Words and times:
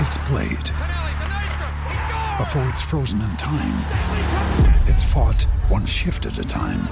it's 0.00 0.18
played. 0.18 0.68
Before 2.38 2.66
it's 2.68 2.80
frozen 2.80 3.20
in 3.22 3.36
time, 3.36 3.76
it's 4.86 5.04
fought 5.04 5.42
one 5.68 5.84
shift 5.84 6.26
at 6.26 6.38
a 6.38 6.42
time. 6.42 6.86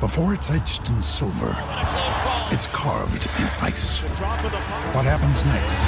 Before 0.00 0.34
it's 0.34 0.50
etched 0.50 0.90
in 0.90 1.00
silver, 1.00 1.56
it's 2.52 2.66
carved 2.68 3.26
in 3.38 3.48
ice. 3.62 4.00
What 4.92 5.04
happens 5.04 5.44
next 5.46 5.80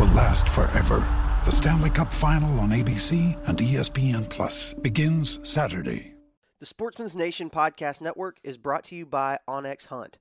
will 0.00 0.14
last 0.14 0.48
forever. 0.48 1.06
The 1.44 1.52
Stanley 1.52 1.90
Cup 1.90 2.12
Final 2.12 2.58
on 2.60 2.70
ABC 2.70 3.36
and 3.46 3.58
ESPN 3.58 4.28
Plus 4.28 4.74
begins 4.74 5.40
Saturday. 5.48 6.14
The 6.60 6.66
Sportsman's 6.66 7.14
Nation 7.14 7.50
Podcast 7.50 8.00
Network 8.00 8.38
is 8.42 8.58
brought 8.58 8.84
to 8.84 8.96
you 8.96 9.06
by 9.06 9.38
onX 9.48 9.86
Hunt. 9.86 10.18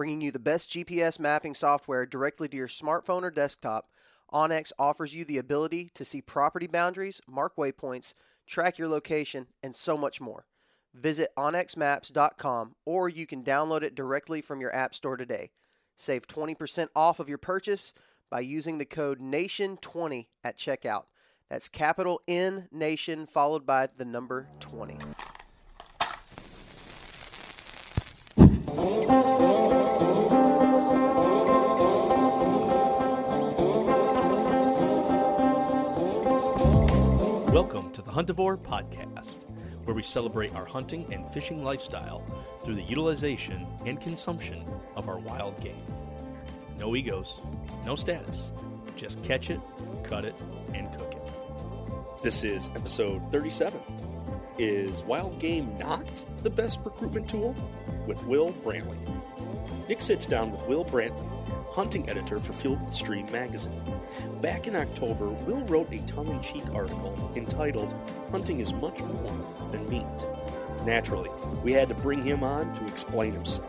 Bringing 0.00 0.22
you 0.22 0.32
the 0.32 0.38
best 0.38 0.70
GPS 0.70 1.20
mapping 1.20 1.54
software 1.54 2.06
directly 2.06 2.48
to 2.48 2.56
your 2.56 2.68
smartphone 2.68 3.22
or 3.22 3.30
desktop, 3.30 3.90
onX 4.32 4.72
offers 4.78 5.14
you 5.14 5.26
the 5.26 5.36
ability 5.36 5.90
to 5.92 6.06
see 6.06 6.22
property 6.22 6.66
boundaries, 6.66 7.20
mark 7.28 7.56
waypoints, 7.56 8.14
track 8.46 8.78
your 8.78 8.88
location, 8.88 9.48
and 9.62 9.76
so 9.76 9.98
much 9.98 10.18
more. 10.18 10.46
Visit 10.94 11.28
onxmaps.com 11.36 12.76
or 12.86 13.10
you 13.10 13.26
can 13.26 13.44
download 13.44 13.82
it 13.82 13.94
directly 13.94 14.40
from 14.40 14.62
your 14.62 14.74
app 14.74 14.94
store 14.94 15.18
today. 15.18 15.50
Save 15.98 16.26
20% 16.26 16.88
off 16.96 17.20
of 17.20 17.28
your 17.28 17.36
purchase 17.36 17.92
by 18.30 18.40
using 18.40 18.78
the 18.78 18.86
code 18.86 19.20
NATION20 19.20 20.28
at 20.42 20.56
checkout. 20.56 21.04
That's 21.50 21.68
capital 21.68 22.22
N 22.26 22.68
Nation 22.72 23.26
followed 23.26 23.66
by 23.66 23.86
the 23.86 24.06
number 24.06 24.48
20. 24.60 24.96
Welcome 37.52 37.90
to 37.94 38.02
the 38.02 38.12
Huntivore 38.12 38.56
Podcast, 38.56 39.44
where 39.82 39.96
we 39.96 40.04
celebrate 40.04 40.54
our 40.54 40.64
hunting 40.64 41.12
and 41.12 41.28
fishing 41.34 41.64
lifestyle 41.64 42.22
through 42.62 42.76
the 42.76 42.82
utilization 42.82 43.66
and 43.84 44.00
consumption 44.00 44.64
of 44.94 45.08
our 45.08 45.18
wild 45.18 45.60
game. 45.60 45.84
No 46.78 46.94
egos, 46.94 47.40
no 47.84 47.96
status, 47.96 48.52
just 48.94 49.24
catch 49.24 49.50
it, 49.50 49.60
cut 50.04 50.24
it, 50.24 50.40
and 50.74 50.96
cook 50.96 51.12
it. 51.12 52.22
This 52.22 52.44
is 52.44 52.68
episode 52.76 53.32
37. 53.32 53.80
Is 54.58 55.02
wild 55.02 55.40
game 55.40 55.76
not 55.76 56.22
the 56.44 56.50
best 56.50 56.78
recruitment 56.84 57.28
tool? 57.28 57.56
With 58.06 58.24
Will 58.26 58.52
Brantley. 58.64 58.96
Nick 59.88 60.00
sits 60.00 60.24
down 60.24 60.52
with 60.52 60.64
Will 60.68 60.84
Brantley, 60.84 61.39
hunting 61.70 62.08
editor 62.08 62.38
for 62.38 62.52
Field 62.52 62.94
Stream 62.94 63.26
magazine. 63.32 63.82
Back 64.40 64.66
in 64.66 64.76
October, 64.76 65.30
Will 65.30 65.64
wrote 65.66 65.92
a 65.92 65.98
tongue 66.06 66.28
in 66.28 66.40
cheek 66.40 66.64
article 66.74 67.32
entitled 67.36 67.94
Hunting 68.30 68.60
is 68.60 68.72
Much 68.74 69.00
More 69.02 69.54
Than 69.70 69.88
Meat. 69.88 70.06
Naturally, 70.84 71.30
we 71.62 71.72
had 71.72 71.88
to 71.88 71.94
bring 71.94 72.22
him 72.22 72.42
on 72.42 72.74
to 72.74 72.84
explain 72.86 73.32
himself 73.32 73.66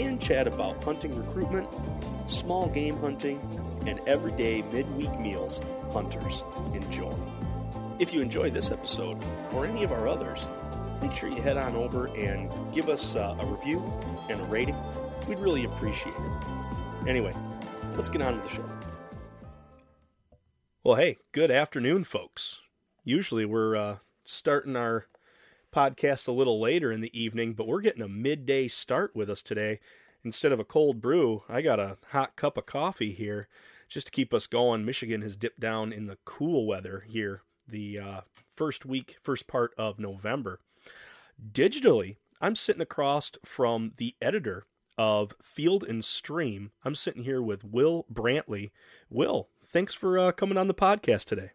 and 0.00 0.20
chat 0.20 0.46
about 0.46 0.82
hunting 0.82 1.16
recruitment, 1.16 1.68
small 2.26 2.68
game 2.68 2.96
hunting, 2.98 3.40
and 3.86 4.00
everyday 4.06 4.62
midweek 4.62 5.18
meals 5.20 5.60
hunters 5.92 6.44
enjoy. 6.72 7.14
If 7.98 8.12
you 8.12 8.20
enjoy 8.20 8.50
this 8.50 8.70
episode 8.70 9.22
or 9.52 9.66
any 9.66 9.84
of 9.84 9.92
our 9.92 10.08
others, 10.08 10.46
make 11.00 11.14
sure 11.14 11.28
you 11.28 11.40
head 11.40 11.56
on 11.56 11.76
over 11.76 12.08
and 12.16 12.50
give 12.72 12.88
us 12.88 13.14
uh, 13.14 13.36
a 13.38 13.46
review 13.46 13.80
and 14.28 14.40
a 14.40 14.44
rating. 14.44 14.76
We'd 15.28 15.38
really 15.38 15.64
appreciate 15.64 16.14
it. 16.14 16.83
Anyway, 17.06 17.34
let's 17.96 18.08
get 18.08 18.22
on 18.22 18.40
with 18.40 18.44
the 18.44 18.56
show. 18.56 18.70
Well, 20.82 20.96
hey, 20.96 21.18
good 21.32 21.50
afternoon, 21.50 22.04
folks. 22.04 22.60
Usually 23.04 23.44
we're 23.44 23.76
uh, 23.76 23.96
starting 24.24 24.74
our 24.74 25.06
podcast 25.74 26.26
a 26.28 26.32
little 26.32 26.58
later 26.60 26.90
in 26.90 27.02
the 27.02 27.18
evening, 27.18 27.52
but 27.52 27.66
we're 27.66 27.82
getting 27.82 28.02
a 28.02 28.08
midday 28.08 28.68
start 28.68 29.14
with 29.14 29.28
us 29.28 29.42
today. 29.42 29.80
Instead 30.24 30.52
of 30.52 30.60
a 30.60 30.64
cold 30.64 31.02
brew, 31.02 31.42
I 31.46 31.60
got 31.60 31.78
a 31.78 31.98
hot 32.12 32.36
cup 32.36 32.56
of 32.56 32.64
coffee 32.64 33.12
here 33.12 33.48
just 33.88 34.06
to 34.06 34.12
keep 34.12 34.32
us 34.32 34.46
going. 34.46 34.86
Michigan 34.86 35.20
has 35.20 35.36
dipped 35.36 35.60
down 35.60 35.92
in 35.92 36.06
the 36.06 36.18
cool 36.24 36.66
weather 36.66 37.04
here 37.06 37.42
the 37.68 37.98
uh, 37.98 38.20
first 38.56 38.86
week, 38.86 39.18
first 39.22 39.46
part 39.46 39.72
of 39.76 39.98
November. 39.98 40.60
Digitally, 41.52 42.16
I'm 42.40 42.54
sitting 42.54 42.82
across 42.82 43.32
from 43.44 43.92
the 43.98 44.14
editor 44.22 44.66
of 44.98 45.32
Field 45.42 45.84
and 45.84 46.04
Stream. 46.04 46.70
I'm 46.84 46.94
sitting 46.94 47.24
here 47.24 47.42
with 47.42 47.64
Will 47.64 48.06
Brantley. 48.12 48.70
Will, 49.10 49.48
thanks 49.66 49.94
for 49.94 50.18
uh, 50.18 50.32
coming 50.32 50.58
on 50.58 50.68
the 50.68 50.74
podcast 50.74 51.24
today. 51.24 51.50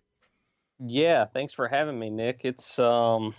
Yeah, 0.79 1.25
thanks 1.25 1.53
for 1.53 1.67
having 1.67 1.99
me, 1.99 2.09
Nick. 2.09 2.41
It's 2.43 2.79
um 2.79 3.35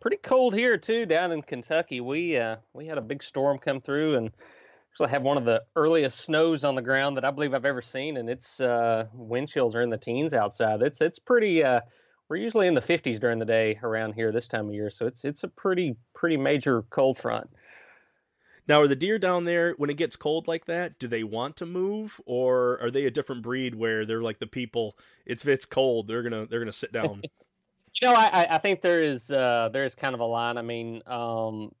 pretty 0.00 0.16
cold 0.16 0.52
here 0.52 0.76
too 0.76 1.06
down 1.06 1.30
in 1.30 1.42
Kentucky. 1.42 2.00
We 2.00 2.36
uh 2.36 2.56
we 2.72 2.86
had 2.86 2.98
a 2.98 3.02
big 3.02 3.22
storm 3.22 3.58
come 3.58 3.80
through 3.80 4.16
and 4.16 4.30
actually 4.90 5.10
have 5.10 5.22
one 5.22 5.36
of 5.36 5.44
the 5.44 5.62
earliest 5.76 6.18
snows 6.18 6.64
on 6.64 6.74
the 6.74 6.82
ground 6.82 7.16
that 7.16 7.24
I 7.24 7.30
believe 7.30 7.54
I've 7.54 7.64
ever 7.64 7.80
seen 7.80 8.16
and 8.16 8.28
it's 8.28 8.60
uh 8.60 9.06
wind 9.14 9.48
chills 9.48 9.76
are 9.76 9.82
in 9.82 9.90
the 9.90 9.96
teens 9.96 10.34
outside. 10.34 10.82
It's 10.82 11.00
it's 11.00 11.20
pretty 11.20 11.62
uh 11.62 11.82
we're 12.28 12.36
usually 12.36 12.66
in 12.66 12.74
the 12.74 12.80
50s 12.80 13.20
during 13.20 13.38
the 13.38 13.44
day 13.44 13.78
around 13.82 14.14
here 14.14 14.32
this 14.32 14.48
time 14.48 14.68
of 14.68 14.74
year, 14.74 14.90
so 14.90 15.06
it's 15.06 15.24
it's 15.24 15.44
a 15.44 15.48
pretty 15.48 15.94
pretty 16.14 16.36
major 16.36 16.82
cold 16.90 17.18
front. 17.18 17.48
Now, 18.68 18.80
are 18.80 18.88
the 18.88 18.96
deer 18.96 19.18
down 19.18 19.44
there 19.44 19.72
when 19.72 19.90
it 19.90 19.96
gets 19.96 20.14
cold 20.14 20.46
like 20.46 20.66
that? 20.66 20.98
Do 20.98 21.08
they 21.08 21.24
want 21.24 21.56
to 21.56 21.66
move, 21.66 22.20
or 22.26 22.80
are 22.80 22.90
they 22.90 23.06
a 23.06 23.10
different 23.10 23.42
breed 23.42 23.74
where 23.74 24.06
they're 24.06 24.22
like 24.22 24.38
the 24.38 24.46
people? 24.46 24.96
It's 25.26 25.42
if 25.42 25.48
it's 25.48 25.64
cold, 25.64 26.06
they're 26.06 26.22
gonna 26.22 26.46
they're 26.46 26.60
gonna 26.60 26.72
sit 26.72 26.92
down. 26.92 27.22
you 28.00 28.08
know, 28.08 28.14
I 28.14 28.46
I 28.48 28.58
think 28.58 28.80
there 28.80 29.02
is 29.02 29.30
uh, 29.30 29.70
there 29.72 29.84
is 29.84 29.94
kind 29.94 30.14
of 30.14 30.20
a 30.20 30.24
line. 30.24 30.58
I 30.58 30.62
mean, 30.62 31.02
um, 31.06 31.72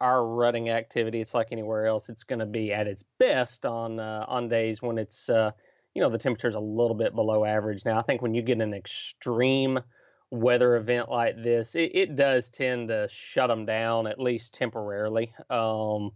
our 0.00 0.24
rutting 0.24 0.70
activity, 0.70 1.20
it's 1.20 1.34
like 1.34 1.48
anywhere 1.50 1.86
else. 1.86 2.08
It's 2.08 2.24
going 2.24 2.38
to 2.38 2.46
be 2.46 2.72
at 2.72 2.86
its 2.86 3.04
best 3.18 3.66
on 3.66 3.98
uh, 3.98 4.24
on 4.28 4.48
days 4.48 4.80
when 4.80 4.98
it's 4.98 5.28
uh, 5.28 5.50
you 5.94 6.02
know 6.02 6.08
the 6.08 6.18
temperature's 6.18 6.54
a 6.54 6.60
little 6.60 6.94
bit 6.94 7.14
below 7.14 7.44
average. 7.44 7.84
Now, 7.84 7.98
I 7.98 8.02
think 8.02 8.22
when 8.22 8.34
you 8.34 8.42
get 8.42 8.60
an 8.60 8.74
extreme 8.74 9.80
weather 10.30 10.76
event 10.76 11.08
like 11.08 11.42
this, 11.42 11.74
it, 11.74 11.90
it 11.94 12.16
does 12.16 12.48
tend 12.48 12.88
to 12.88 13.08
shut 13.10 13.48
them 13.48 13.64
down 13.64 14.06
at 14.06 14.20
least 14.20 14.54
temporarily. 14.54 15.32
Um, 15.50 16.12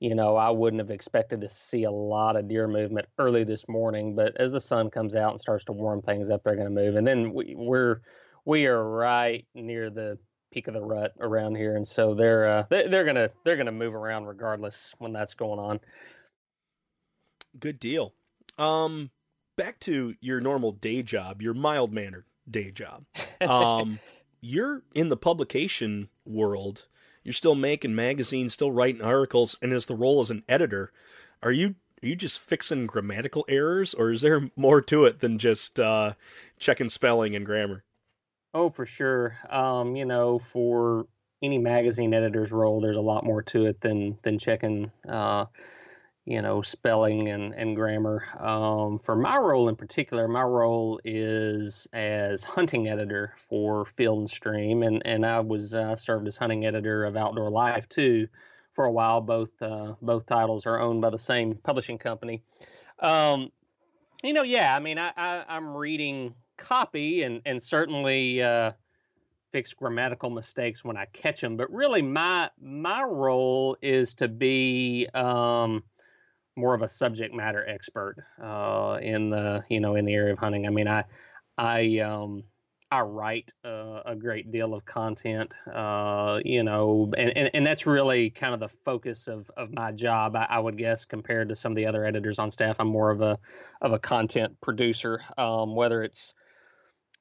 you 0.00 0.14
know, 0.14 0.36
I 0.36 0.50
wouldn't 0.50 0.80
have 0.80 0.90
expected 0.90 1.40
to 1.40 1.48
see 1.48 1.84
a 1.84 1.90
lot 1.90 2.36
of 2.36 2.48
deer 2.48 2.66
movement 2.66 3.06
early 3.18 3.44
this 3.44 3.68
morning, 3.68 4.14
but 4.14 4.36
as 4.38 4.52
the 4.52 4.60
sun 4.60 4.90
comes 4.90 5.14
out 5.14 5.32
and 5.32 5.40
starts 5.40 5.64
to 5.66 5.72
warm 5.72 6.02
things 6.02 6.30
up, 6.30 6.42
they're 6.42 6.56
going 6.56 6.74
to 6.74 6.82
move. 6.82 6.96
And 6.96 7.06
then 7.06 7.32
we, 7.32 7.54
we're 7.56 8.02
we 8.44 8.66
are 8.66 8.82
right 8.82 9.46
near 9.54 9.90
the 9.90 10.18
peak 10.52 10.68
of 10.68 10.74
the 10.74 10.82
rut 10.82 11.12
around 11.20 11.56
here, 11.56 11.76
and 11.76 11.86
so 11.86 12.14
they're 12.14 12.46
uh, 12.46 12.64
they, 12.70 12.86
they're 12.86 13.04
gonna 13.04 13.30
they're 13.44 13.56
gonna 13.56 13.72
move 13.72 13.94
around 13.94 14.26
regardless 14.26 14.94
when 14.98 15.12
that's 15.12 15.34
going 15.34 15.58
on. 15.58 15.80
Good 17.58 17.80
deal. 17.80 18.14
Um, 18.58 19.10
back 19.56 19.80
to 19.80 20.14
your 20.20 20.40
normal 20.40 20.72
day 20.72 21.02
job, 21.02 21.40
your 21.40 21.54
mild 21.54 21.92
mannered 21.92 22.26
day 22.50 22.70
job. 22.70 23.04
Um, 23.40 23.98
you're 24.40 24.82
in 24.94 25.08
the 25.08 25.16
publication 25.16 26.08
world. 26.24 26.86
You're 27.22 27.32
still 27.32 27.54
making 27.54 27.94
magazines, 27.94 28.52
still 28.52 28.70
writing 28.70 29.02
articles, 29.02 29.56
and 29.62 29.72
as 29.72 29.86
the 29.86 29.94
role 29.94 30.20
as 30.20 30.30
an 30.30 30.44
editor, 30.48 30.92
are 31.42 31.52
you 31.52 31.76
are 32.02 32.06
you 32.06 32.16
just 32.16 32.38
fixing 32.38 32.86
grammatical 32.86 33.46
errors, 33.48 33.94
or 33.94 34.10
is 34.10 34.20
there 34.20 34.50
more 34.56 34.82
to 34.82 35.06
it 35.06 35.20
than 35.20 35.38
just 35.38 35.80
uh, 35.80 36.12
checking 36.58 36.90
spelling 36.90 37.34
and 37.34 37.46
grammar? 37.46 37.82
Oh, 38.52 38.68
for 38.68 38.84
sure. 38.84 39.38
Um, 39.48 39.96
you 39.96 40.04
know, 40.04 40.38
for 40.52 41.06
any 41.42 41.56
magazine 41.56 42.12
editor's 42.12 42.52
role, 42.52 42.80
there's 42.80 42.96
a 42.96 43.00
lot 43.00 43.24
more 43.24 43.42
to 43.42 43.66
it 43.66 43.80
than 43.80 44.18
than 44.22 44.38
checking, 44.38 44.92
uh, 45.08 45.46
you 46.26 46.40
know, 46.40 46.62
spelling 46.62 47.28
and 47.28 47.54
and 47.54 47.76
grammar. 47.76 48.24
Um, 48.38 48.98
for 48.98 49.14
my 49.14 49.36
role 49.36 49.68
in 49.68 49.76
particular, 49.76 50.26
my 50.26 50.42
role 50.42 51.00
is 51.04 51.86
as 51.92 52.44
hunting 52.44 52.88
editor 52.88 53.34
for 53.36 53.84
Field 53.84 54.20
and 54.20 54.30
Stream, 54.30 54.82
and 54.82 55.02
and 55.06 55.26
I 55.26 55.40
was 55.40 55.74
uh, 55.74 55.96
served 55.96 56.26
as 56.26 56.36
hunting 56.36 56.64
editor 56.64 57.04
of 57.04 57.16
Outdoor 57.16 57.50
Life 57.50 57.88
too 57.88 58.28
for 58.72 58.86
a 58.86 58.92
while. 58.92 59.20
Both 59.20 59.60
uh, 59.60 59.94
both 60.00 60.26
titles 60.26 60.66
are 60.66 60.80
owned 60.80 61.02
by 61.02 61.10
the 61.10 61.18
same 61.18 61.54
publishing 61.56 61.98
company. 61.98 62.42
Um, 63.00 63.52
you 64.22 64.32
know, 64.32 64.42
yeah, 64.42 64.74
I 64.74 64.80
mean, 64.80 64.98
I, 64.98 65.12
I 65.16 65.44
I'm 65.48 65.76
reading 65.76 66.34
copy 66.56 67.22
and 67.22 67.42
and 67.44 67.60
certainly 67.60 68.42
uh, 68.42 68.72
fix 69.52 69.74
grammatical 69.74 70.30
mistakes 70.30 70.82
when 70.82 70.96
I 70.96 71.04
catch 71.06 71.42
them. 71.42 71.58
But 71.58 71.70
really, 71.70 72.00
my 72.00 72.48
my 72.58 73.02
role 73.02 73.76
is 73.82 74.14
to 74.14 74.28
be 74.28 75.06
um, 75.12 75.84
more 76.56 76.74
of 76.74 76.82
a 76.82 76.88
subject 76.88 77.34
matter 77.34 77.66
expert 77.68 78.16
uh, 78.42 78.98
in 79.02 79.30
the 79.30 79.64
you 79.68 79.80
know 79.80 79.96
in 79.96 80.04
the 80.04 80.14
area 80.14 80.32
of 80.32 80.38
hunting. 80.38 80.66
I 80.66 80.70
mean, 80.70 80.88
I 80.88 81.04
I 81.58 81.98
um, 81.98 82.44
I 82.90 83.00
write 83.00 83.52
uh, 83.64 84.02
a 84.06 84.14
great 84.14 84.52
deal 84.52 84.72
of 84.72 84.84
content, 84.84 85.54
uh, 85.72 86.40
you 86.44 86.62
know, 86.62 87.12
and, 87.16 87.36
and, 87.36 87.50
and, 87.52 87.66
that's 87.66 87.86
really 87.86 88.30
kind 88.30 88.54
of 88.54 88.60
the 88.60 88.68
focus 88.68 89.26
of, 89.26 89.50
of 89.56 89.72
my 89.72 89.90
job. 89.90 90.36
I, 90.36 90.46
I, 90.48 90.60
would 90.60 90.78
guess 90.78 91.04
compared 91.04 91.48
to 91.48 91.56
some 91.56 91.72
of 91.72 91.76
the 91.76 91.86
other 91.86 92.04
editors 92.04 92.38
on 92.38 92.52
staff, 92.52 92.76
I'm 92.78 92.86
more 92.86 93.10
of 93.10 93.20
a 93.20 93.36
of 93.80 93.92
a 93.94 93.98
content 93.98 94.60
producer. 94.60 95.20
Um, 95.36 95.74
whether 95.74 96.04
it's 96.04 96.34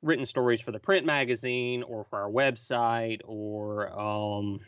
written 0.03 0.27
stories 0.27 0.61
for 0.61 0.71
the 0.71 0.79
print 0.79 1.07
magazine 1.07 1.81
or 1.81 2.03
for 2.03 2.21
our 2.21 2.29
website 2.29 3.21
or 3.25 3.99
um, 3.99 4.59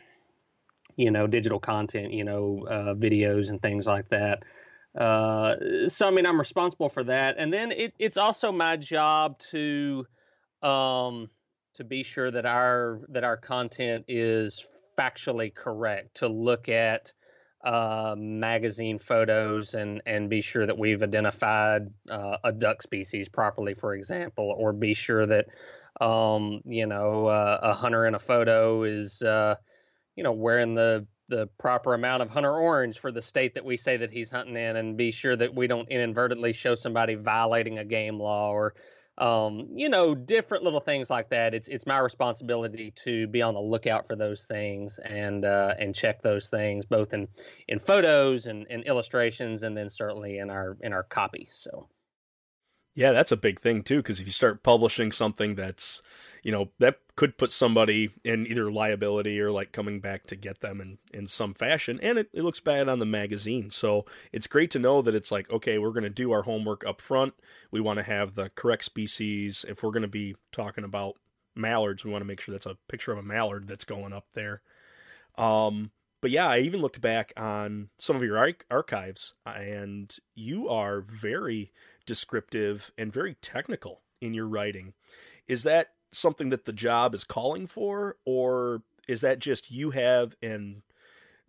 you 0.96 1.10
know 1.10 1.26
digital 1.26 1.60
content, 1.60 2.12
you 2.12 2.24
know, 2.24 2.66
uh, 2.68 2.94
videos 2.94 3.50
and 3.50 3.60
things 3.60 3.86
like 3.86 4.08
that. 4.08 4.42
Uh, 4.98 5.88
so 5.88 6.08
I 6.08 6.10
mean, 6.10 6.26
I'm 6.26 6.38
responsible 6.38 6.88
for 6.88 7.04
that, 7.04 7.36
and 7.38 7.52
then 7.52 7.70
it, 7.70 7.94
it's 7.98 8.16
also 8.16 8.50
my 8.50 8.76
job 8.76 9.38
to 9.50 10.06
um, 10.62 11.28
to 11.74 11.84
be 11.84 12.02
sure 12.02 12.30
that 12.30 12.46
our 12.46 13.00
that 13.10 13.24
our 13.24 13.36
content 13.36 14.06
is 14.08 14.66
factually 14.98 15.54
correct. 15.54 16.16
To 16.16 16.28
look 16.28 16.68
at 16.68 17.12
uh, 17.62 18.14
magazine 18.16 18.98
photos 18.98 19.74
and 19.74 20.00
and 20.06 20.30
be 20.30 20.40
sure 20.40 20.64
that 20.64 20.78
we've 20.78 21.02
identified 21.02 21.90
uh, 22.10 22.38
a 22.44 22.52
duck 22.52 22.82
species 22.82 23.28
properly, 23.28 23.74
for 23.74 23.94
example, 23.94 24.54
or 24.56 24.72
be 24.72 24.94
sure 24.94 25.26
that 25.26 25.46
um, 26.00 26.62
you 26.64 26.86
know 26.86 27.26
uh, 27.26 27.58
a 27.62 27.74
hunter 27.74 28.06
in 28.06 28.14
a 28.14 28.18
photo 28.18 28.84
is 28.84 29.20
uh, 29.20 29.56
you 30.16 30.22
know 30.22 30.32
wearing 30.32 30.74
the 30.74 31.06
the 31.28 31.48
proper 31.58 31.94
amount 31.94 32.22
of 32.22 32.30
hunter 32.30 32.54
orange 32.54 32.98
for 32.98 33.10
the 33.10 33.22
state 33.22 33.54
that 33.54 33.64
we 33.64 33.76
say 33.76 33.96
that 33.96 34.10
he's 34.10 34.30
hunting 34.30 34.56
in, 34.56 34.76
and 34.76 34.96
be 34.96 35.10
sure 35.10 35.36
that 35.36 35.54
we 35.54 35.66
don't 35.66 35.88
inadvertently 35.88 36.52
show 36.52 36.74
somebody 36.74 37.14
violating 37.14 37.78
a 37.78 37.84
game 37.84 38.18
law 38.18 38.50
or 38.50 38.74
um, 39.18 39.68
you 39.74 39.88
know, 39.88 40.14
different 40.14 40.62
little 40.62 40.80
things 40.80 41.08
like 41.08 41.30
that. 41.30 41.54
It's 41.54 41.68
it's 41.68 41.86
my 41.86 41.98
responsibility 41.98 42.92
to 43.04 43.26
be 43.28 43.40
on 43.40 43.54
the 43.54 43.60
lookout 43.60 44.06
for 44.06 44.14
those 44.14 44.44
things 44.44 44.98
and 44.98 45.44
uh, 45.44 45.74
and 45.78 45.94
check 45.94 46.22
those 46.22 46.50
things 46.50 46.84
both 46.84 47.14
in 47.14 47.26
in 47.68 47.78
photos 47.78 48.46
and, 48.46 48.66
and 48.68 48.84
illustrations, 48.84 49.62
and 49.62 49.76
then 49.76 49.88
certainly 49.88 50.38
in 50.38 50.50
our 50.50 50.76
in 50.82 50.92
our 50.92 51.02
copy. 51.02 51.48
So. 51.50 51.88
Yeah, 52.94 53.12
that's 53.12 53.32
a 53.32 53.36
big 53.36 53.60
thing 53.60 53.82
too, 53.82 53.98
because 53.98 54.20
if 54.20 54.26
you 54.26 54.32
start 54.32 54.62
publishing 54.62 55.12
something 55.12 55.54
that's, 55.54 56.00
you 56.46 56.52
know, 56.52 56.68
that 56.78 57.00
could 57.16 57.38
put 57.38 57.50
somebody 57.50 58.10
in 58.22 58.46
either 58.46 58.70
liability 58.70 59.40
or 59.40 59.50
like 59.50 59.72
coming 59.72 59.98
back 59.98 60.28
to 60.28 60.36
get 60.36 60.60
them 60.60 60.80
in, 60.80 60.98
in 61.12 61.26
some 61.26 61.54
fashion, 61.54 61.98
and 62.00 62.18
it, 62.18 62.28
it 62.32 62.44
looks 62.44 62.60
bad 62.60 62.88
on 62.88 63.00
the 63.00 63.04
magazine. 63.04 63.68
So 63.68 64.04
it's 64.30 64.46
great 64.46 64.70
to 64.70 64.78
know 64.78 65.02
that 65.02 65.16
it's 65.16 65.32
like, 65.32 65.50
okay, 65.50 65.76
we're 65.78 65.90
going 65.90 66.04
to 66.04 66.08
do 66.08 66.30
our 66.30 66.42
homework 66.42 66.86
up 66.86 67.00
front. 67.00 67.34
We 67.72 67.80
want 67.80 67.96
to 67.96 68.04
have 68.04 68.36
the 68.36 68.50
correct 68.50 68.84
species. 68.84 69.64
If 69.68 69.82
we're 69.82 69.90
going 69.90 70.02
to 70.02 70.08
be 70.08 70.36
talking 70.52 70.84
about 70.84 71.16
mallards, 71.56 72.04
we 72.04 72.12
want 72.12 72.22
to 72.22 72.26
make 72.26 72.40
sure 72.40 72.52
that's 72.52 72.64
a 72.64 72.78
picture 72.86 73.10
of 73.10 73.18
a 73.18 73.24
mallard 73.24 73.66
that's 73.66 73.84
going 73.84 74.12
up 74.12 74.26
there. 74.34 74.62
Um, 75.36 75.90
but 76.20 76.30
yeah, 76.30 76.46
I 76.46 76.60
even 76.60 76.80
looked 76.80 77.00
back 77.00 77.32
on 77.36 77.88
some 77.98 78.14
of 78.14 78.22
your 78.22 78.54
archives, 78.70 79.34
and 79.44 80.16
you 80.36 80.68
are 80.68 81.00
very 81.00 81.72
descriptive 82.06 82.92
and 82.96 83.12
very 83.12 83.34
technical 83.34 84.02
in 84.20 84.32
your 84.32 84.46
writing. 84.46 84.92
Is 85.48 85.64
that 85.64 85.95
something 86.16 86.50
that 86.50 86.64
the 86.64 86.72
job 86.72 87.14
is 87.14 87.24
calling 87.24 87.66
for, 87.66 88.16
or 88.24 88.82
is 89.08 89.20
that 89.20 89.38
just 89.38 89.70
you 89.70 89.90
have 89.90 90.34
and 90.42 90.82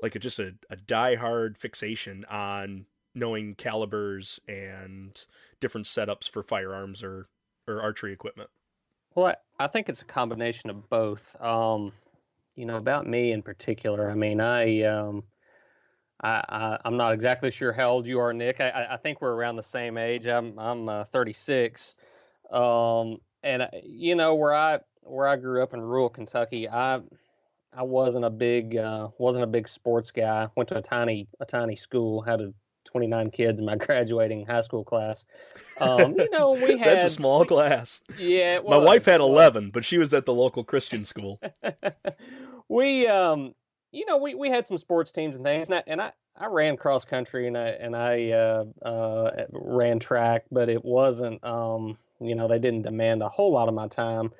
like 0.01 0.15
a, 0.15 0.19
just 0.19 0.39
a, 0.39 0.53
a 0.69 0.75
diehard 0.75 1.57
fixation 1.57 2.25
on 2.25 2.85
knowing 3.15 3.55
calibers 3.55 4.39
and 4.47 5.25
different 5.59 5.87
setups 5.87 6.29
for 6.29 6.43
firearms 6.43 7.03
or 7.03 7.27
or 7.67 7.81
archery 7.81 8.13
equipment? 8.13 8.49
Well, 9.15 9.27
I, 9.59 9.63
I 9.63 9.67
think 9.67 9.89
it's 9.89 10.01
a 10.01 10.05
combination 10.05 10.69
of 10.69 10.89
both. 10.89 11.35
Um, 11.41 11.91
you 12.55 12.65
know, 12.65 12.77
about 12.77 13.07
me 13.07 13.31
in 13.31 13.41
particular, 13.41 14.09
I 14.09 14.15
mean, 14.15 14.39
I 14.39 14.81
um, 14.83 15.23
I, 16.21 16.43
I 16.49 16.87
am 16.87 16.97
not 16.97 17.13
exactly 17.13 17.51
sure 17.51 17.71
how 17.71 17.89
old 17.89 18.07
you 18.07 18.19
are, 18.19 18.33
Nick. 18.33 18.59
I, 18.59 18.87
I 18.91 18.97
think 18.97 19.21
we're 19.21 19.33
around 19.35 19.55
the 19.55 19.63
same 19.63 19.97
age. 19.97 20.27
I'm 20.27 20.57
I'm 20.57 20.89
uh, 20.89 21.03
36, 21.05 21.95
um, 22.51 23.19
and 23.47 23.61
uh, 23.63 23.69
you 23.83 24.15
know 24.15 24.35
where 24.35 24.53
I 24.53 24.79
where 25.01 25.27
I 25.27 25.37
grew 25.37 25.63
up 25.63 25.73
in 25.73 25.81
rural 25.81 26.09
Kentucky, 26.09 26.69
I 26.69 27.01
I 27.73 27.83
wasn't 27.83 28.25
a 28.25 28.29
big 28.29 28.77
uh, 28.77 29.09
wasn't 29.17 29.43
a 29.43 29.47
big 29.47 29.67
sports 29.67 30.11
guy. 30.11 30.47
Went 30.55 30.69
to 30.69 30.77
a 30.77 30.81
tiny 30.81 31.27
a 31.39 31.45
tiny 31.45 31.75
school, 31.75 32.21
had 32.21 32.41
a 32.41 32.53
29 32.85 33.31
kids 33.31 33.59
in 33.59 33.65
my 33.65 33.75
graduating 33.77 34.45
high 34.45 34.61
school 34.61 34.83
class. 34.83 35.25
Um, 35.79 36.15
you 36.17 36.29
know, 36.29 36.51
we 36.51 36.77
had 36.77 36.87
that's 36.99 37.05
a 37.05 37.09
small 37.09 37.45
class. 37.45 38.01
Yeah, 38.17 38.59
my 38.59 38.77
wife 38.77 39.05
had 39.05 39.21
11, 39.21 39.71
but 39.71 39.85
she 39.85 39.97
was 39.97 40.13
at 40.13 40.25
the 40.25 40.33
local 40.33 40.63
Christian 40.63 41.05
school. 41.05 41.39
we 42.69 43.07
um 43.07 43.53
you 43.91 44.05
know, 44.05 44.17
we, 44.17 44.35
we 44.35 44.49
had 44.49 44.67
some 44.67 44.77
sports 44.77 45.11
teams 45.11 45.35
and 45.35 45.45
things, 45.45 45.69
and 45.69 45.75
I, 45.75 45.83
and 45.87 46.01
I, 46.01 46.11
I 46.35 46.47
ran 46.47 46.77
cross 46.77 47.05
country 47.05 47.47
and 47.47 47.57
I 47.57 47.69
and 47.69 47.95
I 47.95 48.31
uh, 48.31 48.65
uh, 48.83 49.45
ran 49.51 49.99
track, 49.99 50.43
but 50.51 50.69
it 50.69 50.83
wasn't, 50.83 51.43
um, 51.43 51.97
you 52.19 52.35
know, 52.35 52.47
they 52.47 52.59
didn't 52.59 52.83
demand 52.83 53.21
a 53.21 53.29
whole 53.29 53.51
lot 53.51 53.67
of 53.67 53.73
my 53.73 53.87
time. 53.87 54.31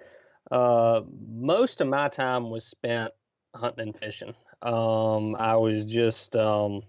Uh, 0.50 1.02
most 1.30 1.82
of 1.82 1.88
my 1.88 2.08
time 2.10 2.50
was 2.50 2.66
spent 2.66 3.12
hunting 3.54 3.90
and 3.90 3.98
fishing. 3.98 4.34
Um, 4.62 5.36
I 5.36 5.56
was 5.56 5.86
just 5.86 6.36
um, 6.36 6.84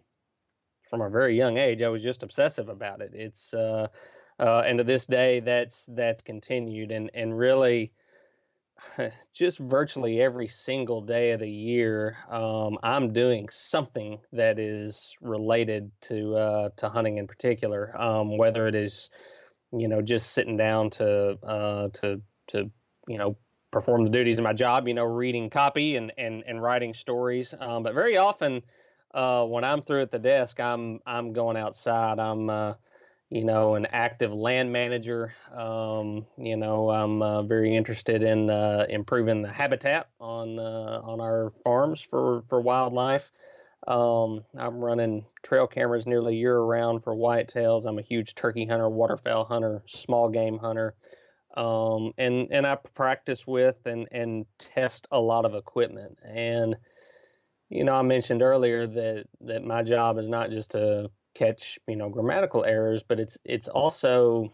from 0.88 1.00
a 1.00 1.10
very 1.10 1.36
young 1.36 1.58
age, 1.58 1.82
I 1.82 1.88
was 1.88 2.02
just 2.02 2.22
obsessive 2.22 2.68
about 2.68 3.00
it. 3.00 3.12
It's 3.14 3.52
uh, 3.54 3.88
uh, 4.38 4.60
and 4.60 4.78
to 4.78 4.84
this 4.84 5.06
day, 5.06 5.40
that's 5.40 5.86
that's 5.92 6.22
continued, 6.22 6.92
and 6.92 7.10
and 7.14 7.36
really 7.36 7.92
just 9.32 9.58
virtually 9.58 10.20
every 10.20 10.48
single 10.48 11.00
day 11.00 11.32
of 11.32 11.40
the 11.40 11.50
year, 11.50 12.16
um, 12.30 12.78
I'm 12.82 13.12
doing 13.12 13.48
something 13.50 14.20
that 14.32 14.58
is 14.58 15.14
related 15.20 15.90
to 16.02 16.36
uh, 16.36 16.68
to 16.76 16.88
hunting 16.88 17.18
in 17.18 17.26
particular. 17.26 17.94
Um, 18.00 18.38
whether 18.38 18.66
it 18.66 18.74
is, 18.74 19.10
you 19.72 19.88
know, 19.88 20.02
just 20.02 20.32
sitting 20.32 20.56
down 20.56 20.90
to 20.90 21.38
uh, 21.42 21.88
to 21.94 22.20
to 22.48 22.70
you 23.06 23.18
know 23.18 23.36
perform 23.70 24.04
the 24.04 24.10
duties 24.10 24.38
of 24.38 24.44
my 24.44 24.52
job, 24.52 24.88
you 24.88 24.94
know, 24.94 25.04
reading 25.04 25.50
copy 25.50 25.96
and 25.96 26.12
and 26.18 26.44
and 26.46 26.62
writing 26.62 26.94
stories. 26.94 27.54
Um, 27.58 27.82
but 27.82 27.94
very 27.94 28.16
often, 28.16 28.62
uh, 29.14 29.44
when 29.44 29.64
I'm 29.64 29.82
through 29.82 30.02
at 30.02 30.10
the 30.10 30.18
desk, 30.18 30.60
I'm 30.60 31.00
I'm 31.06 31.32
going 31.32 31.56
outside. 31.56 32.18
I'm 32.18 32.48
uh, 32.48 32.74
you 33.30 33.44
know, 33.44 33.74
an 33.74 33.86
active 33.86 34.32
land 34.32 34.72
manager. 34.72 35.34
Um, 35.54 36.24
you 36.38 36.56
know, 36.56 36.90
I'm 36.90 37.20
uh, 37.20 37.42
very 37.42 37.76
interested 37.76 38.22
in 38.22 38.48
uh, 38.48 38.86
improving 38.88 39.42
the 39.42 39.52
habitat 39.52 40.08
on 40.18 40.58
uh, 40.58 41.00
on 41.02 41.20
our 41.20 41.52
farms 41.62 42.00
for 42.00 42.42
for 42.48 42.60
wildlife. 42.60 43.30
Um, 43.88 44.44
I'm 44.56 44.78
running 44.78 45.24
trail 45.42 45.66
cameras 45.66 46.06
nearly 46.06 46.36
year 46.36 46.60
round 46.60 47.02
for 47.02 47.14
whitetails. 47.14 47.86
I'm 47.86 47.98
a 47.98 48.02
huge 48.02 48.34
turkey 48.34 48.66
hunter, 48.66 48.88
waterfowl 48.88 49.46
hunter, 49.46 49.82
small 49.86 50.28
game 50.28 50.58
hunter, 50.58 50.94
um, 51.56 52.12
and 52.18 52.48
and 52.50 52.66
I 52.66 52.76
practice 52.94 53.46
with 53.46 53.76
and 53.86 54.06
and 54.12 54.44
test 54.58 55.08
a 55.10 55.18
lot 55.18 55.46
of 55.46 55.54
equipment. 55.54 56.18
And 56.22 56.76
you 57.70 57.84
know, 57.84 57.94
I 57.94 58.02
mentioned 58.02 58.42
earlier 58.42 58.86
that 58.86 59.24
that 59.40 59.64
my 59.64 59.82
job 59.82 60.18
is 60.18 60.28
not 60.28 60.50
just 60.50 60.72
to 60.72 61.10
catch 61.38 61.78
you 61.86 61.94
know 61.94 62.08
grammatical 62.08 62.64
errors 62.64 63.04
but 63.06 63.20
it's 63.20 63.38
it's 63.44 63.68
also 63.68 64.52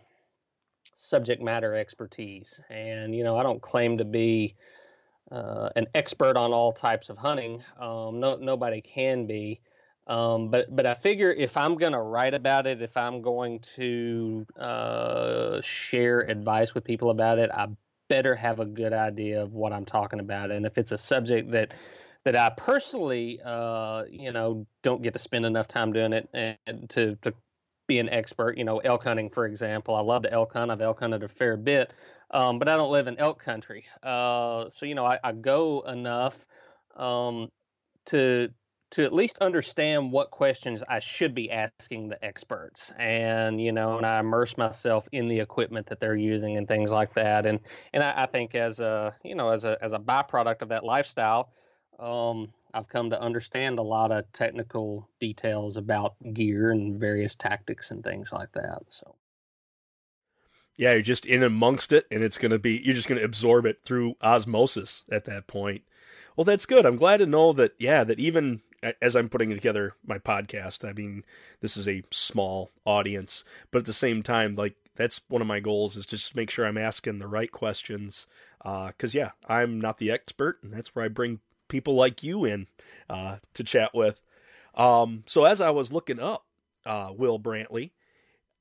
subject 0.94 1.42
matter 1.42 1.74
expertise 1.74 2.60
and 2.68 3.14
you 3.14 3.24
know 3.24 3.38
i 3.38 3.42
don't 3.42 3.62
claim 3.62 3.96
to 3.96 4.04
be 4.04 4.54
uh, 5.30 5.70
an 5.76 5.86
expert 5.94 6.36
on 6.36 6.52
all 6.52 6.72
types 6.72 7.08
of 7.10 7.18
hunting 7.18 7.62
um, 7.78 8.20
no, 8.20 8.36
nobody 8.36 8.80
can 8.80 9.26
be 9.26 9.60
Um, 10.06 10.50
but 10.50 10.74
but 10.74 10.86
I 10.86 10.94
figure 10.94 11.32
if 11.32 11.56
I'm 11.56 11.76
gonna 11.76 12.02
write 12.02 12.34
about 12.34 12.66
it, 12.66 12.82
if 12.82 12.96
I'm 12.96 13.22
going 13.22 13.60
to 13.76 14.46
uh, 14.58 15.60
share 15.62 16.20
advice 16.20 16.74
with 16.74 16.84
people 16.84 17.10
about 17.10 17.38
it, 17.38 17.50
I 17.52 17.68
better 18.08 18.34
have 18.34 18.60
a 18.60 18.66
good 18.66 18.92
idea 18.92 19.42
of 19.42 19.54
what 19.54 19.72
I'm 19.72 19.86
talking 19.86 20.20
about. 20.20 20.50
And 20.50 20.66
if 20.66 20.76
it's 20.78 20.92
a 20.92 20.98
subject 20.98 21.52
that 21.52 21.72
that 22.24 22.36
I 22.36 22.50
personally, 22.50 23.40
uh, 23.44 24.04
you 24.10 24.32
know, 24.32 24.66
don't 24.82 25.02
get 25.02 25.14
to 25.14 25.18
spend 25.18 25.46
enough 25.46 25.68
time 25.68 25.92
doing 25.92 26.12
it 26.12 26.28
and 26.66 26.88
to 26.90 27.16
to 27.22 27.34
be 27.86 27.98
an 27.98 28.08
expert, 28.10 28.56
you 28.58 28.64
know, 28.64 28.78
elk 28.78 29.04
hunting, 29.04 29.30
for 29.30 29.46
example. 29.46 29.94
I 29.94 30.00
love 30.00 30.22
to 30.22 30.32
elk 30.32 30.52
hunt. 30.54 30.70
I've 30.70 30.80
elk 30.80 31.00
hunted 31.00 31.22
a 31.22 31.28
fair 31.28 31.56
bit, 31.56 31.92
um, 32.30 32.58
but 32.58 32.68
I 32.68 32.76
don't 32.76 32.92
live 32.92 33.06
in 33.06 33.18
elk 33.18 33.42
country. 33.42 33.86
Uh, 34.02 34.70
so 34.70 34.86
you 34.86 34.94
know, 34.94 35.04
I, 35.06 35.18
I 35.22 35.32
go 35.32 35.82
enough 35.82 36.36
um, 36.96 37.50
to 38.06 38.48
to 38.94 39.04
at 39.04 39.12
least 39.12 39.38
understand 39.38 40.12
what 40.12 40.30
questions 40.30 40.80
I 40.88 41.00
should 41.00 41.34
be 41.34 41.50
asking 41.50 42.08
the 42.08 42.24
experts. 42.24 42.92
And, 42.96 43.60
you 43.60 43.72
know, 43.72 43.96
and 43.96 44.06
I 44.06 44.20
immerse 44.20 44.56
myself 44.56 45.08
in 45.10 45.26
the 45.26 45.40
equipment 45.40 45.88
that 45.88 45.98
they're 45.98 46.14
using 46.14 46.56
and 46.56 46.68
things 46.68 46.92
like 46.92 47.12
that. 47.14 47.44
And, 47.44 47.58
and 47.92 48.04
I, 48.04 48.22
I 48.22 48.26
think 48.26 48.54
as 48.54 48.78
a, 48.78 49.16
you 49.24 49.34
know, 49.34 49.48
as 49.48 49.64
a, 49.64 49.76
as 49.82 49.94
a 49.94 49.98
byproduct 49.98 50.62
of 50.62 50.68
that 50.68 50.84
lifestyle, 50.84 51.50
um, 51.98 52.52
I've 52.72 52.88
come 52.88 53.10
to 53.10 53.20
understand 53.20 53.80
a 53.80 53.82
lot 53.82 54.12
of 54.12 54.30
technical 54.32 55.08
details 55.18 55.76
about 55.76 56.14
gear 56.32 56.70
and 56.70 57.00
various 57.00 57.34
tactics 57.34 57.90
and 57.90 58.04
things 58.04 58.32
like 58.32 58.52
that. 58.52 58.82
So, 58.86 59.16
yeah, 60.76 60.92
you're 60.92 61.02
just 61.02 61.26
in 61.26 61.42
amongst 61.42 61.92
it, 61.92 62.06
and 62.10 62.22
it's 62.22 62.38
going 62.38 62.50
to 62.50 62.58
be 62.58 62.80
you're 62.84 62.94
just 62.94 63.08
going 63.08 63.18
to 63.18 63.24
absorb 63.24 63.66
it 63.66 63.80
through 63.84 64.16
osmosis 64.22 65.04
at 65.10 65.24
that 65.24 65.46
point. 65.46 65.82
Well, 66.36 66.44
that's 66.44 66.66
good. 66.66 66.84
I'm 66.84 66.96
glad 66.96 67.18
to 67.18 67.26
know 67.26 67.52
that. 67.52 67.74
Yeah, 67.78 68.04
that 68.04 68.18
even 68.18 68.62
as 69.00 69.16
I'm 69.16 69.28
putting 69.28 69.50
together 69.50 69.94
my 70.06 70.18
podcast, 70.18 70.88
I 70.88 70.92
mean, 70.92 71.24
this 71.60 71.76
is 71.76 71.88
a 71.88 72.02
small 72.10 72.70
audience, 72.84 73.44
but 73.70 73.78
at 73.78 73.86
the 73.86 73.92
same 73.92 74.22
time, 74.22 74.56
like 74.56 74.74
that's 74.96 75.20
one 75.28 75.40
of 75.42 75.48
my 75.48 75.60
goals 75.60 75.96
is 75.96 76.06
just 76.06 76.36
make 76.36 76.50
sure 76.50 76.66
I'm 76.66 76.78
asking 76.78 77.18
the 77.18 77.26
right 77.28 77.50
questions. 77.50 78.26
Because 78.58 79.14
uh, 79.14 79.18
yeah, 79.18 79.30
I'm 79.48 79.80
not 79.80 79.98
the 79.98 80.10
expert, 80.10 80.58
and 80.62 80.72
that's 80.72 80.94
where 80.94 81.04
I 81.04 81.08
bring 81.08 81.40
people 81.68 81.94
like 81.94 82.22
you 82.22 82.44
in 82.44 82.66
uh, 83.08 83.36
to 83.54 83.64
chat 83.64 83.94
with. 83.94 84.20
Um, 84.74 85.22
so 85.26 85.44
as 85.44 85.60
I 85.60 85.70
was 85.70 85.92
looking 85.92 86.20
up 86.20 86.44
uh, 86.84 87.10
Will 87.16 87.38
Brantley, 87.38 87.90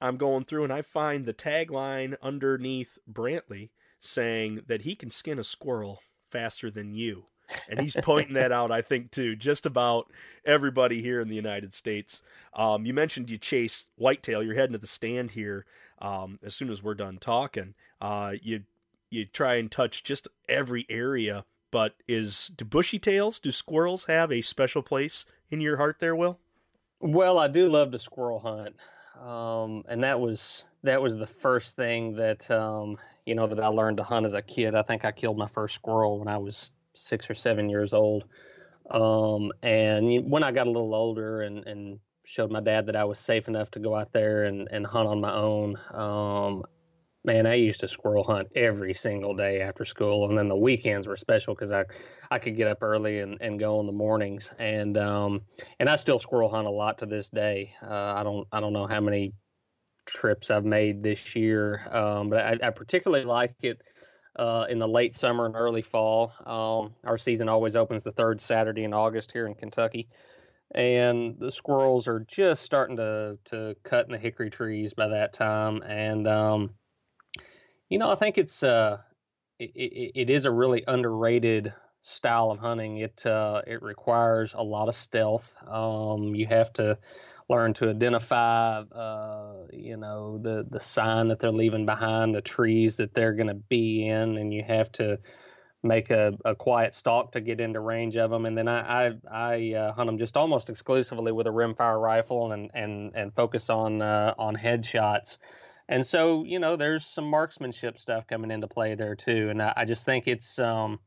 I'm 0.03 0.17
going 0.17 0.45
through 0.45 0.65
and 0.65 0.73
I 0.73 0.81
find 0.81 1.25
the 1.25 1.33
tagline 1.33 2.15
underneath 2.21 2.97
Brantley 3.11 3.69
saying 4.01 4.63
that 4.67 4.81
he 4.81 4.95
can 4.95 5.09
skin 5.09 5.39
a 5.39 5.43
squirrel 5.43 6.01
faster 6.29 6.69
than 6.69 6.93
you 6.93 7.25
and 7.69 7.79
he's 7.79 7.95
pointing 8.01 8.33
that 8.33 8.51
out, 8.51 8.71
I 8.71 8.81
think, 8.81 9.11
to 9.11 9.35
just 9.35 9.65
about 9.65 10.11
everybody 10.45 11.01
here 11.01 11.21
in 11.21 11.27
the 11.27 11.35
United 11.35 11.73
States. 11.73 12.21
Um, 12.53 12.85
you 12.85 12.93
mentioned 12.93 13.29
you 13.29 13.37
chase 13.37 13.87
whitetail. 13.95 14.43
You're 14.43 14.55
heading 14.55 14.73
to 14.73 14.79
the 14.79 14.87
stand 14.87 15.31
here 15.31 15.65
um, 15.99 16.39
as 16.43 16.55
soon 16.55 16.69
as 16.69 16.83
we're 16.83 16.95
done 16.95 17.17
talking. 17.17 17.75
Uh, 18.01 18.33
you 18.41 18.63
you 19.09 19.25
try 19.25 19.55
and 19.55 19.71
touch 19.71 20.03
just 20.03 20.27
every 20.49 20.85
area. 20.89 21.45
But 21.71 21.95
is 22.07 22.51
do 22.55 22.65
bushy 22.65 22.99
tails? 22.99 23.39
Do 23.39 23.51
squirrels 23.51 24.05
have 24.05 24.31
a 24.31 24.41
special 24.41 24.83
place 24.83 25.25
in 25.49 25.59
your 25.59 25.77
heart 25.77 25.97
there, 25.99 26.15
Will? 26.15 26.39
Well, 26.99 27.39
I 27.39 27.47
do 27.47 27.67
love 27.67 27.91
to 27.91 27.99
squirrel 27.99 28.39
hunt, 28.39 28.75
um, 29.21 29.83
and 29.87 30.03
that 30.03 30.19
was 30.19 30.65
that 30.83 31.01
was 31.01 31.15
the 31.15 31.27
first 31.27 31.75
thing 31.75 32.15
that 32.15 32.49
um, 32.51 32.97
you 33.25 33.35
know 33.35 33.47
that 33.47 33.59
I 33.59 33.67
learned 33.67 33.97
to 33.97 34.03
hunt 34.03 34.25
as 34.25 34.33
a 34.33 34.41
kid. 34.41 34.75
I 34.75 34.81
think 34.81 35.05
I 35.05 35.11
killed 35.11 35.37
my 35.37 35.47
first 35.47 35.75
squirrel 35.75 36.19
when 36.19 36.27
I 36.27 36.37
was 36.37 36.71
six 36.93 37.29
or 37.29 37.33
seven 37.33 37.69
years 37.69 37.93
old. 37.93 38.25
Um, 38.89 39.51
and 39.61 40.29
when 40.29 40.43
I 40.43 40.51
got 40.51 40.67
a 40.67 40.69
little 40.69 40.93
older 40.93 41.41
and, 41.41 41.65
and 41.65 41.99
showed 42.25 42.51
my 42.51 42.59
dad 42.59 42.87
that 42.87 42.95
I 42.95 43.05
was 43.05 43.19
safe 43.19 43.47
enough 43.47 43.71
to 43.71 43.79
go 43.79 43.95
out 43.95 44.11
there 44.11 44.43
and, 44.43 44.67
and 44.71 44.85
hunt 44.85 45.07
on 45.07 45.21
my 45.21 45.33
own, 45.33 45.77
um, 45.93 46.63
man, 47.25 47.45
I 47.45 47.55
used 47.55 47.79
to 47.81 47.87
squirrel 47.87 48.23
hunt 48.23 48.49
every 48.55 48.93
single 48.93 49.35
day 49.35 49.61
after 49.61 49.85
school, 49.85 50.27
and 50.27 50.37
then 50.37 50.49
the 50.49 50.55
weekends 50.55 51.07
were 51.07 51.17
special 51.17 51.55
because 51.55 51.71
I, 51.71 51.85
I 52.29 52.39
could 52.39 52.55
get 52.55 52.67
up 52.67 52.79
early 52.81 53.19
and, 53.19 53.37
and 53.41 53.59
go 53.59 53.79
in 53.79 53.85
the 53.85 53.93
mornings, 53.93 54.51
and 54.59 54.97
um, 54.97 55.41
and 55.79 55.89
I 55.89 55.95
still 55.95 56.19
squirrel 56.19 56.49
hunt 56.49 56.67
a 56.67 56.71
lot 56.71 56.99
to 56.99 57.05
this 57.05 57.29
day. 57.29 57.73
Uh, 57.81 58.13
I 58.15 58.23
don't 58.23 58.47
I 58.51 58.59
don't 58.59 58.73
know 58.73 58.87
how 58.87 58.99
many 58.99 59.33
trips 60.05 60.51
I've 60.51 60.65
made 60.65 61.01
this 61.01 61.35
year, 61.35 61.81
um, 61.91 62.29
but 62.29 62.39
I, 62.39 62.67
I 62.67 62.69
particularly 62.71 63.25
like 63.25 63.55
it 63.61 63.81
uh, 64.35 64.65
in 64.69 64.79
the 64.79 64.87
late 64.87 65.15
summer 65.15 65.45
and 65.45 65.55
early 65.55 65.81
fall. 65.81 66.33
Um, 66.45 66.93
our 67.05 67.17
season 67.17 67.47
always 67.47 67.75
opens 67.75 68.03
the 68.03 68.11
third 68.11 68.41
Saturday 68.41 68.83
in 68.83 68.93
August 68.93 69.31
here 69.31 69.47
in 69.47 69.55
Kentucky, 69.55 70.09
and 70.75 71.39
the 71.39 71.51
squirrels 71.51 72.09
are 72.09 72.19
just 72.19 72.63
starting 72.63 72.97
to 72.97 73.37
to 73.45 73.75
cut 73.83 74.07
in 74.07 74.11
the 74.11 74.17
hickory 74.17 74.49
trees 74.49 74.93
by 74.93 75.07
that 75.07 75.31
time. 75.31 75.81
And 75.83 76.27
um, 76.27 76.71
you 77.93 77.99
know, 77.99 78.09
I 78.09 78.15
think 78.15 78.39
it's 78.39 78.63
uh, 78.63 78.97
it, 79.59 79.69
it, 79.75 80.11
it 80.21 80.29
is 80.31 80.45
a 80.45 80.51
really 80.51 80.83
underrated 80.87 81.73
style 82.01 82.49
of 82.49 82.57
hunting. 82.57 82.97
It 82.97 83.23
uh, 83.23 83.61
it 83.67 83.83
requires 83.83 84.55
a 84.55 84.63
lot 84.63 84.87
of 84.87 84.95
stealth. 84.95 85.55
Um, 85.67 86.33
you 86.33 86.47
have 86.47 86.73
to 86.73 86.97
learn 87.49 87.75
to 87.75 87.91
identify, 87.91 88.79
uh, 88.79 89.67
you 89.71 89.97
know, 89.97 90.39
the 90.39 90.65
the 90.67 90.79
sign 90.79 91.27
that 91.27 91.37
they're 91.37 91.51
leaving 91.51 91.85
behind, 91.85 92.33
the 92.33 92.41
trees 92.41 92.95
that 92.95 93.13
they're 93.13 93.33
going 93.33 93.49
to 93.49 93.53
be 93.53 94.07
in, 94.07 94.39
and 94.39 94.51
you 94.51 94.63
have 94.63 94.91
to 94.93 95.19
make 95.83 96.09
a, 96.09 96.33
a 96.45 96.55
quiet 96.55 96.95
stalk 96.95 97.33
to 97.33 97.41
get 97.41 97.61
into 97.61 97.79
range 97.79 98.17
of 98.17 98.31
them. 98.31 98.47
And 98.47 98.57
then 98.57 98.67
I 98.67 99.09
I, 99.09 99.13
I 99.31 99.73
uh, 99.75 99.93
hunt 99.93 100.07
them 100.07 100.17
just 100.17 100.35
almost 100.35 100.71
exclusively 100.71 101.31
with 101.31 101.45
a 101.45 101.51
rimfire 101.51 102.01
rifle 102.01 102.53
and 102.53 102.71
and 102.73 103.11
and 103.13 103.31
focus 103.35 103.69
on 103.69 104.01
uh, 104.01 104.33
on 104.39 104.55
headshots. 104.55 105.37
And 105.89 106.05
so 106.05 106.43
you 106.43 106.59
know, 106.59 106.75
there's 106.75 107.05
some 107.05 107.29
marksmanship 107.29 107.97
stuff 107.97 108.27
coming 108.27 108.51
into 108.51 108.67
play 108.67 108.95
there 108.95 109.15
too. 109.15 109.49
And 109.49 109.61
I, 109.61 109.73
I 109.77 109.85
just 109.85 110.05
think 110.05 110.27
it's 110.27 110.59
um, 110.59 110.99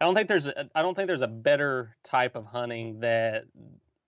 I 0.00 0.04
don't 0.04 0.14
think 0.14 0.28
there's 0.28 0.46
a, 0.46 0.68
I 0.74 0.82
don't 0.82 0.94
think 0.94 1.06
there's 1.06 1.22
a 1.22 1.26
better 1.28 1.96
type 2.02 2.36
of 2.36 2.46
hunting 2.46 3.00
that 3.00 3.44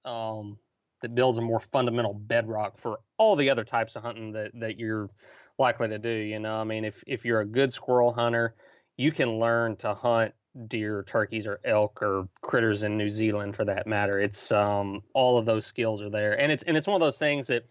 um, 0.05 0.59
that 1.03 1.15
builds 1.15 1.39
a 1.39 1.43
more 1.43 1.61
fundamental 1.61 2.15
bedrock 2.15 2.79
for 2.79 3.01
all 3.19 3.37
the 3.37 3.51
other 3.51 3.65
types 3.65 3.97
of 3.97 4.03
hunting 4.03 4.33
that, 4.33 4.53
that 4.55 4.79
you're 4.79 5.11
likely 5.59 5.89
to 5.89 5.99
do. 5.99 6.11
You 6.11 6.39
know, 6.39 6.57
I 6.57 6.65
mean, 6.65 6.85
if, 6.85 7.03
if 7.07 7.25
you're 7.25 7.41
a 7.41 7.47
good 7.47 7.73
squirrel 7.73 8.13
hunter, 8.13 8.55
you 8.97 9.13
can 9.13 9.39
learn 9.39 9.77
to 9.77 9.95
hunt 9.95 10.35
deer, 10.69 11.05
turkeys, 11.07 11.47
or 11.47 11.61
elk, 11.65 12.03
or 12.03 12.29
critters 12.41 12.83
in 12.83 12.97
New 12.97 13.11
Zealand 13.11 13.57
for 13.57 13.65
that 13.67 13.87
matter. 13.87 14.19
It's 14.19 14.51
um, 14.53 15.03
all 15.13 15.39
of 15.39 15.45
those 15.45 15.67
skills 15.67 16.01
are 16.01 16.11
there, 16.11 16.41
and 16.41 16.51
it's 16.51 16.63
and 16.63 16.77
it's 16.77 16.87
one 16.87 16.95
of 16.95 17.05
those 17.05 17.19
things 17.19 17.49
that 17.49 17.67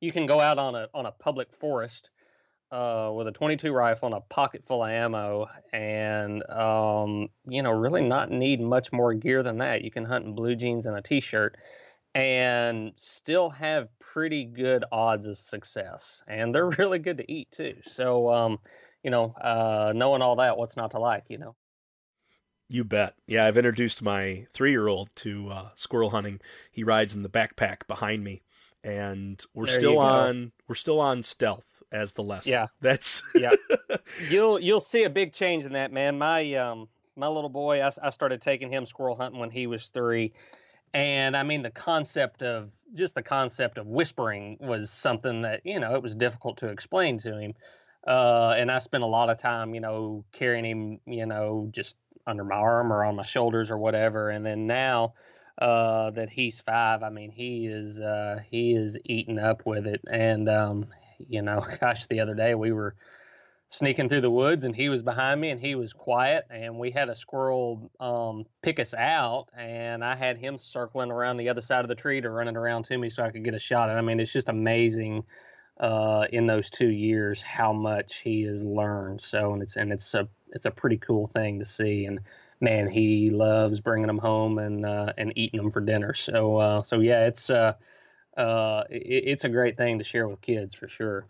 you 0.00 0.12
can 0.12 0.26
go 0.26 0.40
out 0.40 0.58
on 0.58 0.74
a 0.74 0.88
on 0.94 1.06
a 1.06 1.12
public 1.12 1.52
forest 1.52 2.10
uh, 2.70 3.10
with 3.14 3.26
a 3.26 3.32
22 3.32 3.72
rifle 3.72 4.06
and 4.06 4.16
a 4.16 4.20
pocket 4.20 4.64
full 4.66 4.84
of 4.84 4.90
ammo, 4.90 5.48
and 5.72 6.42
um, 6.50 7.28
you 7.46 7.62
know, 7.62 7.72
really 7.72 8.02
not 8.02 8.30
need 8.30 8.60
much 8.60 8.92
more 8.92 9.14
gear 9.14 9.42
than 9.42 9.58
that. 9.58 9.82
You 9.82 9.90
can 9.90 10.04
hunt 10.04 10.24
in 10.24 10.34
blue 10.34 10.56
jeans 10.56 10.86
and 10.86 10.96
a 10.96 11.02
t-shirt 11.02 11.56
and 12.14 12.92
still 12.96 13.50
have 13.50 13.88
pretty 14.00 14.44
good 14.44 14.84
odds 14.90 15.26
of 15.26 15.38
success. 15.38 16.22
And 16.26 16.54
they're 16.54 16.70
really 16.78 16.98
good 16.98 17.18
to 17.18 17.32
eat 17.32 17.50
too. 17.52 17.76
So, 17.84 18.30
um, 18.32 18.58
you 19.02 19.10
know, 19.10 19.34
uh, 19.40 19.92
knowing 19.94 20.22
all 20.22 20.36
that, 20.36 20.56
what's 20.56 20.76
not 20.76 20.90
to 20.92 20.98
like, 20.98 21.24
you 21.28 21.38
know? 21.38 21.54
You 22.68 22.84
bet. 22.84 23.14
Yeah, 23.26 23.46
I've 23.46 23.56
introduced 23.56 24.00
my 24.00 24.46
three 24.54 24.70
year 24.70 24.86
old 24.86 25.08
to 25.16 25.50
uh, 25.50 25.68
squirrel 25.74 26.10
hunting. 26.10 26.40
He 26.70 26.84
rides 26.84 27.16
in 27.16 27.22
the 27.22 27.28
backpack 27.28 27.88
behind 27.88 28.22
me, 28.22 28.42
and 28.84 29.42
we're 29.54 29.66
there 29.66 29.78
still 29.78 29.98
on 29.98 30.52
we're 30.68 30.74
still 30.74 31.00
on 31.00 31.22
stealth 31.22 31.64
as 31.92 32.12
the 32.12 32.22
lesson. 32.22 32.52
Yeah, 32.52 32.66
that's 32.80 33.22
yeah. 33.34 33.52
You'll 34.28 34.60
you'll 34.60 34.80
see 34.80 35.04
a 35.04 35.10
big 35.10 35.32
change 35.32 35.64
in 35.64 35.72
that, 35.72 35.92
man. 35.92 36.18
My 36.18 36.54
um 36.54 36.88
my 37.16 37.28
little 37.28 37.50
boy, 37.50 37.82
I, 37.82 37.90
I 38.02 38.10
started 38.10 38.40
taking 38.40 38.72
him 38.72 38.86
squirrel 38.86 39.16
hunting 39.16 39.40
when 39.40 39.50
he 39.50 39.66
was 39.66 39.88
three, 39.88 40.32
and 40.94 41.36
I 41.36 41.42
mean, 41.42 41.62
the 41.62 41.70
concept 41.70 42.42
of 42.42 42.70
just 42.94 43.14
the 43.14 43.22
concept 43.22 43.78
of 43.78 43.86
whispering 43.86 44.56
was 44.60 44.90
something 44.90 45.42
that, 45.42 45.64
you 45.64 45.78
know, 45.78 45.94
it 45.94 46.02
was 46.02 46.14
difficult 46.14 46.58
to 46.58 46.68
explain 46.68 47.18
to 47.18 47.38
him. 47.38 47.54
Uh, 48.06 48.54
and 48.56 48.70
I 48.70 48.78
spent 48.78 49.04
a 49.04 49.06
lot 49.06 49.30
of 49.30 49.38
time, 49.38 49.74
you 49.74 49.80
know, 49.80 50.24
carrying 50.32 50.64
him, 50.64 51.00
you 51.06 51.26
know, 51.26 51.68
just 51.70 51.96
under 52.26 52.44
my 52.44 52.56
arm 52.56 52.92
or 52.92 53.04
on 53.04 53.16
my 53.16 53.24
shoulders 53.24 53.70
or 53.70 53.78
whatever. 53.78 54.30
And 54.30 54.44
then 54.44 54.66
now 54.66 55.14
uh, 55.60 56.10
that 56.10 56.30
he's 56.30 56.60
five, 56.60 57.02
I 57.02 57.10
mean, 57.10 57.30
he 57.30 57.66
is 57.66 58.00
uh, 58.00 58.40
he 58.50 58.74
is 58.74 58.98
eating 59.04 59.38
up 59.38 59.66
with 59.66 59.86
it. 59.86 60.02
And 60.10 60.48
um, 60.48 60.86
you 61.18 61.42
know, 61.42 61.64
gosh, 61.80 62.06
the 62.06 62.20
other 62.20 62.34
day 62.34 62.54
we 62.54 62.72
were 62.72 62.94
sneaking 63.72 64.08
through 64.08 64.20
the 64.20 64.30
woods 64.30 64.64
and 64.64 64.74
he 64.74 64.88
was 64.88 65.00
behind 65.00 65.40
me 65.40 65.50
and 65.50 65.60
he 65.60 65.76
was 65.76 65.92
quiet 65.92 66.44
and 66.50 66.76
we 66.76 66.90
had 66.90 67.08
a 67.08 67.14
squirrel 67.14 67.88
um, 68.00 68.44
pick 68.62 68.80
us 68.80 68.94
out 68.94 69.46
and 69.56 70.04
i 70.04 70.16
had 70.16 70.36
him 70.36 70.58
circling 70.58 71.12
around 71.12 71.36
the 71.36 71.48
other 71.50 71.60
side 71.60 71.84
of 71.84 71.88
the 71.88 71.94
tree 71.94 72.20
to 72.20 72.28
running 72.28 72.56
around 72.56 72.84
to 72.84 72.98
me 72.98 73.08
so 73.08 73.22
i 73.22 73.30
could 73.30 73.44
get 73.44 73.54
a 73.54 73.60
shot 73.60 73.88
and 73.88 73.96
i 73.96 74.00
mean 74.00 74.18
it's 74.18 74.32
just 74.32 74.48
amazing 74.48 75.24
uh, 75.80 76.26
in 76.30 76.46
those 76.46 76.68
two 76.68 76.90
years 76.90 77.40
how 77.40 77.72
much 77.72 78.18
he 78.18 78.42
has 78.42 78.62
learned. 78.62 79.20
So 79.20 79.54
and 79.54 79.62
it's 79.62 79.76
and 79.76 79.92
it's 79.92 80.14
a 80.14 80.28
it's 80.50 80.66
a 80.66 80.70
pretty 80.70 80.98
cool 80.98 81.26
thing 81.26 81.58
to 81.58 81.64
see. 81.64 82.04
And 82.04 82.20
man, 82.60 82.88
he 82.88 83.30
loves 83.30 83.80
bringing 83.80 84.06
them 84.06 84.18
home 84.18 84.58
and 84.58 84.84
uh, 84.84 85.12
and 85.16 85.32
eating 85.36 85.60
them 85.60 85.70
for 85.70 85.80
dinner. 85.80 86.14
So 86.14 86.56
uh, 86.56 86.82
so 86.82 87.00
yeah, 87.00 87.26
it's 87.26 87.50
uh, 87.50 87.74
uh, 88.36 88.84
it, 88.90 89.24
it's 89.26 89.44
a 89.44 89.48
great 89.48 89.76
thing 89.76 89.98
to 89.98 90.04
share 90.04 90.28
with 90.28 90.40
kids 90.40 90.74
for 90.74 90.88
sure. 90.88 91.26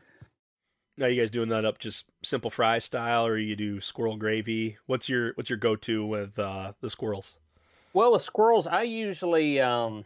Now 0.96 1.06
you 1.06 1.20
guys 1.20 1.30
doing 1.30 1.48
that 1.48 1.64
up 1.64 1.78
just 1.78 2.04
simple 2.22 2.50
fry 2.50 2.78
style, 2.78 3.26
or 3.26 3.38
you 3.38 3.56
do 3.56 3.80
squirrel 3.80 4.16
gravy? 4.16 4.76
What's 4.86 5.08
your 5.08 5.32
what's 5.34 5.48
your 5.48 5.58
go 5.58 5.76
to 5.76 6.04
with 6.04 6.38
uh, 6.38 6.72
the 6.80 6.90
squirrels? 6.90 7.38
Well, 7.92 8.12
with 8.12 8.22
squirrels, 8.22 8.66
I 8.66 8.82
usually 8.82 9.60
um, 9.60 10.04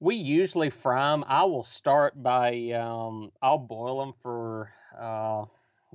we 0.00 0.16
usually 0.16 0.70
fry 0.70 1.10
them. 1.10 1.24
I 1.26 1.44
will 1.44 1.62
start 1.62 2.20
by 2.20 2.70
um, 2.72 3.32
I'll 3.40 3.58
boil 3.58 4.00
them 4.00 4.14
for 4.22 4.70
uh, 4.98 5.44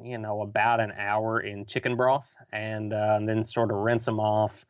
you 0.03 0.17
know 0.17 0.41
about 0.41 0.79
an 0.79 0.93
hour 0.97 1.39
in 1.41 1.65
chicken 1.65 1.95
broth, 1.95 2.33
and, 2.51 2.93
uh, 2.93 3.15
and 3.17 3.27
then 3.27 3.43
sort 3.43 3.71
of 3.71 3.77
rinse 3.77 4.05
them 4.05 4.19
off, 4.19 4.65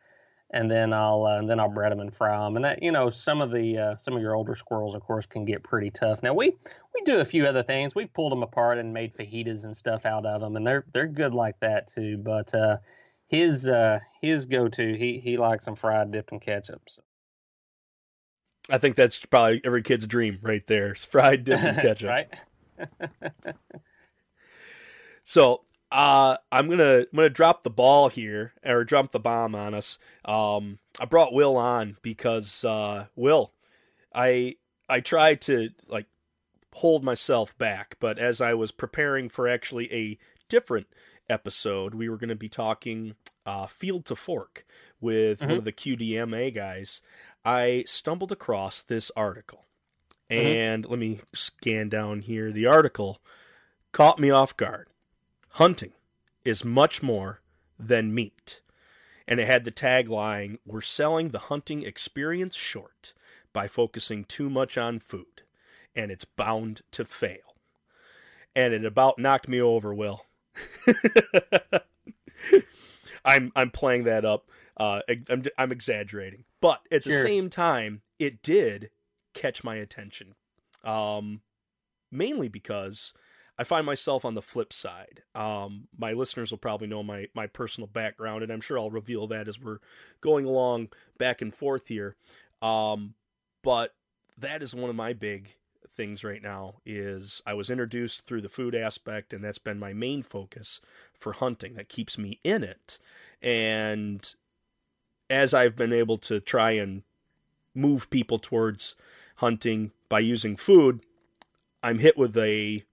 and 0.52 0.70
then 0.70 0.94
I'll 0.94 1.26
uh, 1.26 1.38
and 1.38 1.50
then 1.50 1.60
I'll 1.60 1.70
bread 1.70 1.92
them 1.92 2.00
and 2.00 2.14
fry 2.14 2.38
them. 2.44 2.56
And 2.56 2.66
that 2.66 2.82
you 2.82 2.92
know 2.92 3.10
some 3.10 3.42
of 3.42 3.52
the 3.52 3.78
uh, 3.78 3.96
some 3.96 4.16
of 4.16 4.22
your 4.22 4.36
older 4.36 4.56
squirrels, 4.56 4.96
of 4.96 5.02
course, 5.02 5.26
can 5.26 5.46
get 5.46 5.64
pretty 5.64 5.92
tough. 5.92 6.24
Now 6.24 6.34
we 6.34 6.56
we 6.94 7.02
do 7.06 7.20
a 7.20 7.26
few 7.26 7.46
other 7.46 7.64
things. 7.64 7.96
We 7.96 8.06
pulled 8.06 8.32
them 8.32 8.44
apart 8.44 8.78
and 8.78 8.94
made 8.94 9.16
fajitas 9.16 9.66
and 9.66 9.76
stuff 9.76 10.06
out 10.06 10.26
of 10.26 10.42
them, 10.42 10.56
and 10.56 10.66
they're 10.66 10.86
they're 10.94 11.08
good 11.08 11.34
like 11.34 11.60
that 11.60 11.88
too. 11.88 12.18
But 12.18 12.54
uh, 12.54 12.78
his 13.28 13.70
uh, 13.70 14.00
his 14.22 14.46
go 14.46 14.68
to 14.70 14.98
he 14.98 15.20
he 15.20 15.38
likes 15.38 15.66
them 15.66 15.76
fried, 15.76 16.12
dipped 16.12 16.32
in 16.32 16.40
ketchup. 16.40 16.82
So. 16.88 17.02
I 18.72 18.78
think 18.78 18.96
that's 18.96 19.18
probably 19.26 19.62
every 19.64 19.82
kid's 19.82 20.06
dream 20.06 20.38
right 20.44 20.66
there. 20.68 20.92
It's 20.92 21.06
fried 21.06 21.44
dipped 21.44 21.64
in 21.64 21.76
ketchup. 21.82 22.10
right. 22.10 22.28
so 25.30 25.62
uh, 25.92 26.38
I'm 26.52 26.68
gonna 26.68 27.02
I'm 27.02 27.16
gonna 27.16 27.30
drop 27.30 27.62
the 27.64 27.70
ball 27.70 28.10
here 28.10 28.54
or 28.66 28.84
drop 28.84 29.12
the 29.12 29.20
bomb 29.20 29.54
on 29.54 29.76
us. 29.76 30.00
Um, 30.26 30.80
I 31.00 31.06
brought 31.06 31.34
Will 31.34 31.56
on 31.56 31.98
because 32.02 32.66
uh, 32.66 33.06
Will, 33.16 33.54
I 34.12 34.56
I 34.90 35.02
tried 35.02 35.42
to 35.42 35.70
like 35.88 36.08
hold 36.74 37.04
myself 37.04 37.56
back, 37.60 37.96
but 38.00 38.18
as 38.18 38.42
I 38.42 38.56
was 38.56 38.72
preparing 38.72 39.30
for 39.30 39.48
actually 39.48 39.94
a 39.94 40.18
different 40.50 40.88
episode, 41.30 41.94
we 41.94 42.10
were 42.10 42.18
going 42.18 42.30
to 42.30 42.36
be 42.36 42.50
talking 42.50 43.14
uh, 43.46 43.68
field 43.68 44.06
to 44.06 44.16
fork 44.16 44.66
with 45.00 45.42
mm-hmm. 45.42 45.50
one 45.50 45.58
of 45.60 45.64
the 45.64 45.72
QDMA 45.72 46.56
guys. 46.56 47.02
I 47.46 47.84
stumbled 47.86 48.32
across 48.32 48.82
this 48.82 49.12
article, 49.16 49.68
mm-hmm. 50.32 50.44
and 50.44 50.86
let 50.88 50.98
me 50.98 51.20
scan 51.36 51.88
down 51.88 52.22
here. 52.22 52.52
The 52.52 52.66
article 52.66 53.22
caught 53.92 54.18
me 54.18 54.32
off 54.32 54.58
guard. 54.58 54.89
Hunting 55.52 55.94
is 56.46 56.64
much 56.64 57.02
more 57.02 57.42
than 57.78 58.14
meat. 58.14 58.62
And 59.28 59.40
it 59.40 59.48
had 59.48 59.64
the 59.64 59.72
tagline 59.72 60.60
We're 60.66 60.82
selling 60.82 61.30
the 61.30 61.40
hunting 61.40 61.84
experience 61.84 62.56
short 62.56 63.14
by 63.54 63.68
focusing 63.68 64.24
too 64.24 64.50
much 64.50 64.78
on 64.78 65.00
food, 65.00 65.44
and 65.96 66.12
it's 66.12 66.26
bound 66.26 66.82
to 66.92 67.06
fail. 67.06 67.56
And 68.56 68.74
it 68.74 68.86
about 68.86 69.20
knocked 69.20 69.48
me 69.48 69.62
over, 69.62 69.94
Will. 69.94 70.26
I'm 73.26 73.52
I'm 73.56 73.70
playing 73.70 74.06
that 74.06 74.26
up. 74.26 74.50
Uh, 74.78 75.02
I'm 75.30 75.44
I'm 75.58 75.72
exaggerating, 75.72 76.46
but 76.62 76.82
at 76.92 77.04
the 77.04 77.12
sure. 77.12 77.24
same 77.24 77.50
time, 77.50 78.02
it 78.18 78.42
did 78.42 78.90
catch 79.34 79.64
my 79.64 79.76
attention. 79.76 80.36
Um, 80.84 81.42
mainly 82.12 82.48
because 82.48 83.14
I 83.60 83.66
find 83.66 83.86
myself 83.86 84.24
on 84.24 84.36
the 84.36 84.42
flip 84.42 84.72
side. 84.72 85.22
Um, 85.36 85.90
my 85.98 86.14
listeners 86.14 86.50
will 86.50 86.58
probably 86.58 86.88
know 86.88 87.04
my 87.04 87.28
my 87.34 87.46
personal 87.46 87.88
background, 87.88 88.42
and 88.42 88.54
I'm 88.54 88.62
sure 88.62 88.80
I'll 88.80 88.90
reveal 88.90 89.28
that 89.28 89.50
as 89.50 89.60
we're 89.60 89.80
going 90.22 90.46
along 90.46 90.88
back 91.18 91.42
and 91.42 91.54
forth 91.54 91.88
here. 91.88 92.16
Um, 92.62 93.16
but 93.62 93.94
that 94.38 94.64
is 94.64 94.74
one 94.74 94.90
of 94.90 94.96
my 94.96 95.12
big 95.12 95.56
things 95.94 96.24
right 96.24 96.42
now 96.42 96.76
is 96.86 97.42
I 97.46 97.54
was 97.54 97.70
introduced 97.70 98.26
through 98.26 98.40
the 98.40 98.48
food 98.48 98.74
aspect 98.74 99.34
and 99.34 99.44
that's 99.44 99.58
been 99.58 99.78
my 99.78 99.92
main 99.92 100.24
focus 100.24 100.80
for 101.20 101.34
hunting 101.34 101.74
that 101.74 101.90
keeps 101.90 102.18
me 102.18 102.40
in 102.42 102.64
it 102.64 103.00
and 103.42 104.34
as 105.30 105.54
I've 105.54 105.76
been 105.76 105.92
able 105.92 106.18
to 106.20 106.40
try 106.40 106.72
and 106.72 107.04
move 107.76 108.10
people 108.10 108.40
towards 108.40 108.96
hunting 109.38 109.92
by 110.08 110.20
using 110.20 110.56
food 110.56 111.02
I'm 111.84 112.00
hit 112.00 112.18
with 112.18 112.38
a 112.38 112.86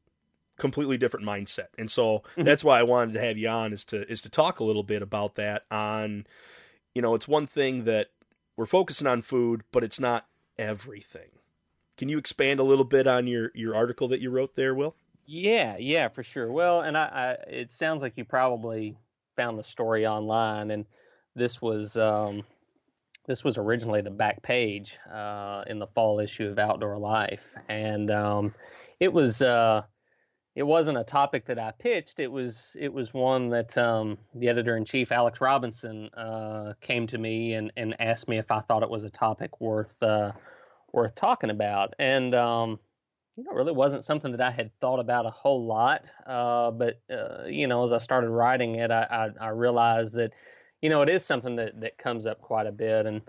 completely 0.58 0.96
different 0.96 1.26
mindset. 1.26 1.68
And 1.78 1.90
so 1.90 2.18
mm-hmm. 2.18 2.44
that's 2.44 2.64
why 2.64 2.78
I 2.78 2.82
wanted 2.82 3.14
to 3.14 3.20
have 3.20 3.38
you 3.38 3.48
on 3.48 3.72
is 3.72 3.84
to 3.86 4.10
is 4.10 4.22
to 4.22 4.28
talk 4.28 4.60
a 4.60 4.64
little 4.64 4.82
bit 4.82 5.02
about 5.02 5.34
that 5.36 5.64
on 5.70 6.26
you 6.94 7.02
know, 7.02 7.14
it's 7.14 7.28
one 7.28 7.46
thing 7.46 7.84
that 7.84 8.08
we're 8.56 8.64
focusing 8.64 9.06
on 9.06 9.20
food, 9.20 9.62
but 9.70 9.84
it's 9.84 10.00
not 10.00 10.26
everything. 10.56 11.28
Can 11.98 12.08
you 12.08 12.16
expand 12.16 12.58
a 12.58 12.62
little 12.62 12.84
bit 12.84 13.06
on 13.06 13.26
your 13.26 13.50
your 13.54 13.74
article 13.74 14.08
that 14.08 14.20
you 14.20 14.30
wrote 14.30 14.56
there, 14.56 14.74
Will? 14.74 14.94
Yeah, 15.26 15.76
yeah, 15.78 16.08
for 16.08 16.22
sure. 16.22 16.50
Well, 16.50 16.80
and 16.80 16.96
I, 16.96 17.04
I 17.04 17.50
it 17.50 17.70
sounds 17.70 18.02
like 18.02 18.14
you 18.16 18.24
probably 18.24 18.96
found 19.36 19.58
the 19.58 19.64
story 19.64 20.06
online 20.06 20.70
and 20.70 20.86
this 21.34 21.60
was 21.60 21.98
um 21.98 22.42
this 23.26 23.44
was 23.44 23.58
originally 23.58 24.00
the 24.00 24.10
back 24.10 24.42
page 24.42 24.98
uh, 25.12 25.64
in 25.66 25.78
the 25.78 25.86
fall 25.88 26.20
issue 26.20 26.48
of 26.48 26.58
Outdoor 26.58 26.96
Life, 26.96 27.56
and 27.68 28.10
um, 28.10 28.54
it 29.00 29.12
was 29.12 29.42
uh, 29.42 29.82
it 30.56 30.62
wasn't 30.62 30.96
a 30.96 31.04
topic 31.04 31.44
that 31.44 31.58
I 31.58 31.70
pitched. 31.70 32.18
It 32.18 32.32
was 32.32 32.76
it 32.80 32.90
was 32.90 33.12
one 33.12 33.50
that 33.50 33.76
um, 33.76 34.16
the 34.34 34.48
editor 34.48 34.74
in 34.74 34.86
chief 34.86 35.12
Alex 35.12 35.38
Robinson 35.38 36.08
uh, 36.14 36.72
came 36.80 37.06
to 37.08 37.18
me 37.18 37.52
and, 37.52 37.70
and 37.76 37.94
asked 38.00 38.26
me 38.26 38.38
if 38.38 38.50
I 38.50 38.60
thought 38.60 38.82
it 38.82 38.88
was 38.88 39.04
a 39.04 39.10
topic 39.10 39.60
worth 39.60 40.02
uh, 40.02 40.32
worth 40.92 41.14
talking 41.14 41.50
about. 41.50 41.92
And 41.98 42.34
um, 42.34 42.80
you 43.36 43.44
know, 43.44 43.50
it 43.50 43.54
really 43.54 43.72
wasn't 43.72 44.02
something 44.02 44.32
that 44.32 44.40
I 44.40 44.50
had 44.50 44.70
thought 44.80 44.98
about 44.98 45.26
a 45.26 45.30
whole 45.30 45.66
lot. 45.66 46.04
Uh, 46.24 46.70
but 46.70 47.02
uh, 47.10 47.44
you 47.46 47.66
know, 47.66 47.84
as 47.84 47.92
I 47.92 47.98
started 47.98 48.30
writing 48.30 48.76
it, 48.76 48.90
I, 48.90 49.30
I, 49.38 49.46
I, 49.46 49.48
realized 49.50 50.14
that 50.14 50.32
you 50.80 50.88
know 50.88 51.02
it 51.02 51.10
is 51.10 51.22
something 51.22 51.56
that 51.56 51.78
that 51.82 51.98
comes 51.98 52.24
up 52.24 52.40
quite 52.40 52.66
a 52.66 52.72
bit. 52.72 53.04
And 53.04 53.20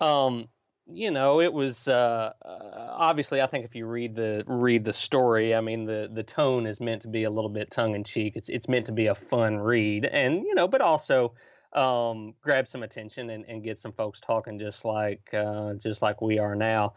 um, 0.00 0.48
you 0.86 1.10
know, 1.10 1.40
it 1.40 1.52
was 1.52 1.88
uh, 1.88 2.32
uh, 2.44 2.88
obviously. 2.90 3.40
I 3.40 3.46
think 3.46 3.64
if 3.64 3.74
you 3.74 3.86
read 3.86 4.14
the 4.14 4.44
read 4.46 4.84
the 4.84 4.92
story, 4.92 5.54
I 5.54 5.60
mean, 5.60 5.84
the 5.84 6.10
the 6.12 6.22
tone 6.22 6.66
is 6.66 6.80
meant 6.80 7.02
to 7.02 7.08
be 7.08 7.24
a 7.24 7.30
little 7.30 7.50
bit 7.50 7.70
tongue 7.70 7.94
in 7.94 8.04
cheek. 8.04 8.34
It's 8.36 8.48
it's 8.48 8.68
meant 8.68 8.86
to 8.86 8.92
be 8.92 9.06
a 9.06 9.14
fun 9.14 9.58
read, 9.58 10.04
and 10.06 10.42
you 10.42 10.54
know, 10.54 10.66
but 10.66 10.80
also 10.80 11.34
um, 11.72 12.34
grab 12.42 12.68
some 12.68 12.82
attention 12.82 13.30
and, 13.30 13.44
and 13.46 13.62
get 13.62 13.78
some 13.78 13.92
folks 13.92 14.20
talking, 14.20 14.58
just 14.58 14.84
like 14.84 15.32
uh, 15.32 15.74
just 15.74 16.02
like 16.02 16.20
we 16.20 16.38
are 16.38 16.54
now. 16.54 16.94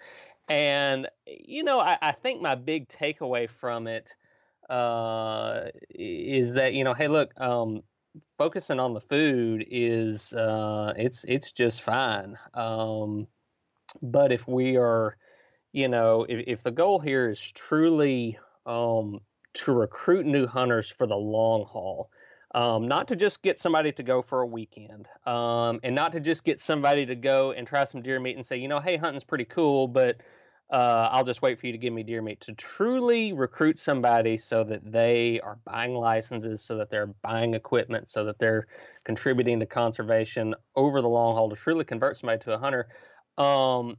And 0.48 1.08
you 1.26 1.64
know, 1.64 1.80
I, 1.80 1.98
I 2.02 2.12
think 2.12 2.42
my 2.42 2.56
big 2.56 2.88
takeaway 2.88 3.50
from 3.50 3.88
it 3.88 4.14
uh, 4.70 5.66
is 5.90 6.54
that 6.54 6.74
you 6.74 6.84
know, 6.84 6.94
hey, 6.94 7.08
look, 7.08 7.40
um, 7.40 7.84
focusing 8.38 8.80
on 8.80 8.94
the 8.94 9.02
food 9.02 9.66
is 9.70 10.34
uh, 10.34 10.94
it's 10.98 11.24
it's 11.26 11.52
just 11.52 11.82
fine. 11.82 12.38
Um, 12.54 13.28
but 14.02 14.32
if 14.32 14.48
we 14.48 14.78
are, 14.78 15.18
you 15.72 15.88
know, 15.88 16.26
if, 16.28 16.44
if 16.48 16.64
the 16.64 16.72
goal 16.72 17.00
here 17.00 17.30
is 17.30 17.40
truly 17.40 18.38
um, 18.66 19.20
to 19.54 19.72
recruit 19.72 20.26
new 20.26 20.48
hunters 20.48 20.90
for 20.90 21.08
the 21.08 21.16
long 21.16 21.66
haul, 21.66 22.10
um, 22.54 22.88
not 22.88 23.08
to 23.10 23.16
just 23.16 23.42
get 23.42 23.60
somebody 23.60 23.92
to 23.92 24.04
go 24.04 24.22
for 24.22 24.42
a 24.42 24.46
weekend, 24.46 25.10
um, 25.26 25.80
and 25.84 25.94
not 25.94 26.14
to 26.14 26.20
just 26.20 26.44
get 26.46 26.60
somebody 26.60 27.06
to 27.06 27.16
go 27.16 27.52
and 27.52 27.68
try 27.68 27.84
some 27.84 28.02
deer 28.02 28.20
meat 28.20 28.36
and 28.36 28.46
say, 28.46 28.56
you 28.56 28.68
know, 28.68 28.80
hey, 28.80 28.96
hunting's 28.96 29.26
pretty 29.26 29.46
cool, 29.46 29.88
but 29.88 30.22
uh, 30.72 31.10
I'll 31.12 31.26
just 31.26 31.42
wait 31.42 31.60
for 31.60 31.68
you 31.68 31.74
to 31.74 31.78
give 31.78 31.94
me 31.94 32.02
deer 32.02 32.22
meat. 32.22 32.42
To 32.42 32.54
truly 32.54 33.34
recruit 33.34 33.78
somebody 33.78 34.36
so 34.38 34.64
that 34.64 34.90
they 34.90 35.40
are 35.42 35.60
buying 35.66 35.94
licenses, 35.94 36.62
so 36.62 36.78
that 36.78 36.90
they're 36.90 37.08
buying 37.22 37.54
equipment, 37.54 38.10
so 38.10 38.26
that 38.26 38.40
they're 38.40 38.68
contributing 39.04 39.60
to 39.60 39.66
conservation 39.66 40.56
over 40.76 41.02
the 41.02 41.10
long 41.10 41.36
haul, 41.36 41.50
to 41.50 41.56
truly 41.56 41.84
convert 41.84 42.18
somebody 42.18 42.44
to 42.46 42.54
a 42.54 42.58
hunter, 42.58 42.88
um, 43.38 43.98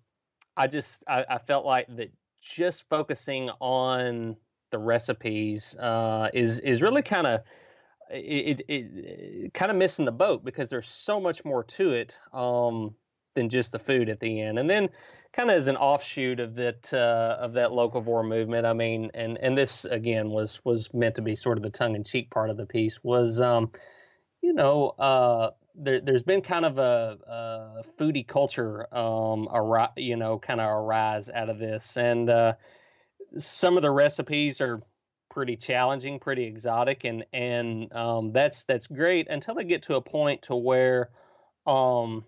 I 0.57 0.67
just 0.67 1.05
I, 1.07 1.25
I, 1.29 1.39
felt 1.39 1.67
like 1.67 1.95
that 1.97 2.11
just 2.41 2.89
focusing 2.89 3.51
on 3.61 4.37
the 4.71 4.79
recipes 4.79 5.77
uh, 5.79 6.31
is 6.33 6.59
is 6.61 6.83
really 6.83 7.03
kind 7.03 7.27
of 7.27 7.43
it, 8.11 8.61
it, 8.69 8.91
it 9.09 9.55
kind 9.55 9.71
of 9.71 9.77
missing 9.77 10.05
the 10.05 10.13
boat 10.13 10.45
because 10.45 10.69
there's 10.69 10.89
so 10.89 11.21
much 11.21 11.45
more 11.45 11.65
to 11.65 11.93
it 11.93 12.17
um, 12.33 12.95
than 13.35 13.49
just 13.49 13.73
the 13.73 13.79
food 13.79 14.09
at 14.09 14.21
the 14.21 14.41
end. 14.41 14.59
And 14.59 14.71
then 14.71 14.89
kind 15.33 15.51
of 15.51 15.57
as 15.57 15.69
an 15.69 15.77
offshoot 15.77 16.41
of 16.41 16.55
that 16.55 16.93
uh, 16.93 17.37
of 17.39 17.53
that 17.55 17.71
locavore 17.71 18.27
movement, 18.27 18.67
I 18.67 18.73
mean, 18.73 19.11
and 19.15 19.39
and 19.39 19.57
this 19.57 19.85
again 19.85 20.31
was 20.31 20.61
was 20.65 20.93
meant 20.95 21.17
to 21.17 21.23
be 21.23 21.37
sort 21.37 21.59
of 21.59 21.63
the 21.63 21.71
tongue 21.71 21.95
in 21.95 22.05
cheek 22.05 22.31
part 22.31 22.51
of 22.51 22.57
the 22.57 22.67
piece 22.67 23.03
was, 23.03 23.41
um, 23.41 23.71
you 24.41 24.55
know, 24.55 24.89
uh, 24.99 25.51
there, 25.77 26.01
has 26.07 26.23
been 26.23 26.43
kind 26.43 26.65
of 26.65 26.79
a, 26.79 27.19
a 27.27 27.85
foodie 27.99 28.27
culture, 28.27 28.87
um, 28.97 29.49
you 29.97 30.17
know, 30.17 30.39
kind 30.39 30.61
of 30.61 30.71
arise 30.71 31.29
out 31.29 31.49
of 31.49 31.59
this, 31.59 31.97
and 31.97 32.31
uh, 32.31 32.55
some 33.39 33.77
of 33.77 33.83
the 33.83 33.91
recipes 33.91 34.61
are 34.61 34.83
pretty 35.31 35.57
challenging, 35.57 36.19
pretty 36.19 36.45
exotic, 36.45 37.05
and 37.05 37.25
and 37.33 37.93
um, 37.95 38.33
that's 38.33 38.65
that's 38.65 38.87
great 38.87 39.29
until 39.29 39.55
they 39.55 39.65
get 39.65 39.83
to 39.83 39.97
a 39.97 40.01
point 40.01 40.43
to 40.43 40.57
where 40.57 41.11
um, 41.67 42.25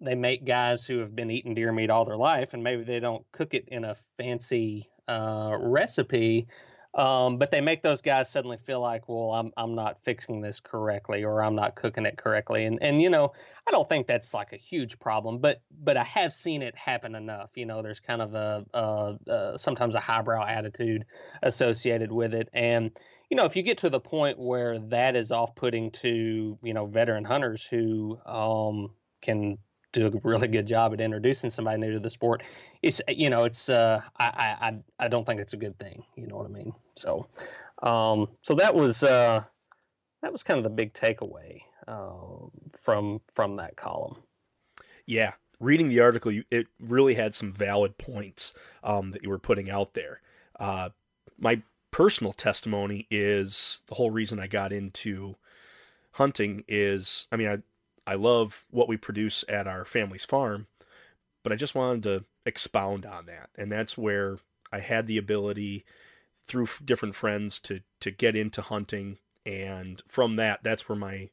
they 0.00 0.14
make 0.14 0.44
guys 0.44 0.84
who 0.84 0.98
have 0.98 1.14
been 1.16 1.30
eating 1.30 1.54
deer 1.54 1.72
meat 1.72 1.90
all 1.90 2.04
their 2.04 2.16
life, 2.16 2.54
and 2.54 2.62
maybe 2.62 2.84
they 2.84 3.00
don't 3.00 3.24
cook 3.32 3.54
it 3.54 3.68
in 3.68 3.84
a 3.84 3.96
fancy 4.16 4.88
uh, 5.08 5.56
recipe, 5.60 6.46
um, 6.94 7.38
but 7.38 7.50
they 7.50 7.60
make 7.60 7.82
those 7.82 8.00
guys 8.00 8.30
suddenly 8.30 8.56
feel 8.56 8.80
like, 8.80 9.08
well, 9.08 9.32
I'm 9.32 9.52
I'm 9.56 9.74
not 9.74 10.02
fixing 10.04 10.40
this 10.40 10.60
correctly, 10.60 11.24
or 11.24 11.42
I'm 11.42 11.56
not 11.56 11.74
cooking 11.74 12.06
it 12.06 12.16
correctly, 12.16 12.66
and 12.66 12.80
and 12.82 13.02
you 13.02 13.10
know, 13.10 13.32
I 13.66 13.72
don't 13.72 13.88
think 13.88 14.06
that's 14.06 14.32
like 14.32 14.52
a 14.52 14.56
huge 14.56 15.00
problem, 15.00 15.38
but 15.38 15.60
but 15.70 15.96
I 15.96 16.04
have 16.04 16.32
seen 16.32 16.62
it 16.62 16.76
happen 16.76 17.16
enough. 17.16 17.50
You 17.56 17.66
know, 17.66 17.82
there's 17.82 17.98
kind 17.98 18.22
of 18.22 18.34
a, 18.34 18.64
a, 18.74 19.16
a 19.26 19.58
sometimes 19.58 19.96
a 19.96 20.00
highbrow 20.00 20.46
attitude 20.46 21.04
associated 21.42 22.12
with 22.12 22.32
it, 22.32 22.48
and 22.52 22.92
you 23.28 23.36
know, 23.36 23.44
if 23.44 23.56
you 23.56 23.62
get 23.62 23.78
to 23.78 23.90
the 23.90 24.00
point 24.00 24.38
where 24.38 24.78
that 24.78 25.16
is 25.16 25.32
off-putting 25.32 25.90
to 25.92 26.58
you 26.62 26.74
know 26.74 26.86
veteran 26.86 27.24
hunters 27.24 27.64
who 27.64 28.18
um, 28.24 28.90
can 29.20 29.58
do 29.94 30.06
a 30.06 30.20
really 30.22 30.48
good 30.48 30.66
job 30.66 30.92
at 30.92 31.00
introducing 31.00 31.50
somebody 31.50 31.78
new 31.78 31.92
to 31.92 32.00
the 32.00 32.10
sport. 32.10 32.42
It's 32.82 33.00
you 33.08 33.30
know 33.30 33.44
it's 33.44 33.68
uh, 33.68 34.00
I, 34.18 34.26
I 34.60 35.04
I 35.04 35.08
don't 35.08 35.24
think 35.26 35.40
it's 35.40 35.52
a 35.52 35.56
good 35.56 35.78
thing. 35.78 36.04
You 36.16 36.26
know 36.26 36.36
what 36.36 36.46
I 36.46 36.50
mean? 36.50 36.72
So 36.96 37.28
um, 37.82 38.28
so 38.42 38.54
that 38.56 38.74
was 38.74 39.02
uh, 39.02 39.44
that 40.22 40.32
was 40.32 40.42
kind 40.42 40.58
of 40.58 40.64
the 40.64 40.70
big 40.70 40.92
takeaway 40.92 41.60
uh, 41.86 42.48
from 42.82 43.20
from 43.34 43.56
that 43.56 43.76
column. 43.76 44.22
Yeah, 45.06 45.32
reading 45.60 45.88
the 45.88 46.00
article, 46.00 46.32
it 46.50 46.66
really 46.80 47.14
had 47.14 47.34
some 47.34 47.52
valid 47.52 47.98
points 47.98 48.54
um, 48.82 49.10
that 49.12 49.22
you 49.22 49.28
were 49.28 49.38
putting 49.38 49.70
out 49.70 49.94
there. 49.94 50.20
Uh, 50.58 50.90
my 51.38 51.62
personal 51.90 52.32
testimony 52.32 53.06
is 53.10 53.82
the 53.86 53.94
whole 53.94 54.10
reason 54.10 54.40
I 54.40 54.46
got 54.46 54.72
into 54.72 55.36
hunting 56.12 56.64
is 56.68 57.26
I 57.30 57.36
mean 57.36 57.48
I 57.48 57.58
I 58.06 58.14
love 58.14 58.64
what 58.70 58.88
we 58.88 58.96
produce 58.96 59.44
at 59.48 59.66
our 59.66 59.84
family's 59.84 60.24
farm, 60.24 60.66
but 61.42 61.52
I 61.52 61.56
just 61.56 61.74
wanted 61.74 62.02
to 62.04 62.24
expound 62.46 63.06
on 63.06 63.26
that. 63.26 63.50
And 63.56 63.72
that's 63.72 63.96
where 63.96 64.38
I 64.72 64.80
had 64.80 65.06
the 65.06 65.18
ability 65.18 65.84
through 66.46 66.68
different 66.84 67.14
friends 67.14 67.58
to 67.60 67.80
to 68.00 68.10
get 68.10 68.36
into 68.36 68.60
hunting 68.60 69.16
and 69.46 70.02
from 70.08 70.36
that 70.36 70.62
that's 70.62 70.88
where 70.88 70.96
my 70.96 71.30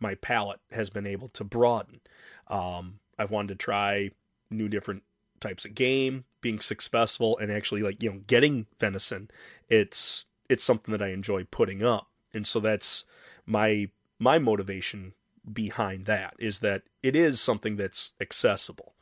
my 0.00 0.14
palate 0.14 0.60
has 0.70 0.90
been 0.90 1.06
able 1.06 1.28
to 1.28 1.44
broaden. 1.44 2.00
Um, 2.48 3.00
I've 3.18 3.30
wanted 3.30 3.58
to 3.58 3.64
try 3.64 4.10
new 4.50 4.68
different 4.68 5.02
types 5.40 5.64
of 5.64 5.74
game, 5.74 6.24
being 6.40 6.58
successful 6.58 7.38
and 7.38 7.50
actually 7.50 7.82
like, 7.82 8.02
you 8.02 8.10
know, 8.10 8.20
getting 8.26 8.66
venison. 8.78 9.30
It's 9.68 10.26
it's 10.48 10.64
something 10.64 10.92
that 10.92 11.02
I 11.02 11.08
enjoy 11.08 11.44
putting 11.44 11.82
up. 11.82 12.08
And 12.32 12.46
so 12.46 12.60
that's 12.60 13.04
my 13.46 13.88
my 14.18 14.38
motivation 14.38 15.14
behind 15.50 16.06
that 16.06 16.34
is 16.38 16.60
that 16.60 16.82
it 17.02 17.14
is 17.14 17.40
something 17.40 17.76
that's 17.76 18.12
accessible. 18.20 18.94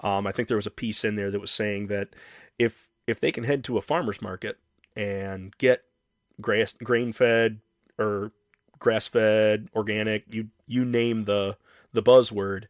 Um, 0.00 0.26
I 0.26 0.32
think 0.32 0.48
there 0.48 0.56
was 0.56 0.66
a 0.66 0.70
piece 0.70 1.04
in 1.04 1.16
there 1.16 1.30
that 1.30 1.40
was 1.40 1.50
saying 1.50 1.88
that 1.88 2.08
if 2.58 2.88
if 3.06 3.20
they 3.20 3.32
can 3.32 3.44
head 3.44 3.64
to 3.64 3.78
a 3.78 3.82
farmer's 3.82 4.22
market 4.22 4.58
and 4.96 5.56
get 5.58 5.84
grass 6.40 6.74
grain 6.82 7.12
fed 7.12 7.60
or 7.98 8.32
grass 8.78 9.08
fed 9.08 9.68
organic 9.74 10.24
you 10.32 10.48
you 10.66 10.84
name 10.84 11.24
the 11.24 11.56
the 11.92 12.02
buzzword 12.02 12.64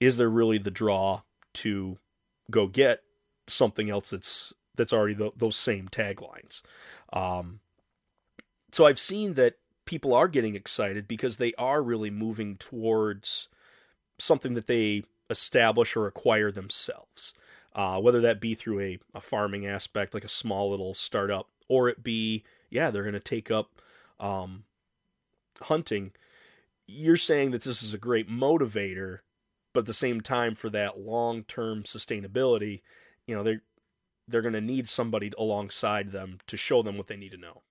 is 0.00 0.16
there 0.16 0.28
really 0.28 0.58
the 0.58 0.70
draw 0.70 1.22
to 1.52 1.98
go 2.50 2.66
get 2.66 3.02
something 3.46 3.88
else 3.90 4.10
that's 4.10 4.52
that's 4.74 4.92
already 4.92 5.14
the, 5.14 5.30
those 5.36 5.56
same 5.56 5.88
taglines 5.88 6.62
um, 7.12 7.60
so 8.72 8.86
I've 8.86 8.98
seen 8.98 9.34
that 9.34 9.54
people 9.90 10.14
are 10.14 10.28
getting 10.28 10.54
excited 10.54 11.08
because 11.08 11.36
they 11.36 11.52
are 11.54 11.82
really 11.82 12.10
moving 12.10 12.56
towards 12.56 13.48
something 14.20 14.54
that 14.54 14.68
they 14.68 15.02
establish 15.28 15.96
or 15.96 16.06
acquire 16.06 16.52
themselves. 16.52 17.34
Uh, 17.74 17.98
whether 17.98 18.20
that 18.20 18.40
be 18.40 18.54
through 18.54 18.80
a, 18.80 18.98
a 19.16 19.20
farming 19.20 19.66
aspect, 19.66 20.14
like 20.14 20.22
a 20.22 20.28
small 20.28 20.70
little 20.70 20.94
startup, 20.94 21.48
or 21.66 21.88
it 21.88 22.04
be, 22.04 22.44
yeah, 22.70 22.88
they're 22.88 23.02
going 23.02 23.14
to 23.14 23.20
take 23.20 23.50
up 23.50 23.80
um, 24.20 24.62
hunting. 25.62 26.12
You're 26.86 27.16
saying 27.16 27.50
that 27.50 27.62
this 27.62 27.82
is 27.82 27.92
a 27.92 27.98
great 27.98 28.28
motivator, 28.28 29.18
but 29.72 29.80
at 29.80 29.86
the 29.86 29.92
same 29.92 30.20
time, 30.20 30.54
for 30.54 30.70
that 30.70 31.00
long 31.00 31.42
term 31.42 31.82
sustainability, 31.82 32.82
you 33.26 33.34
know, 33.34 33.42
they're 33.42 33.62
they're 34.28 34.42
going 34.42 34.54
to 34.54 34.60
need 34.60 34.88
somebody 34.88 35.32
alongside 35.36 36.12
them 36.12 36.38
to 36.46 36.56
show 36.56 36.80
them 36.80 36.96
what 36.96 37.08
they 37.08 37.16
need 37.16 37.32
to 37.32 37.36
know. 37.36 37.62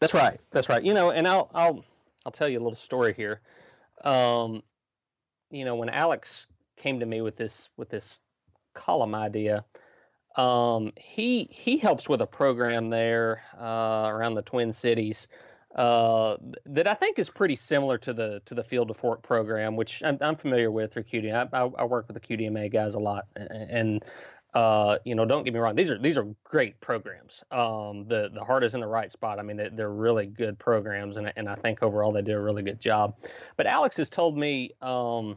That's 0.00 0.14
right. 0.14 0.38
That's 0.50 0.68
right. 0.68 0.82
You 0.82 0.94
know, 0.94 1.10
and 1.10 1.26
I'll 1.26 1.50
I'll 1.54 1.84
I'll 2.24 2.32
tell 2.32 2.48
you 2.48 2.58
a 2.58 2.62
little 2.62 2.76
story 2.76 3.14
here. 3.14 3.40
Um, 4.04 4.62
you 5.50 5.64
know, 5.64 5.76
when 5.76 5.88
Alex 5.88 6.46
came 6.76 7.00
to 7.00 7.06
me 7.06 7.20
with 7.20 7.36
this 7.36 7.70
with 7.76 7.88
this 7.88 8.18
column 8.74 9.14
idea, 9.14 9.64
um, 10.36 10.92
he 10.96 11.48
he 11.50 11.78
helps 11.78 12.08
with 12.08 12.20
a 12.20 12.26
program 12.26 12.90
there 12.90 13.42
uh, 13.58 14.08
around 14.08 14.34
the 14.34 14.42
Twin 14.42 14.72
Cities 14.72 15.28
uh, 15.76 16.36
that 16.64 16.86
I 16.86 16.94
think 16.94 17.18
is 17.18 17.28
pretty 17.28 17.56
similar 17.56 17.98
to 17.98 18.12
the 18.12 18.42
to 18.46 18.54
the 18.54 18.64
Field 18.64 18.88
to 18.88 18.94
Fork 18.94 19.22
program, 19.22 19.76
which 19.76 20.02
I'm, 20.02 20.18
I'm 20.20 20.36
familiar 20.36 20.70
with 20.70 20.92
through 20.92 21.04
QDMA. 21.04 21.48
I, 21.52 21.70
I, 21.78 21.84
work 21.84 22.08
with 22.08 22.14
the 22.14 22.36
QDMA 22.36 22.72
guys 22.72 22.94
a 22.94 22.98
lot, 22.98 23.26
and, 23.36 23.70
and 23.70 24.04
uh, 24.56 24.98
you 25.04 25.14
know, 25.14 25.26
don't 25.26 25.44
get 25.44 25.52
me 25.52 25.60
wrong; 25.60 25.74
these 25.74 25.90
are 25.90 25.98
these 25.98 26.16
are 26.16 26.26
great 26.42 26.80
programs. 26.80 27.44
Um, 27.50 28.06
the 28.08 28.30
the 28.32 28.42
heart 28.42 28.64
is 28.64 28.74
in 28.74 28.80
the 28.80 28.86
right 28.86 29.12
spot. 29.12 29.38
I 29.38 29.42
mean, 29.42 29.58
they, 29.58 29.82
are 29.82 29.92
really 29.92 30.24
good 30.24 30.58
programs, 30.58 31.18
and 31.18 31.30
and 31.36 31.46
I 31.46 31.56
think 31.56 31.82
overall 31.82 32.10
they 32.10 32.22
do 32.22 32.32
a 32.32 32.40
really 32.40 32.62
good 32.62 32.80
job. 32.80 33.18
But 33.58 33.66
Alex 33.66 33.98
has 33.98 34.08
told 34.08 34.34
me 34.34 34.70
um, 34.80 35.36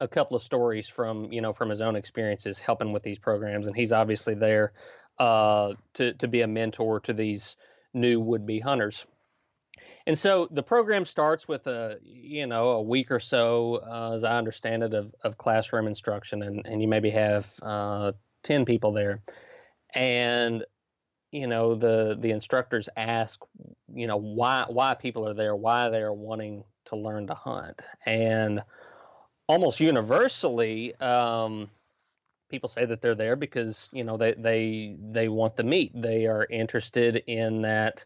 a 0.00 0.08
couple 0.08 0.34
of 0.34 0.42
stories 0.42 0.88
from 0.88 1.30
you 1.30 1.42
know 1.42 1.52
from 1.52 1.68
his 1.68 1.82
own 1.82 1.94
experiences 1.94 2.58
helping 2.58 2.94
with 2.94 3.02
these 3.02 3.18
programs, 3.18 3.66
and 3.66 3.76
he's 3.76 3.92
obviously 3.92 4.34
there 4.34 4.72
uh, 5.18 5.74
to 5.94 6.14
to 6.14 6.26
be 6.26 6.40
a 6.40 6.46
mentor 6.46 7.00
to 7.00 7.12
these 7.12 7.54
new 7.92 8.18
would 8.18 8.46
be 8.46 8.60
hunters. 8.60 9.06
And 10.06 10.16
so 10.16 10.46
the 10.52 10.62
program 10.62 11.04
starts 11.04 11.48
with 11.48 11.66
a 11.66 11.98
you 12.02 12.46
know 12.46 12.70
a 12.70 12.82
week 12.82 13.10
or 13.10 13.18
so, 13.18 13.82
uh, 13.90 14.12
as 14.14 14.22
I 14.22 14.38
understand 14.38 14.84
it, 14.84 14.94
of, 14.94 15.14
of 15.22 15.36
classroom 15.36 15.86
instruction, 15.86 16.42
and, 16.42 16.64
and 16.64 16.80
you 16.80 16.86
maybe 16.86 17.10
have 17.10 17.52
uh, 17.60 18.12
ten 18.44 18.64
people 18.64 18.92
there, 18.92 19.22
and 19.94 20.64
you 21.32 21.48
know 21.48 21.74
the 21.74 22.16
the 22.20 22.30
instructors 22.30 22.88
ask 22.96 23.40
you 23.92 24.06
know 24.06 24.16
why 24.16 24.66
why 24.68 24.94
people 24.94 25.28
are 25.28 25.34
there, 25.34 25.56
why 25.56 25.88
they 25.88 26.02
are 26.02 26.14
wanting 26.14 26.62
to 26.84 26.96
learn 26.96 27.26
to 27.26 27.34
hunt, 27.34 27.82
and 28.04 28.62
almost 29.48 29.80
universally. 29.80 30.94
Um, 30.96 31.68
people 32.48 32.68
say 32.68 32.84
that 32.84 33.02
they're 33.02 33.16
there 33.16 33.34
because 33.34 33.90
you 33.92 34.04
know 34.04 34.16
they 34.16 34.34
they 34.34 34.96
they 35.00 35.28
want 35.28 35.56
the 35.56 35.64
meat. 35.64 35.90
They 35.94 36.26
are 36.26 36.46
interested 36.48 37.16
in 37.26 37.62
that 37.62 38.04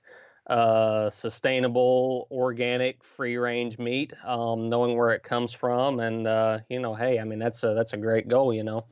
uh, 0.51 1.09
sustainable, 1.11 2.27
organic, 2.33 3.05
free 3.05 3.37
range 3.37 3.79
meat, 3.79 4.13
um, 4.25 4.69
knowing 4.69 4.97
where 4.97 5.13
it 5.13 5.23
comes 5.23 5.53
from, 5.53 6.01
and 6.01 6.27
uh, 6.27 6.59
you 6.69 6.81
know, 6.81 6.93
hey, 6.93 7.21
I 7.21 7.25
mean 7.25 7.39
that's 7.39 7.63
a 7.63 7.73
that's 7.73 7.93
a 7.93 7.97
great 7.97 8.27
goal, 8.27 8.53
you 8.53 8.65
know. 8.65 8.85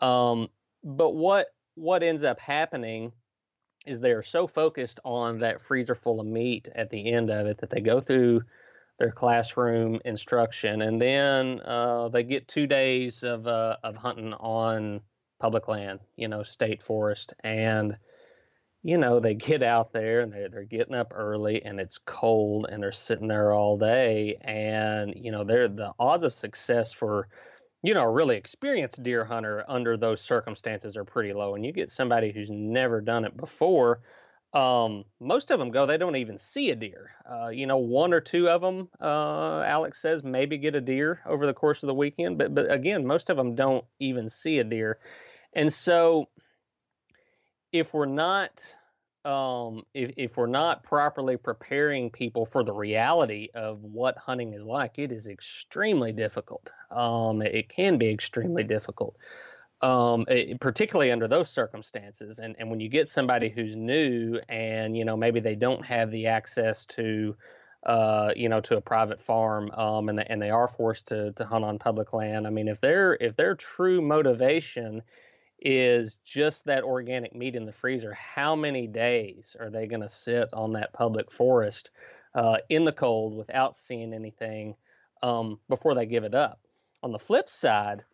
Um, 0.00 0.48
but 0.82 1.10
what 1.10 1.48
what 1.74 2.02
ends 2.02 2.24
up 2.24 2.40
happening 2.40 3.12
is 3.86 4.00
they 4.00 4.12
are 4.12 4.22
so 4.22 4.46
focused 4.46 4.98
on 5.04 5.38
that 5.40 5.60
freezer 5.60 5.94
full 5.94 6.20
of 6.20 6.26
meat 6.26 6.68
at 6.74 6.88
the 6.88 7.12
end 7.12 7.30
of 7.30 7.46
it 7.46 7.58
that 7.58 7.68
they 7.68 7.82
go 7.82 8.00
through 8.00 8.42
their 8.98 9.10
classroom 9.10 10.00
instruction, 10.06 10.80
and 10.80 11.02
then 11.02 11.60
uh, 11.66 12.08
they 12.08 12.22
get 12.22 12.48
two 12.48 12.66
days 12.66 13.22
of 13.22 13.46
uh, 13.46 13.76
of 13.84 13.94
hunting 13.94 14.32
on 14.32 15.02
public 15.38 15.68
land, 15.68 16.00
you 16.16 16.28
know, 16.28 16.42
state 16.42 16.82
forest, 16.82 17.34
and 17.40 17.98
you 18.84 18.98
know, 18.98 19.18
they 19.18 19.34
get 19.34 19.62
out 19.62 19.92
there 19.92 20.20
and 20.20 20.30
they're, 20.30 20.50
they're 20.50 20.64
getting 20.64 20.94
up 20.94 21.12
early 21.14 21.64
and 21.64 21.80
it's 21.80 21.98
cold 22.04 22.66
and 22.70 22.82
they're 22.82 22.92
sitting 22.92 23.28
there 23.28 23.52
all 23.52 23.78
day. 23.78 24.36
And, 24.42 25.14
you 25.16 25.32
know, 25.32 25.42
they're 25.42 25.68
the 25.68 25.92
odds 25.98 26.22
of 26.22 26.34
success 26.34 26.92
for, 26.92 27.28
you 27.82 27.94
know, 27.94 28.02
a 28.02 28.10
really 28.10 28.36
experienced 28.36 29.02
deer 29.02 29.24
hunter 29.24 29.64
under 29.68 29.96
those 29.96 30.20
circumstances 30.20 30.98
are 30.98 31.04
pretty 31.04 31.32
low. 31.32 31.54
And 31.54 31.64
you 31.64 31.72
get 31.72 31.90
somebody 31.90 32.30
who's 32.30 32.50
never 32.50 33.00
done 33.00 33.24
it 33.24 33.34
before, 33.34 34.02
um, 34.52 35.04
most 35.18 35.50
of 35.50 35.58
them 35.58 35.70
go, 35.70 35.86
they 35.86 35.96
don't 35.96 36.16
even 36.16 36.36
see 36.36 36.70
a 36.70 36.76
deer. 36.76 37.10
Uh, 37.28 37.48
you 37.48 37.66
know, 37.66 37.78
one 37.78 38.12
or 38.12 38.20
two 38.20 38.50
of 38.50 38.60
them, 38.60 38.90
uh, 39.00 39.62
Alex 39.62 40.00
says, 40.00 40.22
maybe 40.22 40.58
get 40.58 40.76
a 40.76 40.80
deer 40.80 41.20
over 41.26 41.46
the 41.46 41.54
course 41.54 41.82
of 41.82 41.86
the 41.86 41.94
weekend. 41.94 42.36
But, 42.36 42.54
but 42.54 42.70
again, 42.70 43.06
most 43.06 43.30
of 43.30 43.36
them 43.38 43.54
don't 43.54 43.84
even 43.98 44.28
see 44.28 44.58
a 44.58 44.64
deer. 44.64 44.98
And 45.54 45.72
so, 45.72 46.28
if 47.74 47.94
we're 47.94 48.06
not 48.06 48.64
um, 49.26 49.84
if, 49.94 50.12
if 50.18 50.36
we're 50.38 50.46
not 50.48 50.84
properly 50.84 51.36
preparing 51.38 52.10
people 52.10 52.46
for 52.46 52.64
the 52.64 52.74
reality 52.74 53.48
of 53.54 53.82
what 53.82 54.16
hunting 54.18 54.54
is 54.54 54.64
like, 54.66 54.98
it 54.98 55.12
is 55.12 55.28
extremely 55.28 56.12
difficult. 56.12 56.70
Um, 56.90 57.42
it 57.42 57.68
can 57.70 57.98
be 57.98 58.10
extremely 58.10 58.64
difficult. 58.64 59.16
um, 59.82 60.24
it, 60.28 60.60
particularly 60.60 61.12
under 61.12 61.28
those 61.28 61.50
circumstances. 61.50 62.38
And 62.38 62.56
and 62.58 62.70
when 62.70 62.80
you 62.80 62.88
get 62.88 63.08
somebody 63.08 63.50
who's 63.50 63.76
new 63.76 64.40
and 64.48 64.96
you 64.96 65.04
know 65.04 65.16
maybe 65.16 65.40
they 65.40 65.56
don't 65.56 65.84
have 65.86 66.10
the 66.10 66.28
access 66.28 66.86
to 66.86 67.36
uh, 67.84 68.32
you 68.36 68.48
know, 68.48 68.60
to 68.62 68.76
a 68.76 68.80
private 68.80 69.22
farm, 69.22 69.70
um, 69.72 70.08
and 70.08 70.18
they, 70.18 70.26
and 70.30 70.42
they 70.42 70.50
are 70.50 70.68
forced 70.68 71.08
to 71.08 71.32
to 71.32 71.44
hunt 71.44 71.64
on 71.64 71.78
public 71.78 72.12
land. 72.14 72.46
I 72.46 72.50
mean, 72.50 72.68
if 72.68 72.80
their 72.80 73.16
if 73.20 73.36
their 73.36 73.54
true 73.54 74.02
motivation 74.02 75.02
is 75.64 76.18
just 76.24 76.66
that 76.66 76.84
organic 76.84 77.34
meat 77.34 77.56
in 77.56 77.64
the 77.64 77.72
freezer, 77.72 78.12
how 78.12 78.54
many 78.54 78.86
days 78.86 79.56
are 79.58 79.70
they 79.70 79.86
going 79.86 80.02
to 80.02 80.08
sit 80.08 80.50
on 80.52 80.74
that 80.74 80.92
public 80.92 81.32
forest 81.32 81.90
uh, 82.34 82.58
in 82.68 82.84
the 82.84 82.92
cold 82.92 83.36
without 83.36 83.74
seeing 83.74 84.12
anything 84.12 84.76
um, 85.22 85.58
before 85.68 85.94
they 85.94 86.06
give 86.06 86.24
it 86.24 86.34
up? 86.34 86.60
On 87.02 87.12
the 87.12 87.18
flip 87.18 87.48
side, 87.48 88.04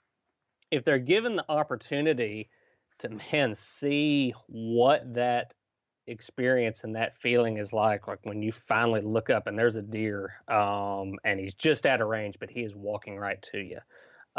if 0.71 0.85
they're 0.85 0.99
given 0.99 1.37
the 1.37 1.51
opportunity 1.51 2.49
to 3.01 3.09
man 3.33 3.55
see 3.55 4.35
what 4.47 5.15
that 5.15 5.55
experience 6.07 6.85
and 6.85 6.97
that 6.97 7.17
feeling 7.17 7.57
is 7.57 7.73
like 7.73 8.09
like 8.09 8.19
when 8.25 8.43
you 8.43 8.51
finally 8.51 9.01
look 9.01 9.31
up 9.31 9.47
and 9.47 9.59
there's 9.59 9.77
a 9.77 9.83
deer 9.83 10.35
um, 10.49 11.15
and 11.25 11.39
he's 11.39 11.55
just 11.55 11.87
out 11.87 12.01
of 12.01 12.09
range 12.09 12.37
but 12.41 12.51
he 12.51 12.63
is 12.63 12.75
walking 12.75 13.17
right 13.17 13.41
to 13.43 13.59
you 13.59 13.79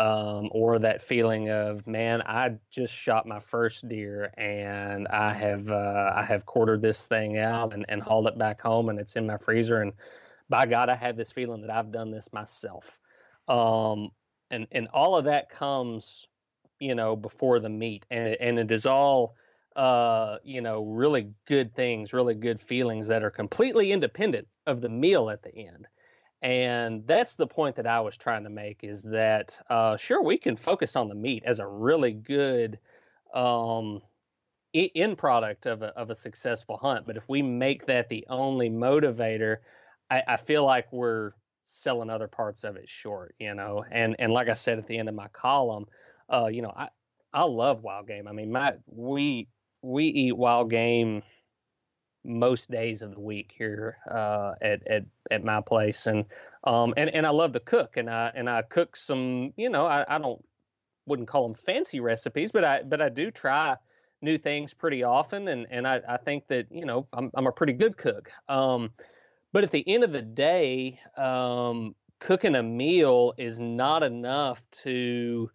um, 0.01 0.49
or 0.51 0.79
that 0.79 0.99
feeling 0.99 1.49
of 1.51 1.85
man 1.85 2.23
i 2.25 2.51
just 2.71 2.93
shot 2.93 3.27
my 3.27 3.39
first 3.39 3.87
deer 3.87 4.33
and 4.35 5.07
i 5.09 5.31
have 5.31 5.69
uh, 5.69 6.11
i 6.15 6.23
have 6.23 6.45
quartered 6.45 6.81
this 6.81 7.05
thing 7.05 7.37
out 7.37 7.73
and, 7.73 7.85
and 7.87 8.01
hauled 8.01 8.27
it 8.27 8.37
back 8.37 8.59
home 8.59 8.89
and 8.89 8.99
it's 8.99 9.15
in 9.15 9.27
my 9.27 9.37
freezer. 9.37 9.81
And 9.81 9.93
by 10.49 10.65
god 10.65 10.89
i 10.89 10.95
have 10.95 11.17
this 11.17 11.31
feeling 11.31 11.61
that 11.61 11.69
i've 11.69 11.91
done 11.91 12.09
this 12.09 12.27
myself. 12.33 12.99
Um, 13.47 14.09
and 14.49 14.67
and 14.71 14.87
all 14.87 15.15
of 15.15 15.25
that 15.25 15.49
comes 15.49 16.27
you 16.79 16.95
know 16.95 17.15
before 17.15 17.59
the 17.59 17.69
meat 17.69 18.05
and 18.09 18.35
and 18.39 18.57
it 18.57 18.71
is 18.71 18.87
all 18.87 19.35
uh 19.75 20.37
you 20.43 20.61
know 20.61 20.83
really 20.83 21.29
good 21.45 21.75
things 21.75 22.11
really 22.11 22.33
good 22.33 22.59
feelings 22.59 23.07
that 23.07 23.23
are 23.23 23.29
completely 23.29 23.91
independent 23.91 24.47
of 24.65 24.81
the 24.81 24.89
meal 24.89 25.29
at 25.29 25.43
the 25.43 25.55
end 25.55 25.87
and 26.41 27.05
that's 27.05 27.35
the 27.35 27.47
point 27.47 27.75
that 27.75 27.87
i 27.87 27.99
was 27.99 28.17
trying 28.17 28.43
to 28.43 28.49
make 28.49 28.83
is 28.83 29.03
that 29.03 29.57
uh 29.69 29.95
sure 29.97 30.21
we 30.21 30.37
can 30.37 30.55
focus 30.55 30.95
on 30.95 31.07
the 31.07 31.15
meat 31.15 31.43
as 31.45 31.59
a 31.59 31.67
really 31.67 32.13
good 32.13 32.79
um 33.33 34.01
end 34.73 35.17
product 35.17 35.65
of 35.65 35.81
a, 35.81 35.87
of 35.97 36.09
a 36.09 36.15
successful 36.15 36.77
hunt 36.77 37.05
but 37.05 37.17
if 37.17 37.27
we 37.27 37.41
make 37.41 37.85
that 37.85 38.09
the 38.09 38.25
only 38.29 38.69
motivator 38.69 39.57
I, 40.09 40.23
I 40.27 40.37
feel 40.37 40.65
like 40.65 40.91
we're 40.91 41.33
selling 41.65 42.09
other 42.09 42.27
parts 42.27 42.63
of 42.63 42.75
it 42.75 42.89
short 42.89 43.35
you 43.37 43.53
know 43.53 43.85
and 43.91 44.15
and 44.17 44.31
like 44.31 44.49
i 44.49 44.53
said 44.53 44.79
at 44.79 44.87
the 44.87 44.97
end 44.97 45.09
of 45.09 45.15
my 45.15 45.27
column 45.29 45.85
uh 46.31 46.47
you 46.47 46.61
know 46.61 46.73
i 46.75 46.89
I 47.33 47.43
love 47.43 47.83
wild 47.83 48.07
game. 48.07 48.27
I 48.27 48.31
mean, 48.31 48.51
my 48.51 48.75
we 48.87 49.47
we 49.81 50.05
eat 50.05 50.37
wild 50.37 50.69
game 50.69 51.23
most 52.23 52.69
days 52.69 53.01
of 53.01 53.11
the 53.11 53.19
week 53.19 53.53
here 53.57 53.97
uh, 54.09 54.53
at, 54.61 54.85
at 54.87 55.05
at 55.31 55.43
my 55.43 55.61
place, 55.61 56.07
and 56.07 56.25
um 56.63 56.93
and, 56.97 57.09
and 57.09 57.25
I 57.25 57.29
love 57.29 57.53
to 57.53 57.59
cook, 57.59 57.97
and 57.97 58.09
I 58.09 58.31
and 58.35 58.49
I 58.49 58.61
cook 58.63 58.95
some, 58.95 59.53
you 59.57 59.69
know, 59.69 59.85
I, 59.85 60.05
I 60.07 60.17
don't 60.17 60.43
wouldn't 61.05 61.27
call 61.27 61.47
them 61.47 61.55
fancy 61.55 61.99
recipes, 61.99 62.51
but 62.51 62.63
I 62.63 62.83
but 62.83 63.01
I 63.01 63.09
do 63.09 63.31
try 63.31 63.75
new 64.21 64.37
things 64.37 64.73
pretty 64.73 65.03
often, 65.03 65.47
and 65.47 65.67
and 65.69 65.87
I, 65.87 66.01
I 66.07 66.17
think 66.17 66.47
that 66.47 66.67
you 66.71 66.85
know 66.85 67.07
I'm 67.13 67.31
I'm 67.33 67.47
a 67.47 67.51
pretty 67.51 67.73
good 67.73 67.97
cook. 67.97 68.31
Um, 68.47 68.91
but 69.53 69.63
at 69.63 69.71
the 69.71 69.87
end 69.87 70.03
of 70.03 70.13
the 70.13 70.21
day, 70.21 70.99
um, 71.17 71.95
cooking 72.19 72.55
a 72.55 72.63
meal 72.63 73.33
is 73.37 73.59
not 73.59 74.03
enough 74.03 74.63
to 74.83 75.49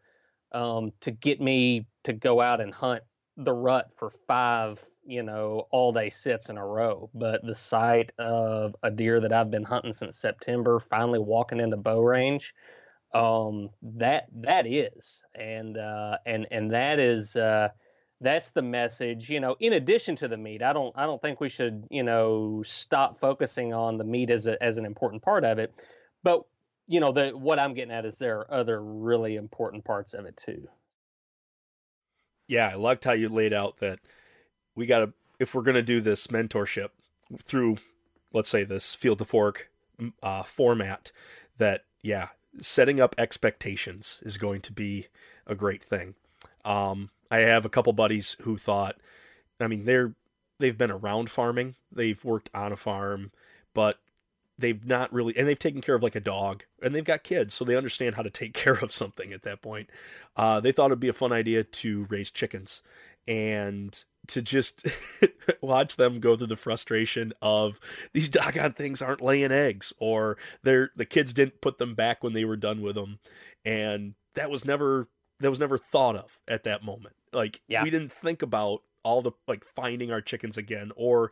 um, 0.53 0.93
to 1.01 1.11
get 1.11 1.41
me 1.41 1.87
to 2.05 2.13
go 2.13 2.41
out 2.41 2.61
and 2.61 2.75
hunt 2.75 3.03
the 3.37 3.53
rut 3.53 3.91
for 3.97 4.11
five, 4.27 4.85
you 5.07 5.23
know, 5.23 5.67
all 5.71 5.93
day 5.93 6.11
sits 6.11 6.49
in 6.49 6.57
a 6.57 6.67
row. 6.67 7.11
But 7.15 7.45
the 7.45 7.55
sight 7.55 8.13
of 8.19 8.77
a 8.83 8.91
deer 8.91 9.21
that 9.21 9.33
I've 9.33 9.51
been 9.51 9.65
hunting 9.65 9.93
since 9.93 10.17
September 10.17 10.81
finally 10.81 11.19
walking 11.19 11.61
into 11.61 11.77
bow 11.77 12.01
range, 12.01 12.55
um, 13.15 13.71
that 13.83 14.27
that 14.43 14.67
is, 14.67 15.23
and 15.35 15.77
uh, 15.77 16.19
and 16.27 16.47
and 16.51 16.73
that 16.73 16.99
is. 16.99 17.37
Uh, 17.37 17.71
that's 18.23 18.49
the 18.49 18.63
message 18.63 19.29
you 19.29 19.41
know 19.41 19.57
in 19.61 19.75
addition 19.75 20.17
to 20.17 20.27
the 20.27 20.39
meat 20.39 20.63
i 20.63 20.73
don't 20.73 20.91
i 20.97 21.05
don't 21.05 21.21
think 21.21 21.39
we 21.39 21.51
should 21.51 21.85
you 21.91 22.03
know 22.03 22.63
stop 22.65 23.21
focusing 23.21 23.75
on 23.75 23.99
the 23.99 24.05
meat 24.05 24.31
as 24.31 24.47
a, 24.47 24.61
as 24.63 24.79
an 24.79 24.87
important 24.87 25.23
part 25.23 25.45
of 25.45 25.59
it 25.59 25.71
but 26.23 26.43
you 26.87 26.99
know 26.99 27.13
the 27.13 27.29
what 27.37 27.59
i'm 27.59 27.75
getting 27.75 27.93
at 27.93 28.07
is 28.07 28.17
there 28.17 28.39
are 28.39 28.55
other 28.55 28.83
really 28.83 29.37
important 29.37 29.85
parts 29.85 30.15
of 30.15 30.25
it 30.25 30.35
too 30.35 30.67
yeah, 32.49 32.69
I 32.69 32.75
liked 32.75 33.05
how 33.05 33.13
you 33.13 33.29
laid 33.29 33.53
out 33.53 33.79
that 33.79 33.99
we 34.77 34.87
got 34.87 35.01
to, 35.01 35.13
if 35.41 35.55
we're 35.55 35.63
going 35.63 35.75
to 35.75 35.83
do 35.83 36.01
this 36.01 36.29
mentorship 36.29 36.91
through, 37.43 37.79
let's 38.33 38.51
say, 38.51 38.63
this 38.63 38.95
field 38.95 39.19
to 39.19 39.25
fork 39.25 39.71
uh, 40.23 40.45
format, 40.45 41.11
that, 41.59 41.85
yeah, 42.03 42.29
setting 42.61 43.01
up 43.01 43.15
expectations 43.19 44.21
is 44.23 44.39
going 44.39 44.61
to 44.61 44.73
be 44.73 45.09
a 45.47 45.55
great 45.55 45.83
thing. 45.83 46.15
Um, 46.65 47.11
I 47.31 47.41
have 47.41 47.65
a 47.65 47.71
couple 47.71 47.93
buddies 47.93 48.37
who 48.43 48.57
thought, 48.57 48.97
I 49.59 49.67
mean, 49.67 49.85
they're, 49.85 50.15
they've 50.59 50.77
been 50.77 50.91
around 50.91 51.31
farming, 51.31 51.75
they've 51.91 52.23
worked 52.25 52.51
on 52.55 52.73
a 52.73 52.77
farm, 52.77 53.33
but 53.75 53.99
they've 54.59 54.87
not 54.87 55.13
really 55.13 55.37
and 55.37 55.47
they've 55.47 55.59
taken 55.59 55.81
care 55.81 55.95
of 55.95 56.03
like 56.03 56.15
a 56.15 56.21
dog 56.21 56.65
and 56.83 56.95
they've 56.95 57.05
got 57.05 57.23
kids 57.23 57.53
so 57.55 57.65
they 57.65 57.77
understand 57.77 58.15
how 58.15 58.23
to 58.23 58.31
take 58.31 58.55
care 58.55 58.75
of 58.75 58.93
something 58.93 59.33
at 59.33 59.43
that 59.43 59.63
point 59.63 59.91
uh, 60.37 60.61
they 60.61 60.73
thought 60.73 60.87
it'd 60.87 61.01
be 61.01 61.09
a 61.09 61.13
fun 61.13 61.33
idea 61.33 61.63
to 61.63 62.07
raise 62.09 62.31
chickens 62.31 62.83
and 63.29 64.05
to 64.29 64.43
just 64.43 64.87
watch 65.61 65.97
them 65.97 66.21
go 66.21 66.37
through 66.37 66.47
the 66.47 66.57
frustration 66.57 67.33
of 67.43 67.79
these 68.13 68.29
doggone 68.29 68.73
things 68.73 69.03
aren't 69.03 69.21
laying 69.21 69.53
eggs 69.53 69.93
or 69.99 70.37
they're 70.63 70.91
the 70.97 71.05
kids 71.05 71.33
didn't 71.33 71.61
put 71.61 71.79
them 71.79 71.95
back 71.95 72.23
when 72.23 72.33
they 72.33 72.45
were 72.45 72.57
done 72.57 72.83
with 72.83 72.95
them 72.95 73.19
and 73.65 74.15
that 74.35 74.51
was 74.51 74.65
never 74.65 75.09
that 75.41 75.51
was 75.51 75.61
never 75.61 75.79
thought 75.79 76.17
of 76.17 76.39
at 76.49 76.65
that 76.65 76.85
moment 76.85 77.15
like 77.33 77.61
yeah. 77.69 77.83
we 77.83 77.91
didn't 77.91 78.13
think 78.13 78.43
about 78.43 78.83
all 79.03 79.23
the 79.23 79.33
like 79.47 79.65
finding 79.65 80.11
our 80.11 80.21
chickens 80.21 80.57
again 80.57 80.91
or 80.97 81.31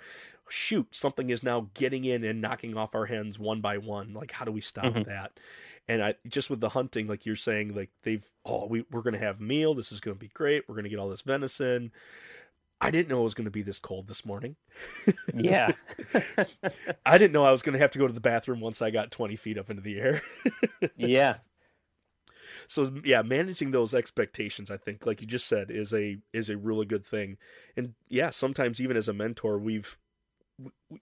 shoot, 0.48 0.94
something 0.94 1.30
is 1.30 1.42
now 1.42 1.68
getting 1.74 2.04
in 2.04 2.24
and 2.24 2.40
knocking 2.40 2.76
off 2.76 2.94
our 2.94 3.06
hens 3.06 3.38
one 3.38 3.60
by 3.60 3.78
one. 3.78 4.12
Like, 4.14 4.30
how 4.32 4.44
do 4.44 4.52
we 4.52 4.60
stop 4.60 4.86
mm-hmm. 4.86 5.08
that? 5.08 5.38
And 5.88 6.02
I 6.02 6.14
just 6.26 6.48
with 6.48 6.60
the 6.60 6.70
hunting, 6.70 7.06
like 7.06 7.26
you're 7.26 7.36
saying, 7.36 7.74
like 7.74 7.90
they've 8.02 8.26
oh 8.44 8.66
we 8.66 8.84
we're 8.90 9.02
gonna 9.02 9.18
have 9.18 9.40
meal. 9.40 9.74
This 9.74 9.92
is 9.92 10.00
gonna 10.00 10.14
be 10.14 10.28
great. 10.28 10.68
We're 10.68 10.76
gonna 10.76 10.88
get 10.88 10.98
all 10.98 11.10
this 11.10 11.22
venison. 11.22 11.92
I 12.80 12.90
didn't 12.90 13.08
know 13.08 13.20
it 13.20 13.24
was 13.24 13.34
going 13.34 13.46
to 13.46 13.50
be 13.50 13.62
this 13.62 13.78
cold 13.78 14.08
this 14.08 14.26
morning. 14.26 14.56
yeah. 15.34 15.72
I 17.06 17.18
didn't 17.18 17.32
know 17.32 17.44
I 17.44 17.50
was 17.50 17.62
going 17.62 17.72
to 17.74 17.78
have 17.78 17.92
to 17.92 17.98
go 17.98 18.06
to 18.06 18.12
the 18.12 18.20
bathroom 18.20 18.60
once 18.60 18.82
I 18.82 18.90
got 18.90 19.10
20 19.10 19.36
feet 19.36 19.58
up 19.58 19.70
into 19.70 19.82
the 19.82 19.98
air. 19.98 20.20
yeah. 20.96 21.38
So 22.66 22.92
yeah, 23.04 23.22
managing 23.22 23.70
those 23.70 23.94
expectations, 23.94 24.70
I 24.70 24.76
think, 24.76 25.06
like 25.06 25.20
you 25.20 25.26
just 25.26 25.46
said, 25.46 25.70
is 25.70 25.92
a 25.92 26.18
is 26.32 26.48
a 26.48 26.56
really 26.56 26.86
good 26.86 27.04
thing. 27.04 27.36
And 27.76 27.94
yeah, 28.08 28.30
sometimes 28.30 28.80
even 28.80 28.96
as 28.96 29.08
a 29.08 29.12
mentor, 29.12 29.58
we've 29.58 29.96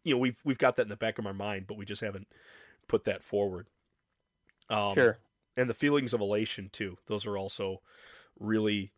you 0.03 0.15
know 0.15 0.19
we've 0.19 0.41
we've 0.45 0.59
got 0.59 0.77
that 0.77 0.83
in 0.83 0.89
the 0.89 0.97
back 0.97 1.19
of 1.19 1.27
our 1.27 1.35
mind, 1.35 1.67
but 1.69 1.77
we 1.77 1.85
just 1.85 2.01
haven't 2.01 2.27
put 2.89 3.05
that 3.05 3.23
forward. 3.23 3.69
Um, 4.71 4.95
sure. 4.95 5.19
And 5.57 5.69
the 5.69 5.75
feelings 5.75 6.13
of 6.15 6.21
elation 6.21 6.69
too; 6.73 6.99
those 7.07 7.27
are 7.27 7.39
also 7.39 7.81
really 8.41 8.93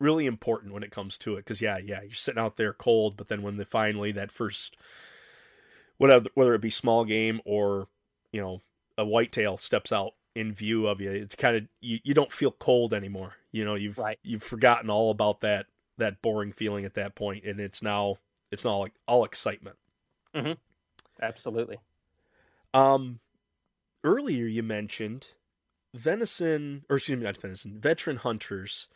really 0.00 0.26
important 0.26 0.72
when 0.72 0.82
it 0.82 0.90
comes 0.90 1.16
to 1.18 1.34
it. 1.34 1.44
Because 1.44 1.60
yeah, 1.60 1.78
yeah, 1.78 2.02
you're 2.02 2.14
sitting 2.14 2.40
out 2.42 2.56
there 2.56 2.72
cold, 2.72 3.16
but 3.16 3.28
then 3.28 3.42
when 3.42 3.56
they 3.56 3.64
finally 3.64 4.10
that 4.12 4.32
first 4.32 4.76
whatever 5.98 6.28
whether 6.34 6.54
it 6.54 6.62
be 6.62 6.70
small 6.70 7.04
game 7.04 7.40
or 7.44 7.86
you 8.32 8.40
know 8.40 8.62
a 8.96 9.04
whitetail 9.04 9.56
steps 9.58 9.92
out 9.92 10.14
in 10.34 10.52
view 10.52 10.86
of 10.86 11.00
you, 11.00 11.10
it's 11.10 11.34
kind 11.34 11.56
of 11.56 11.64
you, 11.80 11.98
you 12.02 12.14
don't 12.14 12.32
feel 12.32 12.50
cold 12.50 12.94
anymore. 12.94 13.34
You 13.52 13.64
know, 13.64 13.74
you've 13.74 13.98
right. 13.98 14.18
you've 14.22 14.42
forgotten 14.42 14.90
all 14.90 15.10
about 15.10 15.42
that 15.42 15.66
that 15.98 16.22
boring 16.22 16.52
feeling 16.52 16.84
at 16.84 16.94
that 16.94 17.14
point, 17.14 17.44
and 17.44 17.60
it's 17.60 17.82
now 17.82 18.16
it's 18.50 18.64
not 18.64 18.72
all, 18.72 18.88
all 19.06 19.24
excitement. 19.24 19.76
Mm-hmm. 20.34 20.52
Absolutely. 21.22 21.78
Um, 22.72 23.20
earlier 24.04 24.46
you 24.46 24.62
mentioned 24.62 25.28
venison, 25.94 26.84
or 26.88 26.96
excuse 26.96 27.18
me, 27.18 27.24
not 27.24 27.36
venison, 27.36 27.78
veteran 27.78 28.16
hunters 28.16 28.88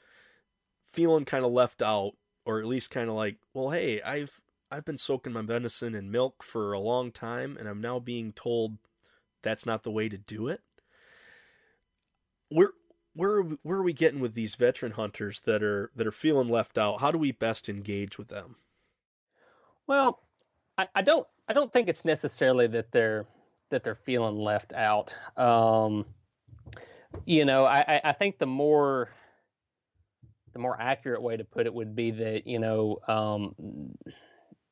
feeling 0.95 1.25
kind 1.25 1.45
of 1.45 1.53
left 1.53 1.83
out, 1.83 2.13
or 2.47 2.61
at 2.61 2.67
least 2.67 2.91
kind 2.91 3.09
of 3.09 3.17
like, 3.17 3.37
well, 3.53 3.71
hey, 3.71 4.01
I've 4.03 4.41
I've 4.71 4.85
been 4.85 4.99
soaking 4.99 5.33
my 5.33 5.43
venison 5.43 5.95
in 5.95 6.11
milk 6.11 6.43
for 6.43 6.73
a 6.73 6.81
long 6.81 7.13
time, 7.13 7.57
and 7.59 7.69
I'm 7.69 7.81
now 7.81 7.99
being 7.99 8.33
told 8.33 8.79
that's 9.43 9.67
not 9.67 9.83
the 9.83 9.91
way 9.91 10.09
to 10.09 10.19
do 10.19 10.49
it. 10.49 10.63
Where 12.49 12.71
where 13.15 13.43
where 13.63 13.79
are 13.79 13.83
we 13.83 13.93
getting 13.93 14.21
with 14.21 14.35
these 14.35 14.55
veteran 14.55 14.93
hunters 14.93 15.41
that 15.41 15.63
are 15.63 15.91
that 15.97 16.07
are 16.07 16.13
feeling 16.13 16.49
left 16.49 16.79
out? 16.79 17.01
How 17.01 17.11
do 17.11 17.19
we 17.19 17.33
best 17.33 17.69
engage 17.69 18.19
with 18.19 18.29
them? 18.29 18.57
Well, 19.87 20.21
I, 20.79 20.89
I 20.95 21.03
don't 21.03 21.27
I 21.49 21.53
don't 21.53 21.73
think 21.73 21.89
it's 21.89 22.05
necessarily 22.05 22.67
that 22.69 22.91
they're 22.91 23.27
that 23.71 23.85
they're 23.85 23.95
feeling 23.95 24.37
left 24.37 24.73
out. 24.73 25.15
Um, 25.37 26.07
you 27.25 27.45
know, 27.45 27.65
I, 27.65 28.01
I 28.03 28.13
think 28.13 28.39
the 28.39 28.47
more 28.47 29.11
the 30.55 30.61
more 30.61 30.81
accurate 30.81 31.21
way 31.21 31.37
to 31.37 31.45
put 31.45 31.67
it 31.67 31.75
would 31.75 31.95
be 31.95 32.13
that 32.13 32.47
you 32.47 32.59
know 32.59 32.99
um, 33.07 33.55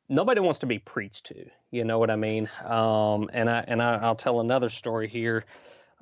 nobody 0.09 0.41
wants 0.41 0.61
to 0.61 0.67
be 0.67 0.79
preached 0.79 1.27
to. 1.27 1.45
You 1.71 1.85
know 1.85 1.99
what 1.99 2.11
I 2.11 2.17
mean? 2.17 2.49
Um, 2.65 3.29
and 3.33 3.51
I 3.51 3.65
and 3.67 3.83
I, 3.83 4.09
will 4.09 4.15
tell 4.15 4.41
another 4.41 4.71
story 4.71 5.09
here. 5.09 5.45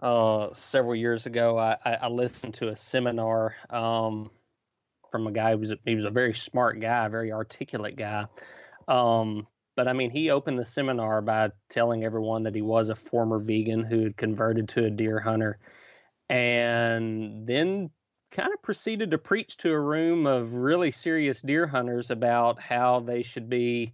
Uh, 0.01 0.55
several 0.55 0.95
years 0.95 1.27
ago, 1.27 1.59
I, 1.59 1.77
I, 1.85 2.09
listened 2.09 2.55
to 2.55 2.69
a 2.69 2.77
seminar 2.77 3.55
um, 3.69 4.31
from 5.11 5.27
a 5.27 5.31
guy 5.31 5.51
who 5.51 5.59
was 5.59 5.73
a, 5.73 5.79
he 5.85 5.95
was 5.95 6.07
a 6.07 6.11
very 6.11 6.33
smart 6.33 6.81
guy, 6.81 7.07
very 7.09 7.33
articulate 7.33 7.97
guy. 7.97 8.25
Um, 8.88 9.47
but 9.77 9.88
I 9.88 9.93
mean, 9.93 10.11
he 10.11 10.31
opened 10.31 10.59
the 10.59 10.64
seminar 10.64 11.21
by 11.21 11.51
telling 11.69 12.03
everyone 12.03 12.45
that 12.45 12.55
he 12.55 12.62
was 12.62 12.88
a 12.88 12.95
former 12.95 13.38
vegan 13.38 13.83
who 13.83 14.05
had 14.05 14.16
converted 14.16 14.71
to 14.71 14.87
a 14.87 14.90
deer 14.90 15.21
hunter, 15.21 15.59
and 16.31 17.47
then 17.47 17.90
kind 18.31 18.53
of 18.53 18.62
proceeded 18.62 19.11
to 19.11 19.19
preach 19.19 19.57
to 19.59 19.73
a 19.73 19.81
room 19.81 20.27
of 20.27 20.55
really 20.55 20.90
serious 20.90 21.43
deer 21.43 21.66
hunters 21.66 22.11
about 22.11 22.61
how 22.61 23.01
they 23.01 23.23
should 23.23 23.49
be 23.49 23.93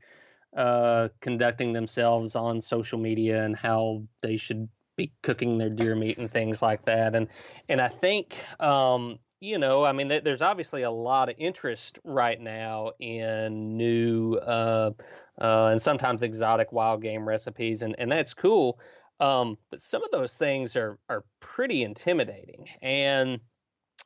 uh, 0.57 1.09
conducting 1.21 1.73
themselves 1.73 2.35
on 2.35 2.61
social 2.61 2.99
media 2.99 3.45
and 3.45 3.57
how 3.57 4.03
they 4.23 4.37
should 4.37 4.69
be 4.97 5.13
cooking 5.23 5.59
their 5.59 5.71
deer 5.71 5.95
meat 5.95 6.19
and 6.19 6.31
things 6.31 6.63
like 6.63 6.85
that. 6.85 7.15
And 7.15 7.29
and 7.69 7.81
I 7.81 7.89
think 7.89 8.37
um, 8.61 9.19
you 9.41 9.59
know, 9.59 9.85
I 9.85 9.93
mean, 9.93 10.09
there's 10.09 10.43
obviously 10.43 10.83
a 10.83 10.91
lot 10.91 11.29
of 11.29 11.35
interest 11.39 11.99
right 12.05 12.41
now 12.41 12.93
in 12.99 13.77
new 13.77 14.35
uh, 14.37 14.93
uh, 15.41 15.69
and 15.73 15.81
sometimes 15.81 16.23
exotic 16.23 16.73
wild 16.73 17.03
game 17.03 17.29
recipes, 17.29 17.83
and 17.83 17.95
and 17.99 18.11
that's 18.11 18.33
cool. 18.33 18.81
Um, 19.21 19.59
but 19.71 19.81
some 19.81 20.03
of 20.03 20.11
those 20.11 20.37
things 20.37 20.77
are 20.77 20.99
are 21.09 21.25
pretty 21.41 21.83
intimidating 21.83 22.67
and 22.83 23.41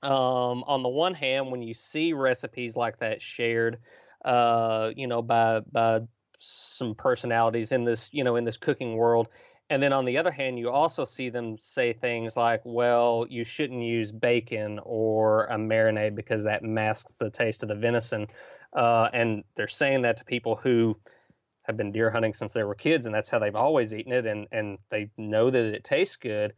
um, 0.02 0.64
on 0.66 0.82
the 0.82 0.88
one 0.88 1.14
hand, 1.14 1.50
when 1.50 1.62
you 1.62 1.74
see 1.74 2.12
recipes 2.12 2.76
like 2.76 2.98
that 2.98 3.20
shared, 3.20 3.78
uh, 4.24 4.90
you 4.96 5.06
know, 5.06 5.22
by 5.22 5.60
by 5.60 6.00
some 6.38 6.94
personalities 6.94 7.70
in 7.72 7.84
this, 7.84 8.08
you 8.12 8.24
know, 8.24 8.36
in 8.36 8.44
this 8.44 8.56
cooking 8.56 8.96
world, 8.96 9.28
and 9.68 9.82
then 9.82 9.92
on 9.92 10.04
the 10.04 10.18
other 10.18 10.30
hand, 10.30 10.58
you 10.58 10.70
also 10.70 11.04
see 11.04 11.28
them 11.28 11.58
say 11.58 11.92
things 11.92 12.36
like, 12.36 12.62
"Well, 12.64 13.26
you 13.28 13.44
shouldn't 13.44 13.82
use 13.82 14.10
bacon 14.10 14.80
or 14.82 15.44
a 15.46 15.56
marinade 15.56 16.14
because 16.14 16.44
that 16.44 16.62
masks 16.62 17.14
the 17.16 17.30
taste 17.30 17.62
of 17.62 17.68
the 17.68 17.74
venison," 17.74 18.26
uh, 18.74 19.10
and 19.12 19.44
they're 19.54 19.68
saying 19.68 20.02
that 20.02 20.16
to 20.18 20.24
people 20.24 20.56
who 20.56 20.96
have 21.62 21.76
been 21.76 21.92
deer 21.92 22.10
hunting 22.10 22.32
since 22.32 22.54
they 22.54 22.64
were 22.64 22.74
kids, 22.74 23.04
and 23.04 23.14
that's 23.14 23.28
how 23.28 23.38
they've 23.38 23.54
always 23.54 23.92
eaten 23.92 24.12
it, 24.12 24.26
and 24.26 24.48
and 24.50 24.78
they 24.88 25.10
know 25.18 25.50
that 25.50 25.74
it 25.74 25.84
tastes 25.84 26.16
good 26.16 26.54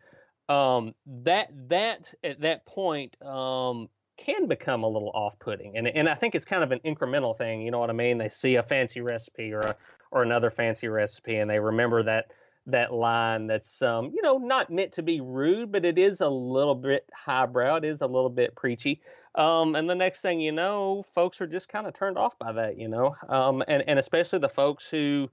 um, 0.52 0.94
that 1.24 1.50
that 1.68 2.12
at 2.22 2.40
that 2.40 2.66
point 2.66 3.16
um, 3.22 3.88
can 4.16 4.46
become 4.46 4.82
a 4.82 4.88
little 4.88 5.10
off-putting, 5.14 5.76
and 5.76 5.88
and 5.88 6.08
I 6.08 6.14
think 6.14 6.34
it's 6.34 6.44
kind 6.44 6.62
of 6.62 6.72
an 6.72 6.80
incremental 6.84 7.36
thing. 7.36 7.62
You 7.62 7.70
know 7.70 7.78
what 7.78 7.90
I 7.90 7.94
mean? 7.94 8.18
They 8.18 8.28
see 8.28 8.56
a 8.56 8.62
fancy 8.62 9.00
recipe 9.00 9.52
or 9.52 9.60
a, 9.60 9.76
or 10.10 10.22
another 10.22 10.50
fancy 10.50 10.88
recipe, 10.88 11.36
and 11.36 11.50
they 11.50 11.58
remember 11.58 12.02
that 12.02 12.26
that 12.66 12.92
line 12.92 13.48
that's 13.48 13.82
um, 13.82 14.12
you 14.14 14.22
know 14.22 14.38
not 14.38 14.70
meant 14.70 14.92
to 14.92 15.02
be 15.02 15.20
rude, 15.20 15.72
but 15.72 15.84
it 15.84 15.98
is 15.98 16.20
a 16.20 16.28
little 16.28 16.74
bit 16.74 17.08
highbrow. 17.14 17.76
It 17.76 17.84
is 17.84 18.02
a 18.02 18.06
little 18.06 18.30
bit 18.30 18.54
preachy. 18.54 19.00
Um, 19.34 19.74
and 19.74 19.88
the 19.88 19.94
next 19.94 20.20
thing 20.20 20.40
you 20.40 20.52
know, 20.52 21.04
folks 21.14 21.40
are 21.40 21.46
just 21.46 21.68
kind 21.68 21.86
of 21.86 21.94
turned 21.94 22.18
off 22.18 22.38
by 22.38 22.52
that. 22.52 22.78
You 22.78 22.88
know, 22.88 23.14
um, 23.28 23.64
and 23.66 23.82
and 23.88 23.98
especially 23.98 24.38
the 24.38 24.48
folks 24.48 24.86
who 24.86 25.30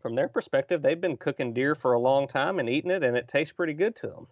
from 0.00 0.14
their 0.14 0.28
perspective, 0.28 0.82
they've 0.82 1.00
been 1.00 1.16
cooking 1.16 1.52
deer 1.52 1.74
for 1.74 1.92
a 1.92 1.98
long 2.00 2.26
time 2.26 2.58
and 2.58 2.68
eating 2.68 2.90
it, 2.90 3.04
and 3.04 3.16
it 3.16 3.28
tastes 3.28 3.52
pretty 3.52 3.74
good 3.74 3.94
to 3.96 4.08
them. 4.08 4.26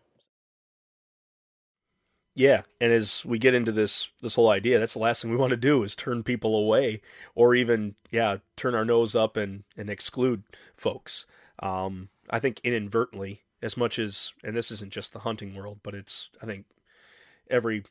Yeah, 2.35 2.63
and 2.81 2.93
as 2.93 3.25
we 3.25 3.39
get 3.39 3.55
into 3.55 3.73
this 3.73 4.09
this 4.23 4.37
whole 4.37 4.49
idea, 4.49 4.79
that's 4.79 4.93
the 4.93 5.01
last 5.01 5.23
thing 5.23 5.31
we 5.31 5.37
want 5.37 5.51
to 5.51 5.57
do 5.57 5.83
is 5.83 5.97
turn 5.97 6.23
people 6.23 6.55
away, 6.55 7.01
or 7.35 7.55
even 7.55 7.97
yeah, 8.11 8.37
turn 8.57 8.77
our 8.77 8.85
nose 8.85 9.17
up 9.17 9.37
and 9.37 9.65
and 9.77 9.91
exclude 9.91 10.45
folks. 10.77 11.27
Um, 11.61 12.11
I 12.31 12.39
think 12.39 12.61
inadvertently, 12.63 13.43
as 13.61 13.77
much 13.77 13.99
as 13.99 14.35
and 14.45 14.57
this 14.57 14.71
isn't 14.71 14.93
just 14.93 15.13
the 15.13 15.21
hunting 15.21 15.55
world, 15.55 15.81
but 15.83 15.97
it's 15.97 16.31
I 16.41 16.47
think 16.47 16.67
every 17.51 17.83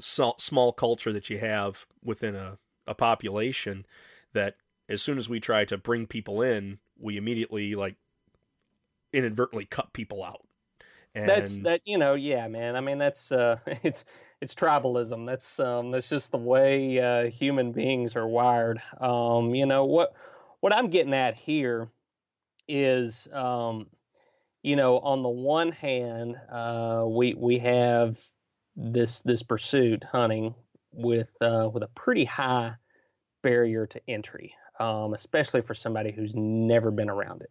small, 0.00 0.72
culture 0.72 1.12
that 1.12 1.30
you 1.30 1.38
have 1.38 1.86
within 2.02 2.34
a, 2.34 2.58
a 2.86 2.94
population 2.94 3.86
that 4.32 4.56
as 4.88 5.02
soon 5.02 5.18
as 5.18 5.28
we 5.28 5.40
try 5.40 5.64
to 5.66 5.76
bring 5.76 6.06
people 6.06 6.42
in, 6.42 6.78
we 6.98 7.16
immediately 7.16 7.74
like 7.74 7.96
inadvertently 9.12 9.66
cut 9.66 9.92
people 9.92 10.24
out. 10.24 10.40
And 11.14 11.28
that's 11.28 11.58
that 11.58 11.82
you 11.84 11.98
know, 11.98 12.14
yeah, 12.14 12.46
man. 12.48 12.76
I 12.76 12.80
mean, 12.80 12.98
that's 12.98 13.32
uh, 13.32 13.58
it's 13.82 14.04
it's 14.40 14.54
tribalism. 14.54 15.26
That's 15.26 15.58
um, 15.58 15.90
that's 15.90 16.08
just 16.08 16.30
the 16.30 16.38
way 16.38 16.98
uh, 17.00 17.30
human 17.30 17.72
beings 17.72 18.16
are 18.16 18.26
wired. 18.26 18.80
Um, 19.00 19.54
you 19.54 19.66
know 19.66 19.84
what 19.84 20.14
what 20.60 20.74
I'm 20.74 20.88
getting 20.88 21.14
at 21.14 21.36
here 21.36 21.88
is, 22.68 23.26
um, 23.32 23.86
you 24.62 24.76
know, 24.76 24.98
on 24.98 25.22
the 25.22 25.28
one 25.28 25.72
hand, 25.72 26.36
uh, 26.50 27.04
we 27.06 27.34
we 27.34 27.58
have 27.58 28.20
this 28.76 29.22
this 29.22 29.42
pursuit 29.42 30.04
hunting 30.04 30.54
with 30.92 31.30
uh, 31.40 31.68
with 31.72 31.82
a 31.82 31.88
pretty 31.88 32.24
high 32.24 32.74
barrier 33.42 33.86
to 33.86 34.00
entry 34.08 34.54
um, 34.78 35.14
especially 35.14 35.62
for 35.62 35.74
somebody 35.74 36.12
who's 36.12 36.34
never 36.34 36.90
been 36.90 37.10
around 37.10 37.42
it. 37.42 37.50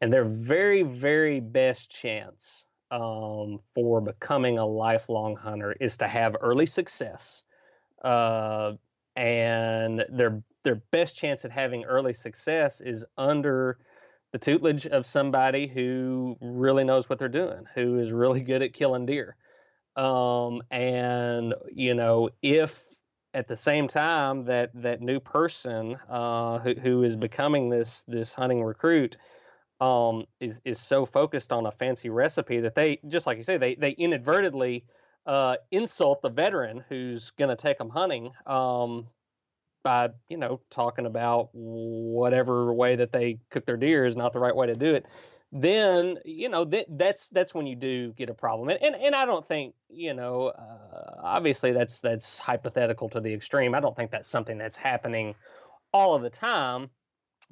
And 0.00 0.12
their 0.12 0.24
very, 0.24 0.82
very 0.82 1.40
best 1.40 1.90
chance 1.90 2.64
um, 2.90 3.60
for 3.74 4.00
becoming 4.00 4.58
a 4.58 4.66
lifelong 4.66 5.36
hunter 5.36 5.72
is 5.80 5.96
to 5.98 6.08
have 6.08 6.36
early 6.40 6.66
success. 6.66 7.42
Uh, 8.02 8.72
and 9.16 10.04
their 10.10 10.42
their 10.64 10.76
best 10.90 11.16
chance 11.16 11.44
at 11.44 11.50
having 11.50 11.84
early 11.84 12.12
success 12.12 12.80
is 12.80 13.04
under 13.18 13.78
the 14.32 14.38
tutelage 14.38 14.86
of 14.86 15.06
somebody 15.06 15.66
who 15.66 16.36
really 16.40 16.84
knows 16.84 17.08
what 17.08 17.18
they're 17.18 17.28
doing, 17.28 17.64
who 17.74 17.98
is 17.98 18.10
really 18.10 18.40
good 18.42 18.62
at 18.62 18.72
killing 18.72 19.06
deer. 19.06 19.36
Um, 19.96 20.62
and 20.70 21.54
you 21.72 21.94
know, 21.94 22.30
if 22.42 22.84
at 23.34 23.48
the 23.48 23.56
same 23.56 23.88
time 23.88 24.44
that 24.44 24.70
that 24.74 25.02
new 25.02 25.18
person 25.20 25.98
uh, 26.08 26.60
who, 26.60 26.74
who 26.74 27.02
is 27.02 27.16
becoming 27.16 27.68
this 27.68 28.04
this 28.04 28.32
hunting 28.32 28.62
recruit 28.62 29.16
um, 29.80 30.24
is 30.40 30.60
is 30.64 30.80
so 30.80 31.04
focused 31.04 31.52
on 31.52 31.66
a 31.66 31.70
fancy 31.72 32.08
recipe 32.08 32.60
that 32.60 32.74
they 32.74 33.00
just 33.08 33.26
like 33.26 33.36
you 33.36 33.44
say 33.44 33.56
they 33.56 33.74
they 33.74 33.90
inadvertently 33.90 34.84
uh, 35.26 35.56
insult 35.72 36.22
the 36.22 36.30
veteran 36.30 36.84
who's 36.88 37.30
going 37.30 37.48
to 37.48 37.56
take 37.56 37.78
them 37.78 37.90
hunting 37.90 38.30
um, 38.46 39.08
by 39.82 40.10
you 40.28 40.36
know 40.36 40.60
talking 40.70 41.06
about 41.06 41.50
whatever 41.52 42.72
way 42.72 42.94
that 42.96 43.12
they 43.12 43.38
cook 43.50 43.66
their 43.66 43.76
deer 43.76 44.06
is 44.06 44.16
not 44.16 44.32
the 44.32 44.38
right 44.38 44.54
way 44.54 44.68
to 44.68 44.76
do 44.76 44.94
it 44.94 45.06
then 45.54 46.18
you 46.24 46.48
know 46.48 46.64
that 46.64 46.84
that's 46.98 47.28
that's 47.28 47.54
when 47.54 47.64
you 47.64 47.76
do 47.76 48.12
get 48.14 48.28
a 48.28 48.34
problem 48.34 48.68
and 48.68 48.82
and, 48.82 48.96
and 48.96 49.14
i 49.14 49.24
don't 49.24 49.46
think 49.46 49.72
you 49.88 50.12
know 50.12 50.48
uh, 50.48 51.20
obviously 51.22 51.70
that's 51.70 52.00
that's 52.00 52.38
hypothetical 52.38 53.08
to 53.08 53.20
the 53.20 53.32
extreme 53.32 53.72
i 53.72 53.78
don't 53.78 53.96
think 53.96 54.10
that's 54.10 54.28
something 54.28 54.58
that's 54.58 54.76
happening 54.76 55.32
all 55.92 56.16
of 56.16 56.22
the 56.22 56.28
time 56.28 56.90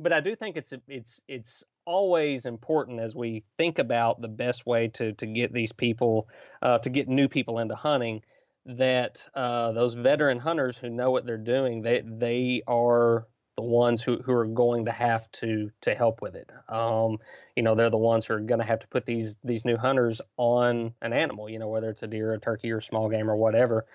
but 0.01 0.13
i 0.13 0.19
do 0.19 0.35
think 0.35 0.57
it's 0.57 0.73
it's 0.89 1.23
it's 1.29 1.63
always 1.85 2.45
important 2.45 2.99
as 2.99 3.15
we 3.15 3.45
think 3.57 3.79
about 3.79 4.21
the 4.21 4.29
best 4.29 4.67
way 4.67 4.89
to 4.89 5.13
to 5.13 5.27
get 5.27 5.53
these 5.53 5.73
people 5.73 6.29
uh, 6.63 6.79
to 6.79 6.91
get 6.91 7.09
new 7.09 7.29
people 7.29 7.61
into 7.61 7.75
hunting 7.75 8.21
that 8.65 9.29
uh, 9.35 9.73
those 9.73 9.95
veteran 9.95 10.39
hunters 10.39 10.77
who 10.77 10.89
know 10.89 11.11
what 11.11 11.25
they're 11.25 11.37
doing 11.39 11.83
they 11.83 12.03
they 12.05 12.63
are 12.67 13.27
the 13.63 13.69
ones 13.69 14.03
who, 14.03 14.19
who 14.19 14.33
are 14.33 14.47
going 14.47 14.87
to 14.87 14.93
have 14.93 15.31
to 15.31 15.71
to 15.83 15.95
help 15.95 16.21
with 16.21 16.35
it. 16.35 16.51
Um, 16.69 17.19
you 17.55 17.63
know, 17.63 17.75
they're 17.75 17.91
the 17.91 17.97
ones 17.97 18.27
who 18.27 18.35
are 18.35 18.41
going 18.41 18.61
to 18.61 18.67
have 18.67 18.81
to 18.81 18.89
put 18.89 19.07
these 19.07 19.39
these 19.45 19.65
new 19.65 19.77
hunters 19.77 20.21
on 20.37 20.95
an 21.01 21.13
animal. 21.13 21.49
You 21.49 21.59
know, 21.59 21.69
whether 21.69 21.89
it's 21.89 22.03
a 22.03 22.09
deer, 22.09 22.33
a 22.35 22.41
turkey, 22.41 22.73
or 22.73 22.81
small 22.81 23.09
game, 23.09 23.31
or 23.31 23.37
whatever. 23.37 23.87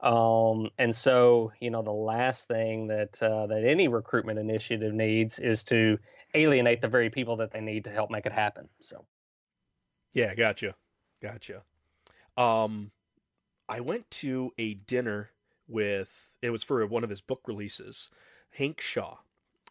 Um, 0.00 0.70
and 0.78 0.94
so, 0.94 1.52
you 1.60 1.70
know, 1.70 1.80
the 1.80 1.90
last 1.90 2.48
thing 2.48 2.88
that 2.88 3.22
uh, 3.22 3.46
that 3.46 3.64
any 3.64 3.88
recruitment 3.88 4.38
initiative 4.38 4.92
needs 4.92 5.38
is 5.38 5.64
to 5.64 5.98
alienate 6.34 6.82
the 6.82 6.88
very 6.88 7.08
people 7.08 7.36
that 7.36 7.52
they 7.52 7.60
need 7.60 7.84
to 7.84 7.90
help 7.90 8.10
make 8.10 8.26
it 8.26 8.32
happen. 8.32 8.68
So, 8.80 9.06
yeah, 10.12 10.34
gotcha, 10.34 10.74
gotcha. 11.22 11.62
Um, 12.36 12.90
I 13.68 13.80
went 13.80 14.10
to 14.10 14.52
a 14.58 14.74
dinner 14.74 15.30
with 15.66 16.10
it 16.42 16.50
was 16.50 16.62
for 16.62 16.84
one 16.86 17.04
of 17.04 17.08
his 17.08 17.22
book 17.22 17.40
releases 17.46 18.10
Hank 18.50 18.80
Shaw. 18.80 19.16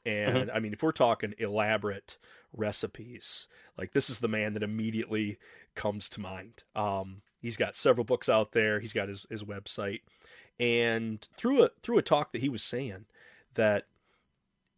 And 0.05 0.35
mm-hmm. 0.47 0.55
I 0.55 0.59
mean, 0.59 0.73
if 0.73 0.83
we're 0.83 0.91
talking 0.91 1.33
elaborate 1.37 2.17
recipes, 2.51 3.47
like 3.77 3.93
this 3.93 4.09
is 4.09 4.19
the 4.19 4.27
man 4.27 4.53
that 4.53 4.63
immediately 4.63 5.37
comes 5.75 6.09
to 6.09 6.19
mind. 6.21 6.63
Um, 6.75 7.21
he's 7.41 7.57
got 7.57 7.75
several 7.75 8.03
books 8.03 8.29
out 8.29 8.51
there. 8.51 8.79
He's 8.79 8.93
got 8.93 9.09
his, 9.09 9.25
his 9.29 9.43
website, 9.43 10.01
and 10.59 11.27
through 11.37 11.63
a 11.63 11.69
through 11.81 11.97
a 11.97 12.03
talk 12.03 12.31
that 12.31 12.41
he 12.41 12.49
was 12.49 12.63
saying 12.63 13.05
that 13.55 13.85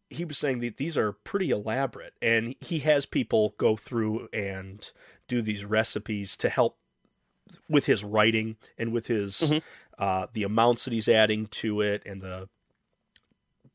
he 0.08 0.24
was 0.24 0.38
saying 0.38 0.60
that 0.60 0.76
these 0.76 0.96
are 0.96 1.12
pretty 1.12 1.50
elaborate, 1.50 2.14
and 2.22 2.54
he 2.60 2.78
has 2.80 3.06
people 3.06 3.54
go 3.58 3.76
through 3.76 4.28
and 4.32 4.90
do 5.28 5.42
these 5.42 5.64
recipes 5.64 6.36
to 6.36 6.48
help 6.48 6.76
with 7.68 7.86
his 7.86 8.04
writing 8.04 8.56
and 8.78 8.92
with 8.92 9.06
his 9.08 9.40
Mhm. 9.40 9.62
uh, 9.98 10.26
the 10.32 10.42
amounts 10.44 10.84
that 10.84 10.92
he's 10.92 11.08
adding 11.08 11.46
to 11.46 11.80
it 11.80 12.02
and 12.06 12.22
the 12.22 12.48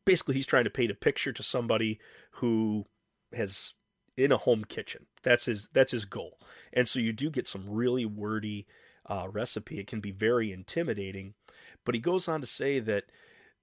basically 0.05 0.35
he's 0.35 0.45
trying 0.45 0.63
to 0.63 0.69
paint 0.69 0.91
a 0.91 0.95
picture 0.95 1.33
to 1.33 1.43
somebody 1.43 1.99
who 2.31 2.85
has 3.33 3.73
in 4.17 4.31
a 4.31 4.37
home 4.37 4.63
kitchen. 4.63 5.07
That's 5.23 5.45
his 5.45 5.67
that's 5.73 5.91
his 5.91 6.05
goal. 6.05 6.39
And 6.73 6.87
so 6.87 6.99
you 6.99 7.13
do 7.13 7.29
get 7.29 7.47
some 7.47 7.69
really 7.69 8.05
wordy 8.05 8.67
uh, 9.09 9.27
recipe. 9.31 9.79
It 9.79 9.87
can 9.87 9.99
be 9.99 10.11
very 10.11 10.51
intimidating, 10.51 11.33
but 11.85 11.95
he 11.95 12.01
goes 12.01 12.27
on 12.27 12.41
to 12.41 12.47
say 12.47 12.79
that 12.79 13.05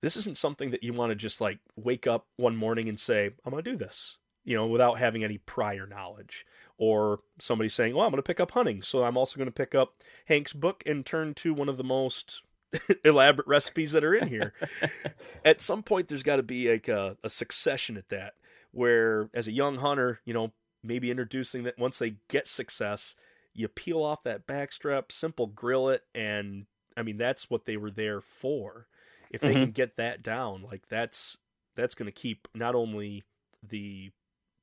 this 0.00 0.16
isn't 0.16 0.36
something 0.36 0.70
that 0.70 0.82
you 0.82 0.92
want 0.92 1.10
to 1.10 1.16
just 1.16 1.40
like 1.40 1.58
wake 1.76 2.06
up 2.06 2.26
one 2.36 2.56
morning 2.56 2.88
and 2.88 2.98
say, 2.98 3.30
"I'm 3.44 3.50
going 3.50 3.62
to 3.62 3.70
do 3.70 3.76
this," 3.76 4.18
you 4.44 4.56
know, 4.56 4.66
without 4.66 4.98
having 4.98 5.24
any 5.24 5.38
prior 5.38 5.86
knowledge, 5.86 6.46
or 6.76 7.20
somebody 7.38 7.68
saying, 7.68 7.94
"Well, 7.94 8.06
I'm 8.06 8.12
going 8.12 8.22
to 8.22 8.26
pick 8.26 8.40
up 8.40 8.52
hunting, 8.52 8.82
so 8.82 9.04
I'm 9.04 9.16
also 9.16 9.36
going 9.36 9.48
to 9.48 9.52
pick 9.52 9.74
up 9.74 9.94
Hank's 10.26 10.52
book 10.52 10.82
and 10.86 11.04
turn 11.04 11.34
to 11.34 11.54
one 11.54 11.68
of 11.68 11.76
the 11.76 11.84
most 11.84 12.42
elaborate 13.04 13.48
recipes 13.48 13.92
that 13.92 14.04
are 14.04 14.14
in 14.14 14.28
here." 14.28 14.52
at 15.44 15.60
some 15.60 15.82
point, 15.82 16.08
there's 16.08 16.22
got 16.22 16.36
to 16.36 16.42
be 16.42 16.70
like 16.70 16.88
a, 16.88 17.16
a 17.22 17.30
succession 17.30 17.96
at 17.96 18.08
that, 18.08 18.34
where 18.72 19.30
as 19.34 19.46
a 19.48 19.52
young 19.52 19.76
hunter, 19.76 20.20
you 20.24 20.34
know, 20.34 20.52
maybe 20.82 21.10
introducing 21.10 21.64
that 21.64 21.78
once 21.78 21.98
they 21.98 22.16
get 22.28 22.46
success, 22.48 23.14
you 23.54 23.68
peel 23.68 24.02
off 24.02 24.22
that 24.24 24.46
backstrap, 24.46 25.10
simple 25.10 25.46
grill 25.46 25.88
it, 25.88 26.02
and 26.14 26.66
I 26.96 27.02
mean 27.02 27.16
that's 27.18 27.50
what 27.50 27.64
they 27.64 27.76
were 27.76 27.90
there 27.90 28.20
for. 28.20 28.86
If 29.30 29.40
they 29.42 29.54
Mhm. 29.54 29.62
can 29.64 29.70
get 29.72 29.96
that 29.96 30.22
down, 30.22 30.62
like 30.62 30.88
that's 30.88 31.36
that's 31.76 31.94
going 31.94 32.06
to 32.06 32.12
keep 32.12 32.48
not 32.54 32.74
only 32.74 33.24
the 33.62 34.10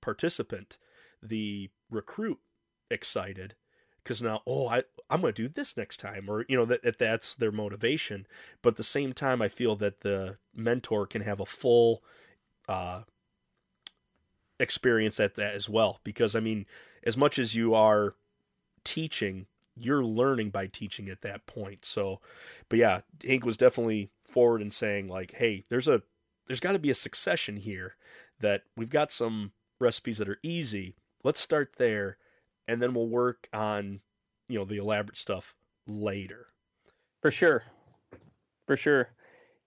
participant, 0.02 0.78
the 1.22 1.70
recruit 1.90 2.40
excited 2.90 3.56
because 4.06 4.22
now 4.22 4.42
oh 4.46 4.68
I 4.68 4.84
I'm 5.10 5.22
going 5.22 5.34
to 5.34 5.44
do 5.44 5.50
this 5.50 5.76
next 5.76 6.00
time 6.00 6.30
or 6.30 6.46
you 6.48 6.56
know 6.56 6.66
that, 6.66 6.84
that 6.84 7.00
that's 7.00 7.36
their 7.36 7.52
motivation. 7.52 8.28
But 8.62 8.72
at 8.72 8.78
the 8.78 8.84
same 8.84 9.12
time 9.14 9.42
I 9.42 9.50
feel 9.50 9.76
that 9.78 10.02
the 10.02 10.38
mentor 10.56 11.08
can 11.08 11.24
have 11.24 11.40
a 11.40 11.46
full 11.46 12.04
uh 12.70 13.02
experience 14.60 15.20
at 15.20 15.36
that 15.36 15.56
as 15.56 15.68
well. 15.68 16.00
Because 16.04 16.36
I 16.36 16.40
mean 16.40 16.66
as 17.04 17.18
much 17.18 17.40
as 17.40 17.56
you 17.56 17.74
are 17.74 18.16
teaching 18.84 19.48
you're 19.78 20.06
learning 20.06 20.52
by 20.52 20.68
teaching 20.68 21.10
at 21.10 21.22
that 21.22 21.48
point. 21.48 21.84
So 21.84 22.22
but 22.70 22.80
yeah 22.80 23.02
Hank 23.26 23.44
was 23.44 23.58
definitely 23.58 24.12
forward 24.24 24.62
in 24.62 24.72
saying 24.72 25.08
like 25.08 25.34
hey 25.34 25.66
there's 25.70 25.88
a 25.88 26.04
there's 26.48 26.60
got 26.60 26.74
to 26.74 26.80
be 26.80 26.92
a 26.92 26.96
succession 26.96 27.58
here 27.58 27.96
that 28.40 28.64
we've 28.78 28.90
got 28.90 29.12
some 29.12 29.52
recipes 29.80 30.20
that 30.20 30.30
are 30.30 30.38
easy. 30.44 30.96
Let's 31.24 31.40
start 31.42 31.74
there 31.78 32.18
and 32.68 32.82
then 32.82 32.94
we'll 32.94 33.10
work 33.10 33.48
on 33.54 34.00
you 34.50 34.60
know 34.60 34.66
the 34.66 34.78
elaborate 34.78 35.18
stuff 35.18 35.56
later 35.88 36.48
For 37.22 37.32
sure. 37.32 37.64
For 38.68 38.76
sure. 38.76 39.10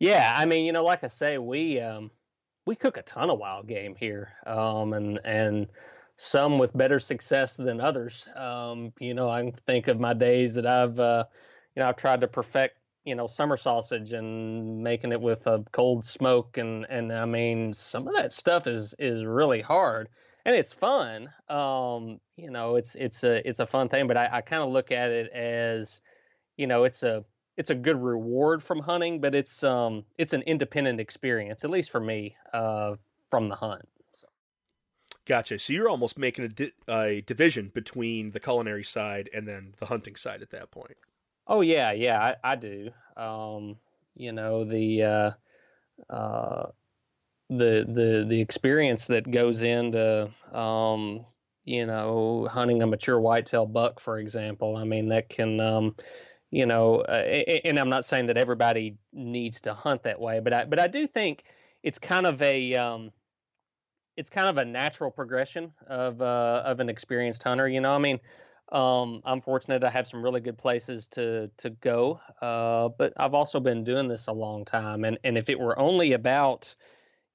Yeah, 0.01 0.33
I 0.37 0.45
mean, 0.47 0.65
you 0.65 0.73
know, 0.73 0.85
like 0.85 1.05
I 1.05 1.09
say, 1.09 1.39
we 1.39 1.81
um 1.81 2.11
we 2.67 2.77
cook 2.77 2.97
a 2.97 3.03
ton 3.03 3.31
of 3.31 3.39
wild 3.39 3.67
game 3.69 3.95
here. 3.97 4.33
Um 4.47 4.93
and 4.93 5.21
and 5.25 5.69
some 6.17 6.59
with 6.59 6.77
better 6.77 7.01
success 7.01 7.57
than 7.57 7.81
others. 7.81 8.27
Um, 8.35 8.93
you 9.01 9.15
know, 9.15 9.31
I 9.31 9.43
can 9.43 9.53
think 9.67 9.89
of 9.89 10.01
my 10.01 10.15
days 10.15 10.55
that 10.55 10.67
I've 10.67 10.99
uh 11.01 11.25
you 11.75 11.81
know, 11.83 11.89
I've 11.89 11.97
tried 11.97 12.21
to 12.23 12.29
perfect, 12.29 12.79
you 13.05 13.15
know, 13.15 13.27
summer 13.29 13.57
sausage 13.57 14.13
and 14.13 14.83
making 14.83 15.13
it 15.13 15.21
with 15.21 15.47
a 15.47 15.65
cold 15.73 16.07
smoke 16.07 16.59
and 16.59 16.87
and 16.89 17.13
I 17.13 17.25
mean, 17.25 17.75
some 17.75 18.09
of 18.09 18.17
that 18.17 18.33
stuff 18.33 18.67
is 18.67 18.95
is 18.99 19.25
really 19.25 19.61
hard 19.63 20.09
and 20.45 20.57
it's 20.57 20.73
fun. 20.73 21.31
Um, 21.49 22.21
you 22.37 22.51
know, 22.51 22.77
it's 22.77 22.95
it's 22.95 23.25
a 23.25 23.47
it's 23.49 23.59
a 23.59 23.67
fun 23.67 23.89
thing, 23.89 24.07
but 24.07 24.17
I, 24.17 24.29
I 24.33 24.41
kind 24.41 24.63
of 24.63 24.71
look 24.71 24.93
at 24.93 25.11
it 25.11 25.31
as 25.33 26.01
you 26.59 26.67
know 26.67 26.85
it's 26.85 27.03
a 27.03 27.25
it's 27.57 27.71
a 27.71 27.75
good 27.75 28.01
reward 28.01 28.63
from 28.63 28.81
hunting 28.81 29.21
but 29.21 29.35
it's 29.35 29.65
um 29.65 30.05
it's 30.19 30.35
an 30.35 30.43
independent 30.43 31.01
experience 31.01 31.65
at 31.65 31.71
least 31.71 31.91
for 31.91 32.01
me 32.01 32.37
uh 32.53 32.95
from 33.31 33.49
the 33.49 33.55
hunt 33.55 33.89
so, 34.13 34.27
gotcha 35.25 35.59
so 35.59 35.73
you're 35.73 35.89
almost 35.89 36.19
making 36.19 36.45
a, 36.45 36.49
di- 36.49 36.73
a 36.89 37.23
division 37.23 37.71
between 37.73 38.33
the 38.33 38.41
culinary 38.41 38.85
side 38.85 39.31
and 39.33 39.49
then 39.49 39.73
the 39.79 39.87
hunting 39.87 40.17
side 40.17 40.43
at 40.43 40.51
that 40.51 40.71
point 40.71 40.97
oh 41.47 41.63
yeah 41.63 41.93
yeah 41.93 42.35
i, 42.45 42.53
I 42.53 42.57
do 42.57 42.91
um 43.17 43.77
you 44.15 44.33
know 44.33 44.65
the 44.65 45.03
uh 45.03 45.31
uh 46.13 46.67
the 47.51 47.85
the 47.89 48.27
the 48.29 48.41
experience 48.41 49.07
that 49.07 49.31
goes 49.31 49.63
into 49.63 50.29
um 50.53 51.25
you 51.65 51.87
know 51.87 52.47
hunting 52.51 52.83
a 52.83 52.87
mature 52.87 53.19
whitetail 53.19 53.67
buck 53.67 54.01
for 54.01 54.19
example 54.19 54.77
i 54.77 54.85
mean 54.85 55.09
that 55.09 55.29
can 55.29 55.59
um 55.61 55.95
you 56.51 56.67
know, 56.67 57.01
uh, 57.01 57.13
and 57.65 57.79
I'm 57.79 57.91
not 57.91 58.05
saying 58.05 58.27
that 58.27 58.39
everybody 58.39 58.97
needs 59.13 59.63
to 59.63 59.75
hunt 59.75 60.05
that 60.05 60.21
way, 60.21 60.41
but 60.41 60.53
I 60.53 60.65
but 60.65 60.79
I 60.79 60.87
do 60.87 61.07
think 61.07 61.45
it's 61.83 61.99
kind 61.99 62.27
of 62.27 62.41
a 62.41 62.75
um, 62.75 63.13
it's 64.17 64.31
kind 64.31 64.49
of 64.49 64.57
a 64.57 64.65
natural 64.65 65.11
progression 65.11 65.73
of 65.87 66.23
uh, 66.23 66.63
of 66.65 66.81
an 66.81 66.89
experienced 66.89 67.43
hunter. 67.43 67.69
You 67.69 67.81
know, 67.81 67.93
I 67.93 67.99
mean, 67.99 68.19
um, 68.73 69.21
I'm 69.25 69.43
fortunate 69.43 69.85
I 69.85 69.91
have 69.91 70.09
some 70.09 70.23
really 70.23 70.41
good 70.41 70.57
places 70.57 71.07
to 71.09 71.51
to 71.59 71.71
go, 71.71 72.21
uh, 72.41 72.89
but 72.97 73.13
I've 73.19 73.35
also 73.35 73.61
been 73.61 73.85
doing 73.85 74.09
this 74.09 74.27
a 74.29 74.33
long 74.33 74.65
time, 74.65 75.05
and 75.05 75.19
and 75.25 75.37
if 75.37 75.51
it 75.51 75.61
were 75.61 75.79
only 75.79 76.15
about 76.15 76.75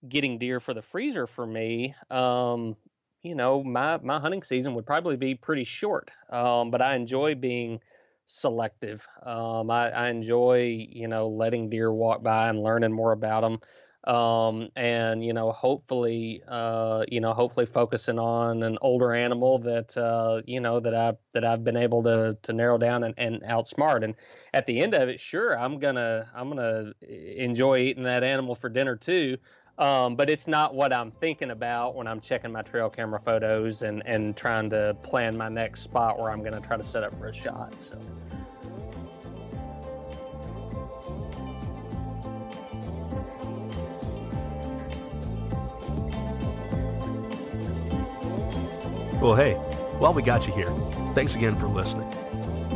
getting 0.08 0.38
deer 0.38 0.60
for 0.60 0.74
the 0.74 0.82
freezer 0.82 1.28
for 1.28 1.46
me, 1.46 1.96
um, 2.10 2.76
you 3.22 3.36
know, 3.36 3.64
my 3.64 3.98
my 4.00 4.20
hunting 4.20 4.44
season 4.44 4.74
would 4.76 4.86
probably 4.86 5.18
be 5.18 5.36
pretty 5.36 5.64
short. 5.64 6.12
Um, 6.30 6.72
but 6.72 6.82
I 6.82 6.96
enjoy 6.96 7.36
being 7.36 7.82
selective. 8.26 9.08
Um, 9.24 9.70
I, 9.70 9.92
I 9.92 10.10
enjoy, 10.10 10.88
you 10.90 11.08
know, 11.08 11.28
letting 11.28 11.70
deer 11.70 11.92
walk 11.92 12.24
by 12.24 12.50
and 12.50 12.60
learning 12.60 12.92
more 12.92 13.12
about 13.12 13.42
them. 13.42 13.60
Um, 14.06 14.70
and, 14.76 15.24
you 15.24 15.32
know, 15.32 15.54
hopefully, 15.54 16.44
uh, 16.50 17.06
you 17.08 17.22
know, 17.22 17.34
hopefully 17.34 17.66
focusing 17.66 18.20
on 18.20 18.62
an 18.62 18.78
older 18.82 19.14
animal 19.14 19.60
that, 19.60 19.96
uh, 19.96 20.42
you 20.46 20.60
know, 20.60 20.82
that 20.82 20.94
I, 20.94 21.14
that 21.34 21.46
I've 21.46 21.64
been 21.64 21.78
able 21.78 22.04
to, 22.04 22.38
to 22.42 22.54
narrow 22.54 22.78
down 22.78 23.06
and, 23.06 23.14
and 23.18 23.42
outsmart. 23.44 24.04
And 24.04 24.16
at 24.54 24.66
the 24.66 24.82
end 24.82 24.94
of 24.94 25.08
it, 25.08 25.22
sure, 25.22 25.58
I'm 25.58 25.80
gonna, 25.80 26.30
I'm 26.36 26.50
gonna 26.50 26.92
enjoy 27.02 27.78
eating 27.80 28.04
that 28.04 28.26
animal 28.26 28.56
for 28.56 28.68
dinner 28.68 28.98
too. 28.98 29.38
Um, 29.78 30.16
but 30.16 30.30
it's 30.30 30.48
not 30.48 30.76
what 30.76 30.94
I'm 30.94 31.10
thinking 31.10 31.50
about 31.50 31.96
when 31.96 32.06
I'm 32.08 32.22
checking 32.22 32.52
my 32.52 32.62
trail 32.62 32.90
camera 32.90 33.20
photos 33.20 33.82
and, 33.82 34.04
and 34.06 34.38
trying 34.38 34.70
to 34.70 34.96
plan 35.02 35.36
my 35.36 35.50
next 35.50 35.82
spot 35.82 36.20
where 36.20 36.30
I'm 36.30 36.42
going 36.42 36.54
to 36.54 36.62
try 36.62 36.78
to 36.78 36.84
set 36.84 37.04
up 37.04 37.18
for 37.18 37.28
a 37.28 37.34
shot. 37.34 37.82
So, 37.82 38.00
well 49.24 49.36
hey 49.36 49.54
while 50.00 50.14
we 50.14 50.22
got 50.22 50.46
you 50.46 50.54
here 50.54 50.70
thanks 51.16 51.34
again 51.34 51.58
for 51.58 51.68
listening 51.68 52.10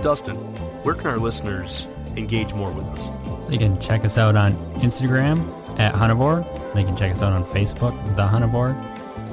dustin 0.02 0.38
where 0.84 0.96
can 0.96 1.08
our 1.08 1.20
listeners 1.20 1.86
engage 2.16 2.54
more 2.54 2.72
with 2.72 2.86
us 2.86 3.50
They 3.50 3.58
can 3.58 3.78
check 3.82 4.06
us 4.06 4.18
out 4.18 4.38
on 4.38 4.54
Instagram 4.76 5.67
at 5.78 5.94
Hunnivore. 5.94 6.44
They 6.74 6.84
can 6.84 6.98
check 6.98 7.12
us 7.12 7.24
out 7.24 7.34
on 7.34 7.46
Facebook, 7.46 7.94
The 8.16 8.28
Hunnivore, 8.28 8.76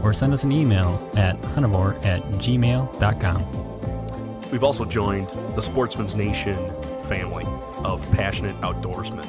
or 0.02 0.12
send 0.12 0.32
us 0.32 0.44
an 0.44 0.52
email 0.52 1.10
at 1.16 1.40
hunnivore 1.40 2.04
at 2.04 2.22
gmail.com. 2.32 4.50
We've 4.50 4.64
also 4.64 4.84
joined 4.84 5.28
the 5.56 5.62
Sportsman's 5.62 6.14
Nation 6.14 6.54
family 7.04 7.44
of 7.78 8.10
passionate 8.12 8.60
outdoorsmen. 8.60 9.26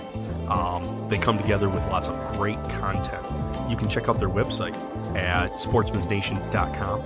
Um, 0.50 1.10
they 1.10 1.18
come 1.18 1.38
together 1.38 1.70
with 1.70 1.84
lots 1.88 2.10
of 2.10 2.38
great 2.38 2.62
content. 2.70 3.26
You 3.70 3.76
can 3.76 3.90
check 3.90 4.10
out 4.10 4.20
their 4.20 4.30
website 4.30 4.76
at 5.16 5.52
sportsmansnation.com. 5.54 7.04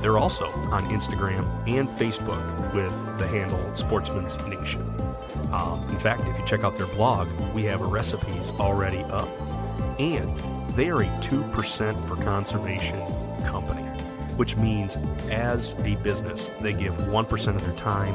They're 0.00 0.18
also 0.18 0.46
on 0.46 0.88
Instagram 0.90 1.46
and 1.68 1.88
Facebook 1.90 2.74
with 2.74 3.18
the 3.18 3.26
handle 3.26 3.60
Sportsman's 3.76 4.36
Nation. 4.46 4.82
Um, 5.52 5.84
in 5.88 5.98
fact, 5.98 6.22
if 6.26 6.38
you 6.38 6.46
check 6.46 6.64
out 6.64 6.76
their 6.76 6.86
blog, 6.88 7.28
we 7.54 7.64
have 7.64 7.80
recipes 7.80 8.52
already 8.58 9.00
up. 9.04 9.28
And 9.98 10.38
they 10.70 10.88
are 10.90 11.02
a 11.02 11.06
2% 11.20 12.08
for 12.08 12.16
conservation 12.22 13.00
company, 13.44 13.82
which 14.36 14.56
means 14.56 14.96
as 15.30 15.74
a 15.84 15.96
business, 15.96 16.50
they 16.60 16.72
give 16.72 16.94
1% 16.94 17.54
of 17.54 17.64
their 17.64 17.76
time 17.76 18.14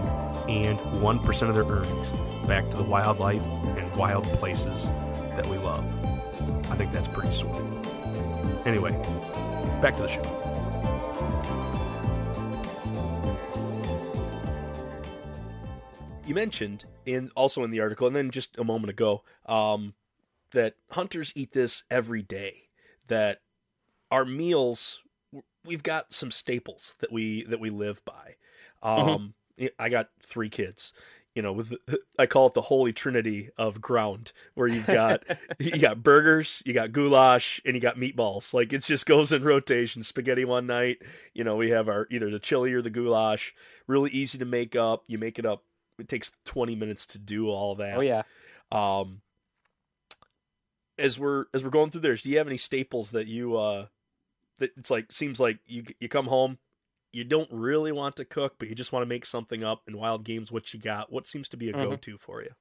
and 0.50 0.80
1% 0.80 1.50
of 1.50 1.56
their 1.56 1.66
earnings 1.66 2.10
back 2.48 2.70
to 2.70 2.78
the 2.78 2.84
wildlife 2.84 3.42
and 3.42 3.96
wild 3.96 4.24
places 4.24 4.86
that 5.36 5.46
we 5.48 5.58
love. 5.58 5.84
I 6.72 6.76
think 6.76 6.92
that's 6.92 7.08
pretty 7.08 7.32
sweet. 7.32 7.56
Anyway, 8.66 8.92
back 9.82 9.96
to 9.96 10.04
the 10.04 10.08
show. 10.08 11.65
You 16.26 16.34
mentioned 16.34 16.86
in 17.06 17.30
also 17.36 17.64
in 17.64 17.70
the 17.70 17.82
article, 17.82 18.08
and 18.08 18.16
then 18.16 18.32
just 18.32 18.58
a 18.58 18.64
moment 18.64 18.90
ago, 18.90 19.24
um, 19.46 19.94
that 20.52 20.76
hunters 20.90 21.32
eat 21.36 21.52
this 21.52 21.84
every 21.92 22.24
day. 22.24 22.70
That 23.08 23.42
our 24.10 24.26
meals, 24.26 25.04
we've 25.64 25.84
got 25.84 26.14
some 26.14 26.32
staples 26.32 26.96
that 27.00 27.12
we 27.12 27.44
that 27.44 27.60
we 27.60 27.70
live 27.70 28.04
by. 28.06 28.36
Um, 28.82 29.36
I 29.78 29.90
got 29.90 30.10
three 30.26 30.50
kids. 30.50 30.94
you 31.36 31.42
know, 31.42 31.52
with 31.54 31.74
I 32.18 32.26
call 32.26 32.48
it 32.48 32.54
the 32.54 32.62
holy 32.62 32.94
trinity 32.94 33.50
of 33.58 33.82
ground, 33.82 34.32
where 34.56 34.68
you've 34.68 34.88
got 34.88 35.24
you 35.60 35.78
got 35.78 36.02
burgers, 36.02 36.64
you 36.66 36.74
got 36.74 36.92
goulash, 36.92 37.62
and 37.66 37.76
you 37.76 37.82
got 37.82 37.98
meatballs. 37.98 38.54
Like 38.54 38.74
it 38.74 38.84
just 38.84 39.06
goes 39.06 39.32
in 39.32 39.44
rotation. 39.44 40.02
Spaghetti 40.02 40.46
one 40.46 40.66
night, 40.66 41.00
you 41.34 41.44
know, 41.44 41.58
we 41.58 41.70
have 41.70 41.88
our 41.90 42.08
either 42.10 42.32
the 42.32 42.40
chili 42.40 42.74
or 42.74 42.82
the 42.82 42.90
goulash. 42.90 43.54
Really 43.86 44.10
easy 44.10 44.38
to 44.40 44.46
make 44.46 44.76
up. 44.76 45.04
You 45.08 45.20
make 45.20 45.38
it 45.38 45.46
up. 45.46 45.64
It 46.00 46.10
takes 46.10 46.32
twenty 46.46 46.76
minutes 46.76 47.06
to 47.08 47.18
do 47.18 47.50
all 47.50 47.76
that. 47.76 47.98
Oh 47.98 48.02
yeah. 48.02 48.24
Um, 48.72 49.22
as 50.98 51.20
we're 51.20 51.46
as 51.54 51.64
we're 51.64 51.70
going 51.70 51.92
through 51.92 52.02
this, 52.02 52.22
do 52.22 52.30
you 52.30 52.38
have 52.38 52.48
any 52.48 52.58
staples 52.58 53.12
that 53.12 53.28
you 53.28 53.58
uh 53.58 53.88
that 54.60 54.72
it's 54.78 54.90
like 54.90 55.12
seems 55.12 55.40
like 55.40 55.60
you 55.66 55.84
you 56.00 56.08
come 56.08 56.28
home, 56.28 56.58
you 57.12 57.24
don't 57.24 57.50
really 57.52 57.92
want 57.92 58.16
to 58.18 58.26
cook, 58.26 58.56
but 58.58 58.68
you 58.70 58.76
just 58.76 58.92
want 58.92 59.02
to 59.04 59.08
make 59.08 59.26
something 59.26 59.64
up 59.64 59.82
in 59.88 59.98
wild 59.98 60.24
games. 60.24 60.52
What 60.52 60.74
you 60.74 60.80
got? 60.80 61.12
What 61.12 61.28
seems 61.28 61.50
to 61.50 61.58
be 61.58 61.70
a 61.70 61.74
Mhm. 61.74 61.82
go-to 61.82 62.18
for 62.18 62.42
you? 62.42 62.52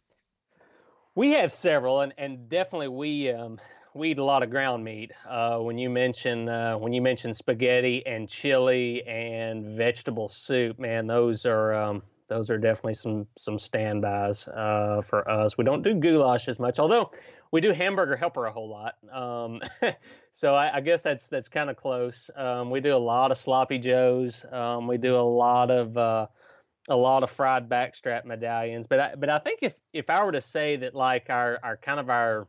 We 1.16 1.32
have 1.32 1.52
several, 1.52 2.00
and, 2.00 2.12
and 2.18 2.48
definitely 2.48 2.88
we 2.88 3.30
um, 3.30 3.60
we 3.94 4.10
eat 4.10 4.18
a 4.18 4.24
lot 4.24 4.42
of 4.42 4.50
ground 4.50 4.82
meat. 4.82 5.12
Uh, 5.28 5.58
when 5.58 5.78
you 5.78 5.88
mention 5.88 6.48
uh, 6.48 6.76
when 6.76 6.92
you 6.92 7.00
mention 7.00 7.32
spaghetti 7.34 8.04
and 8.04 8.28
chili 8.28 9.04
and 9.06 9.76
vegetable 9.76 10.28
soup, 10.28 10.80
man, 10.80 11.06
those 11.06 11.46
are 11.46 11.72
um, 11.72 12.02
those 12.28 12.50
are 12.50 12.58
definitely 12.58 12.94
some 12.94 13.26
some 13.36 13.58
standbys 13.58 14.48
uh, 14.48 15.02
for 15.02 15.28
us. 15.28 15.58
We 15.58 15.64
don't 15.64 15.82
do 15.82 15.94
goulash 15.94 16.48
as 16.48 16.58
much, 16.58 16.78
although 16.78 17.10
we 17.50 17.60
do 17.60 17.72
hamburger 17.72 18.16
helper 18.16 18.46
a 18.46 18.52
whole 18.52 18.68
lot. 18.68 18.94
Um, 19.12 19.60
so 20.32 20.54
I, 20.54 20.76
I 20.76 20.80
guess 20.80 21.02
that's 21.02 21.28
that's 21.28 21.48
kind 21.48 21.70
of 21.70 21.76
close. 21.76 22.30
Um, 22.34 22.70
we 22.70 22.80
do 22.80 22.94
a 22.94 22.98
lot 22.98 23.30
of 23.30 23.38
sloppy 23.38 23.78
joes. 23.78 24.44
Um, 24.50 24.86
we 24.86 24.98
do 24.98 25.16
a 25.16 25.18
lot 25.18 25.70
of 25.70 25.96
uh, 25.96 26.26
a 26.88 26.96
lot 26.96 27.22
of 27.22 27.30
fried 27.30 27.68
backstrap 27.68 28.24
medallions. 28.24 28.86
But 28.86 29.00
I, 29.00 29.14
but 29.14 29.30
I 29.30 29.38
think 29.38 29.60
if 29.62 29.74
if 29.92 30.10
I 30.10 30.24
were 30.24 30.32
to 30.32 30.42
say 30.42 30.76
that 30.76 30.94
like 30.94 31.30
our 31.30 31.58
our 31.62 31.76
kind 31.76 32.00
of 32.00 32.10
our 32.10 32.48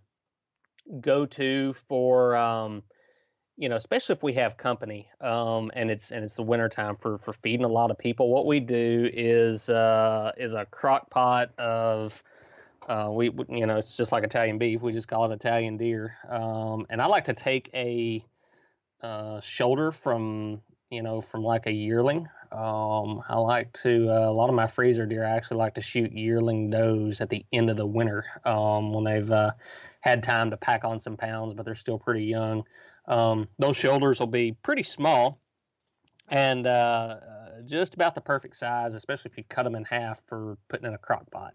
go 1.01 1.25
to 1.25 1.73
for 1.87 2.35
um, 2.35 2.83
you 3.57 3.69
know 3.69 3.75
especially 3.75 4.13
if 4.13 4.23
we 4.23 4.33
have 4.33 4.57
company 4.57 5.07
um, 5.21 5.71
and 5.75 5.89
it's 5.89 6.11
and 6.11 6.23
it's 6.23 6.35
the 6.35 6.43
wintertime 6.43 6.95
for 6.95 7.17
for 7.19 7.33
feeding 7.33 7.65
a 7.65 7.69
lot 7.69 7.91
of 7.91 7.97
people 7.97 8.29
what 8.29 8.45
we 8.45 8.59
do 8.59 9.09
is 9.13 9.69
uh, 9.69 10.31
is 10.37 10.53
a 10.53 10.65
crock 10.65 11.09
pot 11.09 11.51
of 11.57 12.21
uh, 12.87 13.09
we 13.11 13.29
we- 13.29 13.45
you 13.49 13.65
know 13.65 13.77
it's 13.77 13.95
just 13.97 14.11
like 14.11 14.23
Italian 14.23 14.57
beef 14.57 14.81
we 14.81 14.91
just 14.91 15.07
call 15.07 15.29
it 15.31 15.33
Italian 15.33 15.77
deer 15.77 16.17
um, 16.27 16.85
and 16.89 17.01
I 17.01 17.07
like 17.07 17.25
to 17.25 17.33
take 17.33 17.69
a 17.73 18.23
uh, 19.01 19.39
shoulder 19.41 19.91
from 19.91 20.61
you 20.89 21.01
know 21.01 21.21
from 21.21 21.43
like 21.43 21.65
a 21.65 21.71
yearling 21.71 22.27
um, 22.51 23.21
I 23.27 23.37
like 23.37 23.73
to 23.83 24.09
uh, 24.09 24.29
a 24.29 24.31
lot 24.31 24.49
of 24.49 24.55
my 24.55 24.67
freezer 24.67 25.05
deer 25.05 25.25
I 25.25 25.31
actually 25.31 25.57
like 25.57 25.75
to 25.75 25.81
shoot 25.81 26.11
yearling 26.11 26.69
does 26.69 27.21
at 27.21 27.29
the 27.29 27.45
end 27.53 27.69
of 27.69 27.77
the 27.77 27.85
winter 27.85 28.25
um, 28.43 28.93
when 28.93 29.03
they've 29.05 29.31
uh, 29.31 29.51
had 30.01 30.23
time 30.23 30.51
to 30.51 30.57
pack 30.57 30.83
on 30.83 30.99
some 30.99 31.17
pounds 31.17 31.53
but 31.53 31.65
they're 31.65 31.75
still 31.75 31.97
pretty 31.97 32.25
young 32.25 32.65
um, 33.07 33.47
those 33.59 33.77
shoulders 33.77 34.19
will 34.19 34.27
be 34.27 34.51
pretty 34.51 34.83
small 34.83 35.37
and 36.29 36.65
uh, 36.65 37.17
just 37.65 37.93
about 37.93 38.15
the 38.15 38.21
perfect 38.21 38.55
size, 38.57 38.95
especially 38.95 39.31
if 39.31 39.37
you 39.37 39.43
cut 39.47 39.63
them 39.63 39.75
in 39.75 39.83
half 39.83 40.21
for 40.27 40.57
putting 40.69 40.87
in 40.87 40.93
a 40.93 40.97
crock 40.97 41.29
pot. 41.31 41.53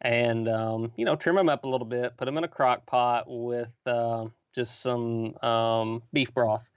And, 0.00 0.48
um, 0.48 0.92
you 0.96 1.04
know, 1.04 1.16
trim 1.16 1.36
them 1.36 1.48
up 1.48 1.64
a 1.64 1.68
little 1.68 1.86
bit, 1.86 2.16
put 2.16 2.26
them 2.26 2.36
in 2.38 2.44
a 2.44 2.48
crock 2.48 2.86
pot 2.86 3.24
with 3.26 3.72
uh, 3.86 4.26
just 4.54 4.80
some 4.80 5.36
um, 5.42 6.02
beef 6.12 6.32
broth. 6.34 6.68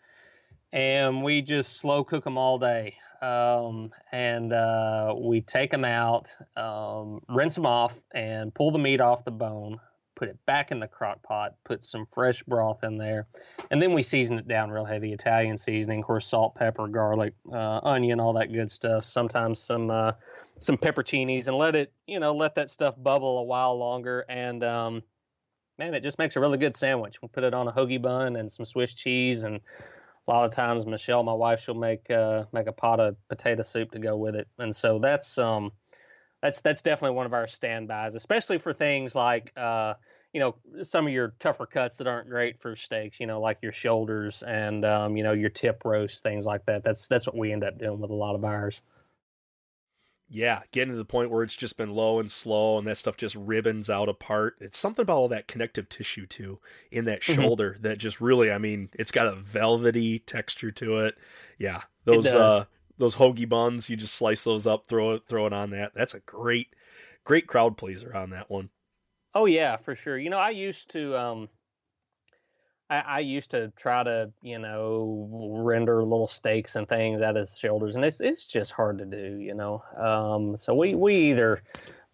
And 0.72 1.24
we 1.24 1.41
just 1.41 1.80
slow 1.80 2.03
cook 2.03 2.24
them 2.24 2.38
all 2.38 2.57
day. 2.57 2.95
Um, 3.22 3.91
and 4.12 4.53
uh, 4.53 5.14
we 5.18 5.41
take 5.41 5.72
them 5.72 5.84
out, 5.84 6.34
um, 6.55 7.22
rinse 7.28 7.55
them 7.55 7.66
off, 7.66 7.93
and 8.14 8.53
pull 8.53 8.72
the 8.72 8.80
meat 8.80 9.01
off 9.01 9.26
the 9.26 9.32
bone. 9.32 9.80
Put 10.20 10.28
it 10.28 10.46
back 10.46 10.72
in 10.72 10.82
the 10.82 10.88
crock 10.88 11.24
pot, 11.24 11.56
put 11.64 11.82
some 11.82 12.06
fresh 12.12 12.44
broth 12.44 12.84
in 12.84 12.98
there, 12.98 13.28
and 13.72 13.82
then 13.82 13.94
we 13.94 14.04
season 14.04 14.38
it 14.38 14.50
down 14.50 14.70
real 14.70 14.84
heavy 14.84 15.14
Italian 15.14 15.58
seasoning, 15.58 16.00
of 16.00 16.06
course, 16.06 16.28
salt, 16.28 16.56
pepper, 16.56 16.90
garlic, 16.90 17.36
uh, 17.54 17.80
onion, 17.84 18.20
all 18.20 18.34
that 18.34 18.52
good 18.52 18.70
stuff. 18.70 19.06
Sometimes 19.06 19.62
some 19.62 19.90
uh, 19.90 20.12
some 20.60 20.76
pepperoncinis, 20.76 21.48
and 21.48 21.56
let 21.56 21.78
it 21.78 21.94
you 22.06 22.20
know 22.20 22.36
let 22.36 22.56
that 22.56 22.70
stuff 22.70 22.96
bubble 23.02 23.40
a 23.40 23.44
while 23.44 23.78
longer. 23.78 24.26
And 24.28 24.62
um, 24.62 25.04
man, 25.78 25.94
it 25.94 26.04
just 26.04 26.20
makes 26.20 26.36
a 26.36 26.42
really 26.42 26.58
good 26.58 26.76
sandwich. 26.76 27.22
We 27.22 27.30
put 27.30 27.46
it 27.46 27.54
on 27.54 27.70
a 27.70 27.72
hoagie 27.72 28.02
bun 28.02 28.36
and 28.36 28.52
some 28.52 28.66
Swiss 28.66 28.94
cheese, 28.94 29.46
and 29.46 29.62
a 30.28 30.30
lot 30.30 30.44
of 30.44 30.52
times 30.52 30.86
Michelle, 30.86 31.24
my 31.24 31.32
wife, 31.32 31.62
she'll 31.62 31.76
make 31.76 32.12
uh, 32.12 32.44
make 32.52 32.68
a 32.68 32.74
pot 32.74 33.00
of 33.00 33.16
potato 33.30 33.64
soup 33.64 33.92
to 33.94 34.00
go 34.00 34.18
with 34.18 34.36
it. 34.36 34.50
And 34.58 34.76
so 34.76 35.00
that's 35.00 35.38
um 35.38 35.72
that's 36.42 36.62
that's 36.62 36.82
definitely 36.82 37.16
one 37.16 37.26
of 37.26 37.34
our 37.34 37.48
standbys, 37.48 38.16
especially 38.16 38.58
for 38.58 38.74
things 38.74 39.16
like 39.16 39.52
uh, 39.58 39.96
you 40.34 40.40
know 40.40 40.56
some 40.84 41.08
of 41.08 41.14
your 41.14 41.36
tougher 41.40 41.66
cuts 41.66 41.98
that 41.98 42.08
aren't 42.08 42.30
great 42.30 42.60
for 42.60 42.76
steaks. 42.76 43.20
You 43.20 43.28
know, 43.28 43.42
like 43.42 43.60
your 43.62 43.72
shoulders 43.72 44.44
and 44.44 44.86
um, 44.86 45.18
you 45.18 45.24
know 45.24 45.34
your 45.34 45.50
tip 45.50 45.84
roast, 45.86 46.24
things 46.24 46.46
like 46.46 46.66
that. 46.66 46.84
That's 46.84 47.08
that's 47.08 47.28
what 47.28 47.36
we 47.38 47.52
end 47.52 47.64
up 47.64 47.78
doing 47.78 48.00
with 48.00 48.12
a 48.12 48.16
lot 48.16 48.36
of 48.36 48.44
ours. 48.46 48.82
Yeah, 50.32 50.62
getting 50.72 50.92
to 50.94 50.98
the 50.98 51.06
point 51.06 51.32
where 51.32 51.42
it's 51.42 51.56
just 51.56 51.76
been 51.76 51.90
low 51.90 52.20
and 52.20 52.32
slow, 52.32 52.78
and 52.78 52.86
that 52.86 52.98
stuff 52.98 53.18
just 53.18 53.34
ribbons 53.36 53.90
out 53.90 54.08
apart. 54.10 54.58
It's 54.60 54.78
something 54.78 55.02
about 55.02 55.18
all 55.18 55.28
that 55.30 55.48
connective 55.48 55.90
tissue 55.90 56.28
too 56.28 56.60
in 56.92 57.06
that 57.06 57.24
Mhm. 57.28 57.50
shoulder 57.50 57.78
that 57.82 57.98
just 57.98 58.22
really, 58.22 58.52
I 58.52 58.60
mean, 58.60 58.90
it's 58.94 59.12
got 59.12 59.26
a 59.26 59.36
velvety 59.36 60.20
texture 60.20 60.70
to 60.72 61.00
it. 61.00 61.18
Yeah, 61.58 61.82
those 62.04 62.36
uh 62.36 62.66
those 63.00 63.16
hoagie 63.16 63.50
buns, 63.50 63.89
you 63.89 63.95
just 63.95 64.14
slice 64.14 64.43
those 64.43 64.68
up, 64.68 64.88
throw 64.88 65.14
it 65.14 65.24
throw 65.28 65.47
it 65.47 65.54
on 65.54 65.72
that. 65.72 65.93
That's 65.95 66.14
a 66.14 66.20
great 66.20 66.68
great 67.24 67.47
crowd 67.47 67.78
pleaser 67.78 68.16
on 68.16 68.30
that 68.32 68.50
one. 68.50 68.70
Oh 69.34 69.45
yeah, 69.45 69.78
for 69.78 69.95
sure. 69.95 70.18
You 70.18 70.30
know, 70.30 70.38
I 70.38 70.52
used 70.52 70.91
to 70.91 71.18
um 71.18 71.50
I, 72.89 73.00
I 73.00 73.20
used 73.20 73.52
to 73.52 73.72
try 73.78 74.04
to, 74.04 74.32
you 74.41 74.58
know, 74.58 75.62
render 75.64 76.04
little 76.04 76.28
steaks 76.28 76.76
and 76.76 76.88
things 76.88 77.22
out 77.22 77.38
of 77.38 77.50
shoulders, 77.50 77.95
and 77.95 78.04
it's 78.04 78.20
it's 78.20 78.47
just 78.47 78.72
hard 78.72 78.97
to 78.97 79.06
do, 79.06 79.38
you 79.39 79.54
know. 79.54 79.84
Um, 79.97 80.58
so 80.58 80.74
we 80.74 80.95
we 80.95 81.16
either 81.32 81.62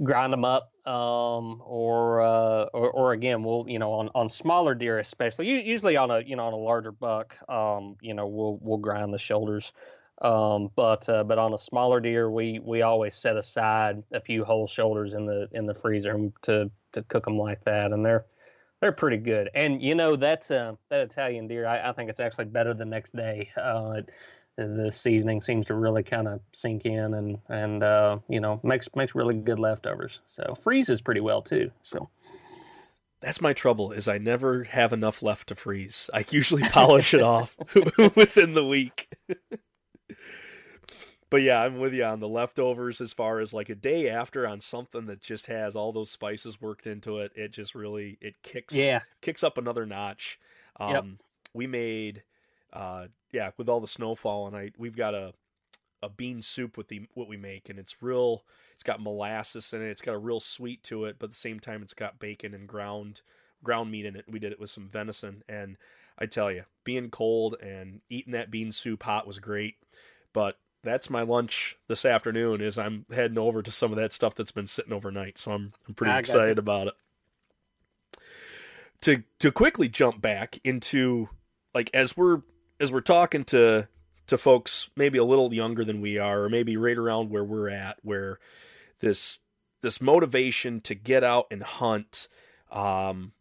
grind 0.03 0.33
them 0.33 0.43
up, 0.43 0.71
um, 0.85 1.61
or, 1.65 2.21
uh, 2.21 2.65
or 2.73 2.91
or 2.91 3.13
again, 3.13 3.43
we'll 3.43 3.65
you 3.67 3.79
know 3.79 3.93
on, 3.93 4.09
on 4.15 4.29
smaller 4.29 4.75
deer 4.75 4.99
especially, 4.99 5.47
usually 5.47 5.95
on 5.95 6.11
a 6.11 6.19
you 6.19 6.35
know 6.35 6.45
on 6.45 6.53
a 6.53 6.57
larger 6.57 6.91
buck, 6.91 7.37
um, 7.49 7.95
you 8.01 8.13
know, 8.13 8.27
we'll 8.27 8.59
we'll 8.61 8.77
grind 8.77 9.13
the 9.13 9.19
shoulders. 9.19 9.71
Um, 10.21 10.71
but 10.75 11.07
uh, 11.09 11.23
but 11.23 11.37
on 11.37 11.53
a 11.53 11.57
smaller 11.57 11.99
deer, 11.99 12.29
we 12.29 12.59
we 12.59 12.81
always 12.81 13.15
set 13.15 13.37
aside 13.37 14.01
a 14.13 14.21
few 14.21 14.45
whole 14.45 14.67
shoulders 14.67 15.13
in 15.13 15.25
the 15.25 15.49
in 15.51 15.65
the 15.65 15.75
freezer 15.75 16.31
to 16.43 16.71
to 16.93 17.03
cook 17.03 17.25
them 17.25 17.37
like 17.37 17.63
that, 17.65 17.91
and 17.91 18.05
they're 18.05 18.25
they're 18.81 18.93
pretty 18.93 19.17
good. 19.17 19.49
And 19.55 19.81
you 19.81 19.95
know 19.95 20.15
that's 20.15 20.51
uh, 20.51 20.75
that 20.89 21.01
Italian 21.01 21.47
deer. 21.47 21.65
I, 21.67 21.89
I 21.89 21.91
think 21.93 22.09
it's 22.09 22.19
actually 22.21 22.45
better 22.45 22.73
the 22.73 22.85
next 22.85 23.15
day. 23.15 23.51
Uh, 23.57 23.95
it, 23.97 24.09
the 24.57 24.89
seasoning 24.89 25.41
seems 25.41 25.65
to 25.65 25.73
really 25.75 26.03
kind 26.03 26.29
of 26.29 26.39
sink 26.53 26.85
in, 26.85 27.13
and 27.13 27.37
and 27.49 27.83
uh, 27.83 28.19
you 28.29 28.39
know 28.39 28.61
makes 28.63 28.87
makes 28.95 29.15
really 29.15 29.35
good 29.35 29.59
leftovers. 29.59 30.21
So 30.25 30.55
freezes 30.61 31.01
pretty 31.01 31.21
well 31.21 31.41
too. 31.41 31.71
So 31.83 32.09
That's 33.21 33.41
my 33.41 33.53
trouble 33.53 33.91
is 33.91 34.07
I 34.07 34.17
never 34.17 34.63
have 34.63 34.93
enough 34.93 35.21
left 35.21 35.49
to 35.49 35.55
freeze. 35.55 36.09
I 36.13 36.25
usually 36.29 36.63
polish 36.69 37.13
it 37.13 37.21
off 37.21 37.57
within 38.15 38.53
the 38.53 38.65
week. 38.65 39.09
but 41.35 41.41
yeah, 41.41 41.61
I'm 41.61 41.79
with 41.79 41.93
you 41.93 42.05
on 42.05 42.21
the 42.21 42.29
leftovers 42.29 43.01
as 43.01 43.11
far 43.11 43.41
as 43.41 43.53
like 43.53 43.67
a 43.67 43.75
day 43.75 44.07
after 44.07 44.47
on 44.47 44.61
something 44.61 45.05
that 45.07 45.19
just 45.19 45.47
has 45.47 45.75
all 45.75 45.91
those 45.91 46.09
spices 46.09 46.61
worked 46.61 46.87
into 46.87 47.19
it. 47.19 47.33
It 47.35 47.51
just 47.51 47.75
really 47.75 48.17
it 48.21 48.41
kicks 48.41 48.73
yeah, 48.77 49.01
kicks 49.19 49.43
up 49.43 49.57
another 49.57 49.85
notch. 49.85 50.39
Um, 50.79 51.19
Yep. 51.19 51.27
we 51.53 51.67
made, 51.67 52.23
uh, 52.71 53.07
yeah, 53.33 53.51
with 53.57 53.67
all 53.67 53.81
the 53.81 53.87
snowfall 53.89 54.47
and 54.47 54.55
I, 54.55 54.71
we've 54.77 54.95
got 54.95 55.13
a, 55.13 55.33
a 56.01 56.07
bean 56.07 56.41
soup 56.41 56.77
with 56.77 56.87
the 56.87 57.07
what 57.15 57.27
we 57.27 57.35
make, 57.35 57.69
and 57.69 57.77
it's 57.79 58.01
real. 58.01 58.45
It's 58.73 58.83
got 58.83 59.01
molasses 59.01 59.73
in 59.73 59.81
it. 59.81 59.89
It's 59.89 60.01
got 60.01 60.15
a 60.15 60.19
real 60.19 60.39
sweet 60.39 60.83
to 60.83 61.03
it, 61.03 61.17
but 61.19 61.25
at 61.25 61.31
the 61.31 61.37
same 61.37 61.59
time, 61.59 61.81
it's 61.81 61.93
got 61.93 62.17
bacon 62.17 62.53
and 62.53 62.67
ground 62.67 63.23
ground 63.61 63.91
meat 63.91 64.05
in 64.05 64.15
it. 64.15 64.25
We 64.29 64.39
did 64.39 64.53
it 64.53 64.59
with 64.61 64.69
some 64.69 64.87
venison, 64.87 65.43
and 65.49 65.75
I 66.17 66.27
tell 66.27 66.49
you, 66.49 66.63
being 66.85 67.09
cold 67.09 67.57
and 67.61 67.99
eating 68.09 68.31
that 68.33 68.51
bean 68.51 68.71
soup 68.71 69.03
hot 69.03 69.27
was 69.27 69.39
great. 69.39 69.75
But 70.31 70.57
that's 70.85 71.09
my 71.09 71.23
lunch 71.23 71.75
this 71.87 72.05
afternoon. 72.05 72.61
Is 72.61 72.77
I'm 72.77 73.05
heading 73.11 73.37
over 73.37 73.61
to 73.61 73.71
some 73.71 73.91
of 73.91 73.97
that 73.97 74.13
stuff 74.13 74.35
that's 74.35 74.51
been 74.51 74.67
sitting 74.67 74.93
overnight, 74.93 75.37
so 75.37 75.51
I'm 75.51 75.73
I'm 75.87 75.93
pretty 75.93 76.13
I 76.13 76.19
excited 76.19 76.57
about 76.57 76.87
it 76.87 76.93
to 79.01 79.23
to 79.39 79.51
quickly 79.51 79.87
jump 79.89 80.21
back 80.21 80.59
into 80.63 81.29
like 81.73 81.89
as 81.93 82.17
we're 82.17 82.41
as 82.79 82.91
we're 82.91 83.01
talking 83.01 83.43
to 83.45 83.87
to 84.27 84.37
folks 84.37 84.89
maybe 84.95 85.17
a 85.17 85.23
little 85.23 85.53
younger 85.53 85.85
than 85.85 86.01
we 86.01 86.17
are 86.17 86.43
or 86.43 86.49
maybe 86.49 86.75
right 86.77 86.97
around 86.97 87.29
where 87.29 87.43
we're 87.43 87.69
at 87.69 87.97
where 88.01 88.39
this 89.01 89.39
this 89.81 90.01
motivation 90.01 90.81
to 90.81 90.95
get 90.95 91.23
out 91.23 91.45
and 91.51 91.61
hunt 91.61 92.27
um 92.71 93.31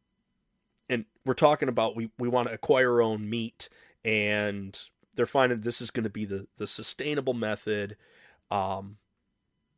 and 0.90 1.06
we're 1.24 1.34
talking 1.34 1.68
about 1.68 1.96
we 1.96 2.10
we 2.18 2.28
want 2.28 2.48
to 2.48 2.54
acquire 2.54 2.92
our 2.92 3.02
own 3.02 3.28
meat 3.28 3.68
and 4.04 4.78
they're 5.14 5.26
finding 5.26 5.60
this 5.60 5.80
is 5.80 5.90
going 5.90 6.04
to 6.04 6.10
be 6.10 6.24
the 6.24 6.46
the 6.56 6.66
sustainable 6.66 7.34
method 7.34 7.96
um 8.50 8.96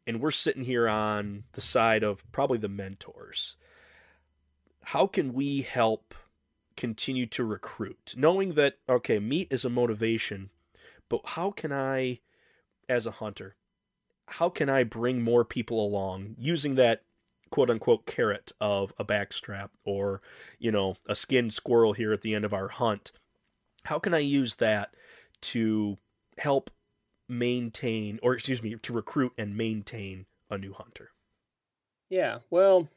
and 0.07 0.20
we're 0.20 0.30
sitting 0.30 0.62
here 0.62 0.89
on 0.89 1.45
the 1.53 1.61
side 1.61 2.03
of 2.03 2.30
probably 2.30 2.59
the 2.59 2.68
mentors. 2.68 3.57
How 4.84 5.07
can 5.07 5.32
we 5.32 5.62
help 5.62 6.14
continue 6.76 7.26
to 7.26 7.43
recruit, 7.43 8.14
knowing 8.16 8.55
that 8.55 8.78
okay, 8.89 9.18
meat 9.18 9.49
is 9.51 9.64
a 9.64 9.70
motivation, 9.70 10.51
but 11.09 11.20
how 11.24 11.51
can 11.51 11.72
I, 11.72 12.20
as 12.89 13.07
a 13.07 13.12
hunter, 13.12 13.57
how 14.28 14.49
can 14.49 14.68
I 14.68 14.84
bring 14.84 15.22
more 15.22 15.45
people 15.45 15.84
along 15.84 16.37
using 16.39 16.76
that 16.76 17.03
quote 17.51 17.70
unquote 17.70 18.07
carrot 18.07 18.53
of 18.61 18.93
a 18.99 19.05
backstrap 19.05 19.70
or 19.84 20.20
you 20.59 20.70
know 20.70 20.97
a 21.09 21.14
skinned 21.14 21.53
squirrel 21.53 21.95
here 21.95 22.12
at 22.12 22.20
the 22.20 22.34
end 22.34 22.45
of 22.45 22.55
our 22.55 22.68
hunt? 22.68 23.11
How 23.84 23.99
can 23.99 24.14
I 24.14 24.18
use 24.18 24.57
that 24.57 24.95
to 25.43 25.97
help 26.39 26.70
maintain, 27.28 28.18
or 28.22 28.34
excuse 28.34 28.62
me, 28.62 28.76
to 28.76 28.93
recruit 28.93 29.32
and 29.39 29.57
maintain 29.57 30.26
a 30.51 30.59
new 30.59 30.72
hunter? 30.72 31.11
Yeah, 32.09 32.39
well, 32.51 32.89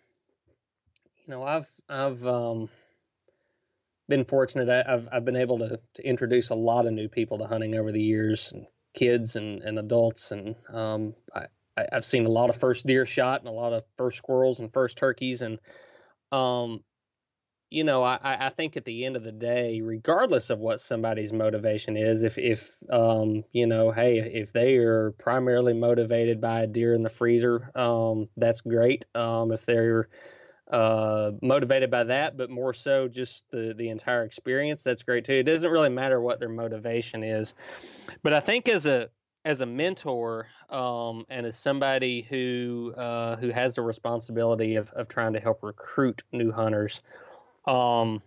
you 1.26 1.28
know, 1.28 1.44
I've 1.44 1.72
I've 1.88 2.26
um, 2.26 2.70
been 4.08 4.26
fortunate. 4.26 4.70
I, 4.70 4.90
have 4.90 5.10
I've 5.12 5.26
been 5.26 5.36
able 5.36 5.58
to, 5.60 5.80
to 5.96 6.08
introduce 6.08 6.50
a 6.50 6.56
lot 6.56 6.86
of 6.86 6.94
new 6.94 7.08
people 7.08 7.40
to 7.40 7.48
hunting 7.48 7.76
over 7.76 7.92
the 7.92 8.02
years, 8.02 8.52
and 8.52 8.68
kids 8.94 9.36
and, 9.36 9.62
and 9.62 9.80
adults, 9.80 10.32
and 10.32 10.56
um, 10.72 11.16
I, 11.36 11.46
I've 11.92 12.06
seen 12.06 12.26
a 12.26 12.30
lot 12.30 12.50
of 12.50 12.56
first 12.56 12.86
deer 12.86 13.06
shot 13.06 13.42
and 13.42 13.50
a 13.50 13.54
lot 13.54 13.74
of 13.74 13.84
first 13.98 14.18
squirrels 14.18 14.60
and 14.60 14.72
first 14.72 14.98
turkeys, 14.98 15.42
and 15.42 15.60
um, 16.32 16.84
you 17.70 17.84
know, 17.84 18.02
I, 18.02 18.20
I 18.24 18.50
think 18.50 18.78
at 18.78 18.86
the 18.86 19.06
end 19.06 19.16
of 19.16 19.24
the 19.24 19.32
day, 19.32 19.82
regardless 19.82 20.50
of 20.50 20.60
what 20.60 20.82
somebody's 20.82 21.32
motivation 21.32 21.98
is, 21.98 22.24
if 22.24 22.38
if 22.38 22.76
um, 22.90 23.44
you 23.52 23.68
know, 23.68 23.92
hey, 23.92 24.20
if 24.20 24.52
they 24.52 24.78
are 24.78 25.12
primarily 25.12 25.74
motivated 25.74 26.42
by 26.42 26.62
a 26.62 26.68
deer 26.68 26.94
in 26.94 27.04
the 27.04 27.10
freezer, 27.10 27.70
um, 27.76 28.28
that's 28.38 28.62
great. 28.62 29.06
Um, 29.14 29.52
if 29.52 29.66
they're 29.66 30.10
uh, 30.72 31.32
motivated 31.44 31.92
by 31.92 32.06
that, 32.06 32.38
but 32.38 32.50
more 32.50 32.74
so 32.74 33.08
just 33.08 33.50
the 33.52 33.76
the 33.78 33.90
entire 33.90 34.24
experience, 34.24 34.82
that's 34.82 35.04
great 35.04 35.26
too. 35.26 35.34
It 35.34 35.44
doesn't 35.44 35.70
really 35.70 35.90
matter 35.90 36.20
what 36.22 36.40
their 36.40 36.50
motivation 36.50 37.24
is, 37.24 37.54
but 38.24 38.34
I 38.34 38.40
think 38.40 38.68
as 38.68 38.88
a 38.88 39.10
as 39.46 39.62
a 39.62 39.66
mentor 39.66 40.48
um, 40.70 41.26
and 41.30 41.46
as 41.46 41.58
somebody 41.58 42.24
who 42.30 42.94
uh, 42.98 43.36
who 43.38 43.50
has 43.50 43.76
the 43.76 43.84
responsibility 43.84 44.76
of, 44.76 44.92
of 44.94 45.08
trying 45.08 45.34
to 45.34 45.40
help 45.40 45.62
recruit 45.62 46.24
new 46.32 46.52
hunters, 46.52 47.02
um, 47.66 48.22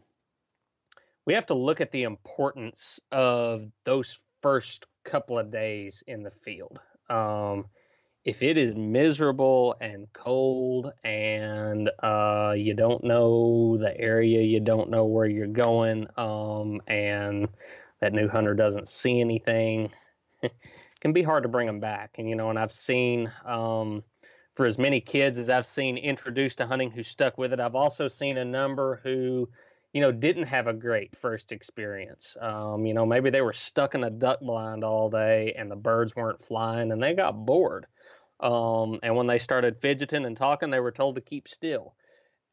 we 1.24 1.35
have 1.35 1.47
to 1.47 1.55
look 1.55 1.80
at 1.80 1.93
the 1.93 2.03
importance 2.03 3.01
of 3.11 3.70
those 3.85 4.18
first 4.41 4.87
couple 5.05 5.39
of 5.39 5.51
days 5.51 6.03
in 6.07 6.22
the 6.22 6.30
field. 6.30 6.78
Um, 7.09 7.66
if 8.24 8.43
it 8.43 8.57
is 8.57 8.76
miserable 8.76 9.74
and 9.80 10.07
cold 10.12 10.93
and 11.03 11.91
uh, 12.03 12.55
you 12.57 12.74
don't 12.74 13.03
know 13.03 13.76
the 13.78 13.99
area, 13.99 14.43
you 14.43 14.61
don't 14.61 14.91
know 14.91 15.05
where 15.05 15.26
you're 15.26 15.47
going, 15.47 16.07
um, 16.16 16.80
and 16.87 17.49
that 18.01 18.12
new 18.12 18.28
hunter 18.28 18.55
doesn't 18.55 18.89
see 18.89 19.20
anything, 19.20 19.91
it 20.43 20.53
can 21.01 21.12
be 21.12 21.22
hard 21.22 21.43
to 21.43 21.49
bring 21.49 21.66
them 21.66 21.80
back. 21.80 22.16
And 22.18 22.28
you 22.28 22.37
know, 22.37 22.51
and 22.51 22.59
I've 22.59 22.72
seen 22.72 23.30
um, 23.45 24.05
for 24.55 24.66
as 24.66 24.78
many 24.78 25.00
kids 25.00 25.38
as 25.38 25.48
I've 25.48 25.66
seen 25.66 25.96
introduced 25.96 26.59
to 26.59 26.66
hunting 26.66 26.90
who 26.90 27.03
stuck 27.03 27.38
with 27.38 27.53
it. 27.53 27.61
I've 27.61 27.74
also 27.74 28.09
seen 28.09 28.36
a 28.38 28.44
number 28.44 29.00
who, 29.03 29.48
you 29.92 30.00
know, 30.00 30.12
didn't 30.12 30.44
have 30.44 30.66
a 30.66 30.72
great 30.72 31.16
first 31.16 31.53
experience. 31.53 32.36
Um, 32.40 32.84
you 32.84 32.94
know, 32.94 33.07
maybe 33.07 33.30
they 33.30 33.40
were 33.40 33.53
stuck 33.53 33.94
in 33.94 34.05
a 34.05 34.11
duck 34.11 34.40
blind 34.40 34.84
all 34.84 35.09
day 35.09 35.55
and 35.57 35.70
the 35.70 35.76
birds 35.76 36.14
weren't 36.14 36.42
flying 36.42 36.92
and 36.92 37.03
they 37.03 37.14
got 37.14 37.32
bored. 37.32 37.86
Um, 38.40 38.98
and 39.03 39.16
when 39.16 39.26
they 39.26 39.38
started 39.38 39.80
fidgeting 39.80 40.26
and 40.26 40.36
talking, 40.36 40.70
they 40.70 40.80
were 40.80 40.92
told 40.92 41.14
to 41.14 41.20
keep 41.20 41.48
still. 41.48 41.94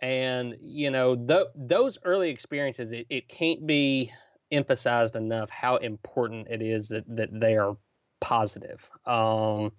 And 0.01 0.55
you 0.61 0.91
know, 0.91 1.15
th- 1.15 1.47
those 1.55 1.97
early 2.03 2.29
experiences, 2.29 2.93
it, 2.93 3.07
it 3.09 3.27
can't 3.27 3.65
be 3.65 4.11
emphasized 4.51 5.15
enough 5.15 5.49
how 5.49 5.75
important 5.77 6.47
it 6.49 6.61
is 6.61 6.89
that 6.89 7.03
that 7.15 7.29
they 7.37 7.57
are 7.57 7.75
positive. 8.21 8.89
Um, 9.05 9.71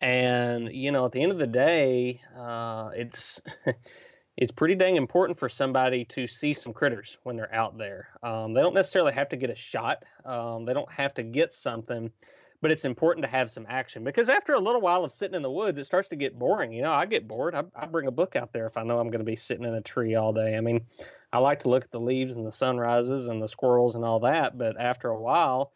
and 0.00 0.72
you 0.72 0.92
know, 0.92 1.04
at 1.04 1.12
the 1.12 1.22
end 1.22 1.32
of 1.32 1.38
the 1.38 1.46
day, 1.46 2.20
uh, 2.36 2.90
it's 2.94 3.40
it's 4.36 4.52
pretty 4.52 4.76
dang 4.76 4.96
important 4.96 5.38
for 5.38 5.48
somebody 5.48 6.04
to 6.04 6.26
see 6.26 6.54
some 6.54 6.72
critters 6.72 7.18
when 7.24 7.36
they're 7.36 7.52
out 7.52 7.76
there. 7.76 8.08
Um, 8.22 8.54
they 8.54 8.62
don't 8.62 8.74
necessarily 8.74 9.12
have 9.12 9.30
to 9.30 9.36
get 9.36 9.50
a 9.50 9.56
shot. 9.56 10.04
Um, 10.24 10.64
they 10.64 10.74
don't 10.74 10.90
have 10.92 11.14
to 11.14 11.24
get 11.24 11.52
something, 11.52 12.12
but 12.60 12.70
it's 12.70 12.84
important 12.84 13.24
to 13.24 13.30
have 13.30 13.50
some 13.50 13.66
action 13.68 14.04
because 14.04 14.28
after 14.28 14.54
a 14.54 14.60
little 14.60 14.80
while 14.80 15.04
of 15.04 15.12
sitting 15.12 15.34
in 15.34 15.42
the 15.42 15.50
woods, 15.50 15.78
it 15.78 15.86
starts 15.86 16.08
to 16.10 16.16
get 16.16 16.38
boring. 16.38 16.72
You 16.72 16.82
know, 16.82 16.92
I 16.92 17.06
get 17.06 17.26
bored. 17.26 17.56
I, 17.56 17.64
I 17.74 17.86
bring 17.86 18.06
a 18.06 18.12
book 18.12 18.36
out 18.36 18.52
there 18.52 18.66
if 18.66 18.76
I 18.76 18.84
know 18.84 19.00
I'm 19.00 19.10
going 19.10 19.18
to 19.18 19.24
be 19.24 19.36
sitting 19.36 19.64
in 19.64 19.74
a 19.74 19.80
tree 19.80 20.14
all 20.14 20.32
day. 20.32 20.56
I 20.56 20.60
mean, 20.60 20.86
I 21.32 21.40
like 21.40 21.60
to 21.60 21.68
look 21.68 21.84
at 21.84 21.90
the 21.90 22.00
leaves 22.00 22.36
and 22.36 22.46
the 22.46 22.52
sunrises 22.52 23.26
and 23.26 23.42
the 23.42 23.48
squirrels 23.48 23.96
and 23.96 24.04
all 24.04 24.20
that, 24.20 24.56
but 24.56 24.80
after 24.80 25.08
a 25.08 25.20
while, 25.20 25.72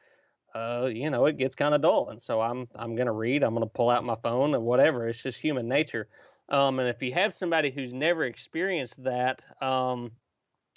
uh, 0.55 0.89
you 0.93 1.11
know, 1.11 1.27
it 1.27 1.39
gets 1.39 1.55
kind 1.55 1.75
of 1.75 1.83
dull. 1.83 2.11
And 2.11 2.21
so 2.21 2.41
I'm 2.41 2.69
I'm 2.75 2.95
gonna 2.95 3.13
read. 3.13 3.43
I'm 3.43 3.55
gonna 3.55 3.67
pull 3.67 3.91
out 3.91 4.05
my 4.05 4.17
phone 4.23 4.55
or 4.55 4.61
whatever. 4.61 5.09
It's 5.09 5.23
just 5.23 5.41
human 5.41 5.69
nature. 5.69 6.09
Um, 6.49 6.79
and 6.79 6.89
if 6.89 7.03
you 7.03 7.13
have 7.15 7.33
somebody 7.33 7.71
who's 7.71 7.93
never 7.93 8.25
experienced 8.25 9.03
that, 9.05 9.45
um, 9.63 10.13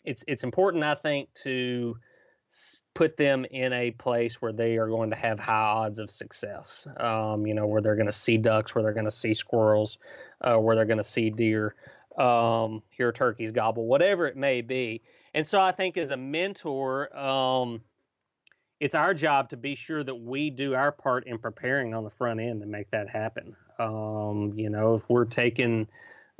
it's 0.04 0.24
it's 0.28 0.44
important, 0.44 0.84
I 0.84 0.96
think, 0.96 1.34
to 1.44 1.98
put 2.94 3.18
them 3.18 3.46
in 3.52 3.74
a 3.74 3.92
place 3.92 4.42
where 4.42 4.54
they 4.54 4.78
are 4.78 4.88
going 4.88 5.10
to 5.10 5.16
have 5.16 5.40
high 5.40 5.54
odds 5.54 6.00
of 6.00 6.10
success. 6.10 6.88
Um, 6.98 7.46
you 7.46 7.54
know, 7.54 7.68
where 7.68 7.82
they're 7.82 7.96
going 7.96 8.06
to 8.06 8.12
see 8.12 8.38
ducks, 8.38 8.74
where 8.74 8.84
they're 8.84 8.94
going 8.94 9.06
to 9.06 9.12
see 9.12 9.34
squirrels, 9.34 9.98
uh, 10.42 10.58
where 10.58 10.76
they're 10.76 10.86
going 10.86 11.00
to 11.00 11.04
see 11.04 11.30
deer, 11.30 11.76
um, 12.18 12.82
hear 12.90 13.12
turkeys 13.12 13.52
gobble, 13.52 13.86
whatever 13.86 14.28
it 14.28 14.38
may 14.38 14.62
be. 14.62 15.02
And 15.34 15.46
so 15.46 15.60
I 15.60 15.74
think 15.74 15.98
as 15.98 16.12
a 16.12 16.18
mentor, 16.18 17.16
um, 17.18 17.82
it's 18.80 18.96
our 18.96 19.14
job 19.14 19.50
to 19.50 19.58
be 19.58 19.76
sure 19.76 20.04
that 20.04 20.16
we 20.16 20.50
do 20.50 20.74
our 20.74 20.92
part 20.92 21.28
in 21.28 21.38
preparing 21.38 21.94
on 21.94 22.04
the 22.04 22.10
front 22.10 22.40
end 22.40 22.62
to 22.62 22.68
make 22.68 22.92
that 22.92 23.10
happen. 23.10 23.56
Um, 23.80 24.54
you 24.56 24.70
know, 24.70 24.96
if 24.96 25.10
we're 25.10 25.26
taking 25.26 25.88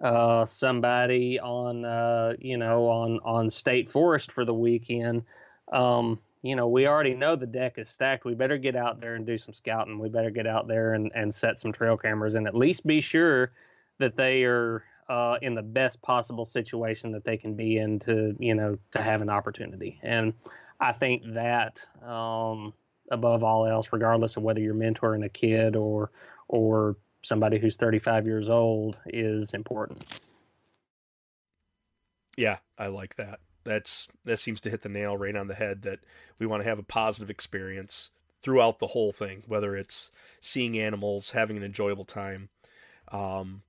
uh, 0.02 0.46
somebody 0.46 1.40
on, 1.40 1.86
uh, 1.86 2.34
you 2.40 2.58
know, 2.58 2.88
on 2.88 3.20
on 3.24 3.50
state 3.50 3.90
forest 3.90 4.32
for 4.32 4.44
the 4.44 4.54
weekend, 4.54 5.24
um, 5.72 6.20
you 6.42 6.56
know, 6.56 6.68
we 6.68 6.88
already 6.88 7.16
know 7.16 7.36
the 7.36 7.48
deck 7.48 7.78
is 7.78 7.90
stacked. 7.90 8.26
We 8.26 8.36
better 8.36 8.58
get 8.58 8.76
out 8.76 9.02
there 9.02 9.16
and 9.16 9.26
do 9.26 9.38
some 9.38 9.54
scouting. 9.54 9.98
We 9.98 10.10
better 10.10 10.30
get 10.30 10.46
out 10.46 10.68
there 10.68 10.94
and, 10.94 11.12
and 11.16 11.34
set 11.34 11.60
some 11.60 11.72
trail 11.72 11.98
cameras 11.98 12.36
and 12.36 12.48
at 12.48 12.56
least 12.56 12.86
be 12.86 13.02
sure 13.02 13.52
that 13.98 14.16
they 14.16 14.44
are 14.44 14.84
uh, 15.10 15.38
in 15.42 15.56
the 15.56 15.64
best 15.64 16.02
possible 16.02 16.46
situation 16.46 17.12
that 17.14 17.24
they 17.24 17.38
can 17.38 17.56
be 17.56 17.78
in 17.78 17.98
to, 18.00 18.36
you 18.40 18.54
know, 18.54 18.78
to 18.92 19.02
have 19.02 19.22
an 19.22 19.30
opportunity. 19.30 20.00
And 20.04 20.34
I 20.80 20.91
think 20.91 21.23
that 21.34 21.86
um, 22.03 22.73
above 23.09 23.43
all 23.43 23.65
else, 23.65 23.89
regardless 23.91 24.38
of 24.38 24.43
whether 24.43 24.59
you're 24.59 24.76
mentoring 24.76 25.26
a 25.26 25.30
kid 25.30 25.76
or 25.76 26.11
or 26.47 26.95
somebody 27.21 27.57
who's 27.57 27.76
35 27.76 28.26
years 28.26 28.49
old, 28.49 28.97
is 29.07 29.53
important. 29.53 30.19
Yeah, 32.38 32.57
I 32.78 32.88
like 32.88 33.15
that. 33.15 33.39
That's 33.63 34.07
that 34.26 34.38
seems 34.38 34.61
to 34.61 34.69
hit 34.69 34.82
the 34.82 34.89
nail 34.89 35.17
right 35.17 35.36
on 35.36 35.47
the 35.47 35.55
head. 35.55 35.84
That 35.84 35.99
we 36.38 36.45
want 36.45 36.63
to 36.63 36.69
have 36.69 36.80
a 36.80 36.84
positive 36.84 37.30
experience 37.30 38.11
throughout 38.41 38.80
the 38.80 38.88
whole 38.88 39.11
thing, 39.11 39.43
whether 39.47 39.76
it's 39.76 40.11
seeing 40.39 40.78
animals, 40.78 41.32
having 41.32 41.57
an 41.57 41.63
enjoyable 41.63 42.05
time, 42.05 42.49
um, 43.11 43.63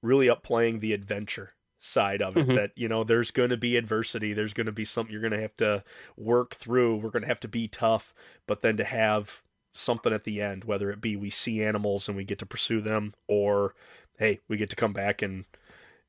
really 0.00 0.28
upplaying 0.28 0.78
the 0.78 0.92
adventure 0.92 1.54
side 1.84 2.22
of 2.22 2.36
it 2.36 2.46
mm-hmm. 2.46 2.54
that 2.54 2.70
you 2.76 2.88
know 2.88 3.02
there's 3.02 3.32
going 3.32 3.50
to 3.50 3.56
be 3.56 3.76
adversity 3.76 4.32
there's 4.32 4.52
going 4.52 4.66
to 4.66 4.72
be 4.72 4.84
something 4.84 5.12
you're 5.12 5.20
going 5.20 5.32
to 5.32 5.40
have 5.40 5.56
to 5.56 5.82
work 6.16 6.54
through 6.54 6.96
we're 6.96 7.10
going 7.10 7.22
to 7.22 7.28
have 7.28 7.40
to 7.40 7.48
be 7.48 7.66
tough 7.66 8.14
but 8.46 8.62
then 8.62 8.76
to 8.76 8.84
have 8.84 9.42
something 9.74 10.12
at 10.12 10.22
the 10.22 10.40
end 10.40 10.62
whether 10.62 10.92
it 10.92 11.00
be 11.00 11.16
we 11.16 11.28
see 11.28 11.60
animals 11.60 12.06
and 12.06 12.16
we 12.16 12.22
get 12.22 12.38
to 12.38 12.46
pursue 12.46 12.80
them 12.80 13.12
or 13.26 13.74
hey 14.18 14.38
we 14.46 14.56
get 14.56 14.70
to 14.70 14.76
come 14.76 14.92
back 14.92 15.22
and 15.22 15.44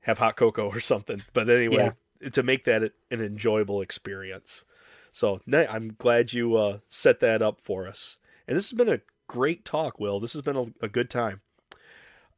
have 0.03 0.19
hot 0.19 0.36
cocoa 0.36 0.69
or 0.69 0.80
something. 0.80 1.24
But 1.34 1.49
anyway 1.49 1.91
yeah. 2.21 2.30
to 2.30 2.43
make 2.43 2.65
that 2.65 2.84
an 2.84 2.93
enjoyable 3.21 3.82
experience. 3.82 4.65
So 5.11 5.41
i'm 5.51 5.95
glad 5.97 6.34
you 6.34 6.55
uh, 6.55 6.80
set 6.88 7.19
that 7.19 7.41
up 7.41 7.59
for 7.61 7.88
us. 7.88 8.17
And 8.47 8.57
this 8.57 8.69
has 8.69 8.78
been 8.78 8.89
a 8.89 9.01
great 9.28 9.63
talk 9.65 9.99
will. 9.99 10.19
This 10.19 10.34
has 10.34 10.41
been 10.41 10.55
a, 10.57 10.86
a 10.86 10.88
good 10.88 11.09
time. 11.09 11.41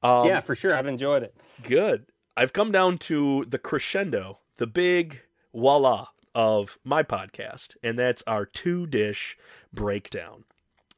Um, 0.03 0.27
yeah 0.27 0.39
for 0.39 0.55
sure. 0.55 0.75
I've 0.75 0.87
enjoyed 0.87 1.23
it. 1.23 1.35
Good 1.63 2.05
I've 2.37 2.51
come 2.51 2.69
down 2.69 2.97
to 2.97 3.45
the 3.47 3.57
crescendo, 3.57 4.39
the 4.57 4.67
big 4.67 5.21
voila 5.53 6.07
of 6.33 6.77
my 6.83 7.01
podcast, 7.01 7.77
and 7.81 7.97
that's 7.97 8.23
our 8.27 8.45
two 8.45 8.85
dish 8.87 9.37
breakdown. 9.71 10.43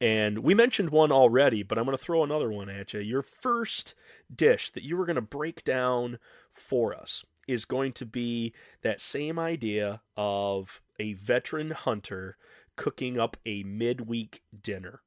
And 0.02 0.40
we 0.40 0.56
mentioned 0.56 0.90
one 0.90 1.12
already, 1.12 1.62
but 1.62 1.78
I'm 1.78 1.86
going 1.86 1.96
to 1.96 2.04
throw 2.04 2.24
another 2.24 2.52
one 2.52 2.70
at 2.70 2.94
you. 2.94 3.02
Your 3.02 3.22
first 3.22 3.94
dish 4.36 4.72
that 4.72 4.82
you 4.82 4.98
were 4.98 5.06
going 5.06 5.16
to 5.16 5.22
break 5.22 5.64
down 5.64 6.18
for 6.56 6.96
us 6.96 7.24
is 7.48 7.66
going 7.66 7.94
to 7.94 8.06
be 8.06 8.54
that 8.82 9.00
same 9.00 9.38
idea 9.38 10.02
of 10.16 10.82
a 11.00 11.14
veteran 11.14 11.70
hunter 11.70 12.38
cooking 12.76 13.20
up 13.20 13.38
a 13.46 13.62
midweek 13.62 14.42
dinner. 14.60 15.02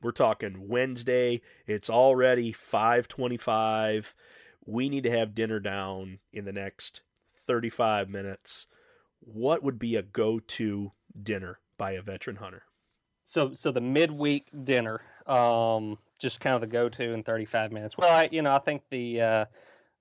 We're 0.00 0.12
talking 0.12 0.66
Wednesday. 0.68 1.42
It's 1.66 1.90
already 1.90 2.52
525. 2.52 4.14
We 4.66 4.88
need 4.88 5.04
to 5.04 5.10
have 5.10 5.34
dinner 5.34 5.60
down 5.60 6.18
in 6.32 6.44
the 6.44 6.52
next 6.52 7.02
35 7.46 8.08
minutes. 8.08 8.66
What 9.20 9.62
would 9.62 9.78
be 9.78 9.96
a 9.96 10.02
go-to 10.02 10.92
dinner 11.22 11.58
by 11.76 11.92
a 11.92 12.02
veteran 12.02 12.36
hunter? 12.36 12.62
So, 13.24 13.54
so 13.54 13.72
the 13.72 13.80
midweek 13.80 14.48
dinner, 14.64 15.00
um, 15.26 15.98
just 16.18 16.40
kind 16.40 16.54
of 16.54 16.60
the 16.60 16.66
go-to 16.66 17.12
in 17.12 17.22
35 17.22 17.72
minutes. 17.72 17.96
Well, 17.96 18.10
I, 18.10 18.28
you 18.30 18.42
know, 18.42 18.54
I 18.54 18.58
think 18.58 18.82
the 18.90 19.20
uh, 19.20 19.44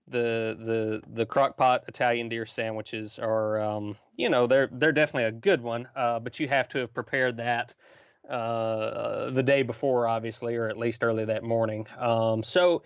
the 0.07 0.57
the 0.59 1.01
the 1.14 1.26
crockpot 1.26 1.88
Italian 1.88 2.28
deer 2.28 2.45
sandwiches 2.45 3.18
are, 3.20 3.61
um, 3.61 3.97
you 4.18 4.30
know, 4.30 4.45
they're 4.45 4.70
they're 4.74 4.91
definitely 4.91 5.30
a 5.30 5.32
good 5.32 5.61
one. 5.61 5.88
Uh, 5.95 6.20
but 6.20 6.39
you 6.39 6.47
have 6.49 6.68
to 6.70 6.80
have 6.80 6.93
prepared 6.93 7.38
that 7.38 7.74
uh, 8.30 9.30
the 9.32 9.43
day 9.43 9.64
before, 9.64 10.07
obviously, 10.07 10.55
or 10.55 10.68
at 10.68 10.78
least 10.78 11.03
early 11.03 11.26
that 11.26 11.43
morning. 11.43 11.88
Um, 11.97 12.43
so, 12.43 12.84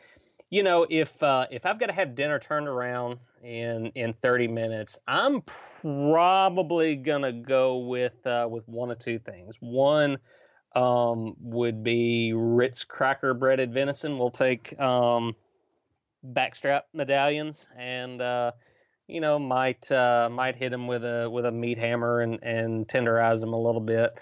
you 0.50 0.64
know, 0.64 0.86
if 0.90 1.22
uh, 1.22 1.48
if 1.52 1.66
I've 1.66 1.80
got 1.80 1.88
to 1.88 1.94
have 1.94 2.16
dinner 2.16 2.40
turned 2.40 2.68
around 2.68 3.20
in 3.44 3.88
in 3.96 4.14
30 4.14 4.48
minutes, 4.48 4.98
I'm 5.08 5.42
probably 5.82 6.96
gonna 6.96 7.34
go 7.34 7.80
with 7.80 8.26
uh, 8.26 8.48
with 8.50 8.68
one 8.68 8.92
of 8.92 9.00
two 9.00 9.20
things. 9.20 9.58
One 9.60 10.18
um, 10.76 11.36
would 11.40 11.84
be 11.84 12.34
Ritz 12.34 12.86
cracker 12.86 13.34
breaded 13.34 13.74
venison. 13.74 14.18
We'll 14.18 14.32
take 14.32 14.80
um, 14.80 15.36
backstrap 16.26 16.84
medallions 16.94 17.68
and 17.78 18.22
uh, 18.22 18.52
you 19.08 19.20
know 19.20 19.40
might 19.40 19.92
uh, 19.92 20.30
might 20.32 20.56
hit 20.56 20.72
them 20.72 20.88
with 20.88 21.04
a 21.04 21.30
with 21.30 21.46
a 21.46 21.52
meat 21.52 21.78
hammer 21.78 22.22
and 22.22 22.42
and 22.42 22.88
tenderize 22.88 23.42
them 23.42 23.54
a 23.54 23.62
little 23.62 23.82
bit. 23.82 24.18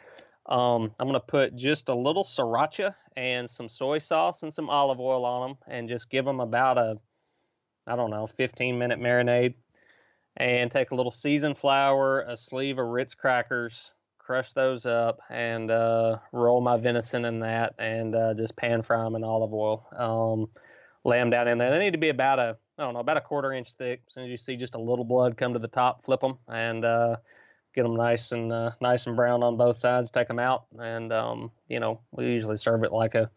Um, 0.47 0.91
I'm 0.99 1.07
gonna 1.07 1.19
put 1.19 1.55
just 1.55 1.89
a 1.89 1.95
little 1.95 2.23
sriracha 2.23 2.93
and 3.17 3.49
some 3.49 3.69
soy 3.69 3.99
sauce 3.99 4.43
and 4.43 4.53
some 4.53 4.69
olive 4.69 4.99
oil 4.99 5.25
on 5.25 5.49
them, 5.49 5.57
and 5.67 5.89
just 5.89 6.09
give 6.09 6.25
them 6.25 6.39
about 6.39 6.77
a 6.77 6.99
I 7.87 7.95
don't 7.95 8.11
know 8.11 8.27
15 8.27 8.77
minute 8.77 8.99
marinade. 8.99 9.55
And 10.37 10.69
take 10.69 10.91
a 10.91 10.95
little 10.95 11.13
seasoned 11.13 11.57
flour, 11.57 12.21
a 12.23 12.35
sleeve 12.35 12.77
of 12.77 12.87
Ritz 12.87 13.15
crackers, 13.15 13.93
crush 14.17 14.51
those 14.51 14.85
up, 14.85 15.21
and 15.29 15.71
uh, 15.71 16.17
roll 16.33 16.59
my 16.59 16.75
venison 16.75 17.23
in 17.23 17.39
that, 17.39 17.73
and 17.79 18.13
uh, 18.13 18.33
just 18.33 18.53
pan 18.57 18.81
fry 18.81 19.01
them 19.01 19.15
in 19.15 19.23
olive 19.23 19.53
oil. 19.53 19.87
Um, 19.95 20.49
lay 21.05 21.19
them 21.19 21.29
down 21.29 21.47
in 21.47 21.57
there. 21.57 21.71
They 21.71 21.79
need 21.79 21.91
to 21.91 21.97
be 21.97 22.09
about 22.09 22.39
a 22.39 22.57
I 22.77 22.83
don't 22.83 22.93
know 22.93 22.99
about 22.99 23.15
a 23.15 23.21
quarter 23.21 23.53
inch 23.53 23.73
thick. 23.73 24.01
As 24.07 24.13
soon 24.13 24.25
as 24.25 24.29
you 24.29 24.37
see 24.37 24.57
just 24.57 24.75
a 24.75 24.81
little 24.81 25.05
blood 25.05 25.37
come 25.37 25.53
to 25.53 25.59
the 25.59 25.69
top, 25.69 26.03
flip 26.03 26.19
them 26.19 26.37
and 26.49 26.83
uh, 26.83 27.15
get 27.75 27.83
them 27.83 27.95
nice 27.95 28.31
and 28.31 28.51
uh, 28.51 28.71
nice 28.81 29.05
and 29.05 29.15
brown 29.15 29.43
on 29.43 29.57
both 29.57 29.77
sides. 29.77 30.09
Take 30.09 30.27
them 30.27 30.39
out, 30.39 30.65
and 30.79 31.11
um, 31.11 31.51
you 31.67 31.79
know 31.79 31.99
we 32.11 32.25
usually 32.25 32.57
serve 32.57 32.83
it 32.83 32.91
like 32.91 33.15
a 33.15 33.29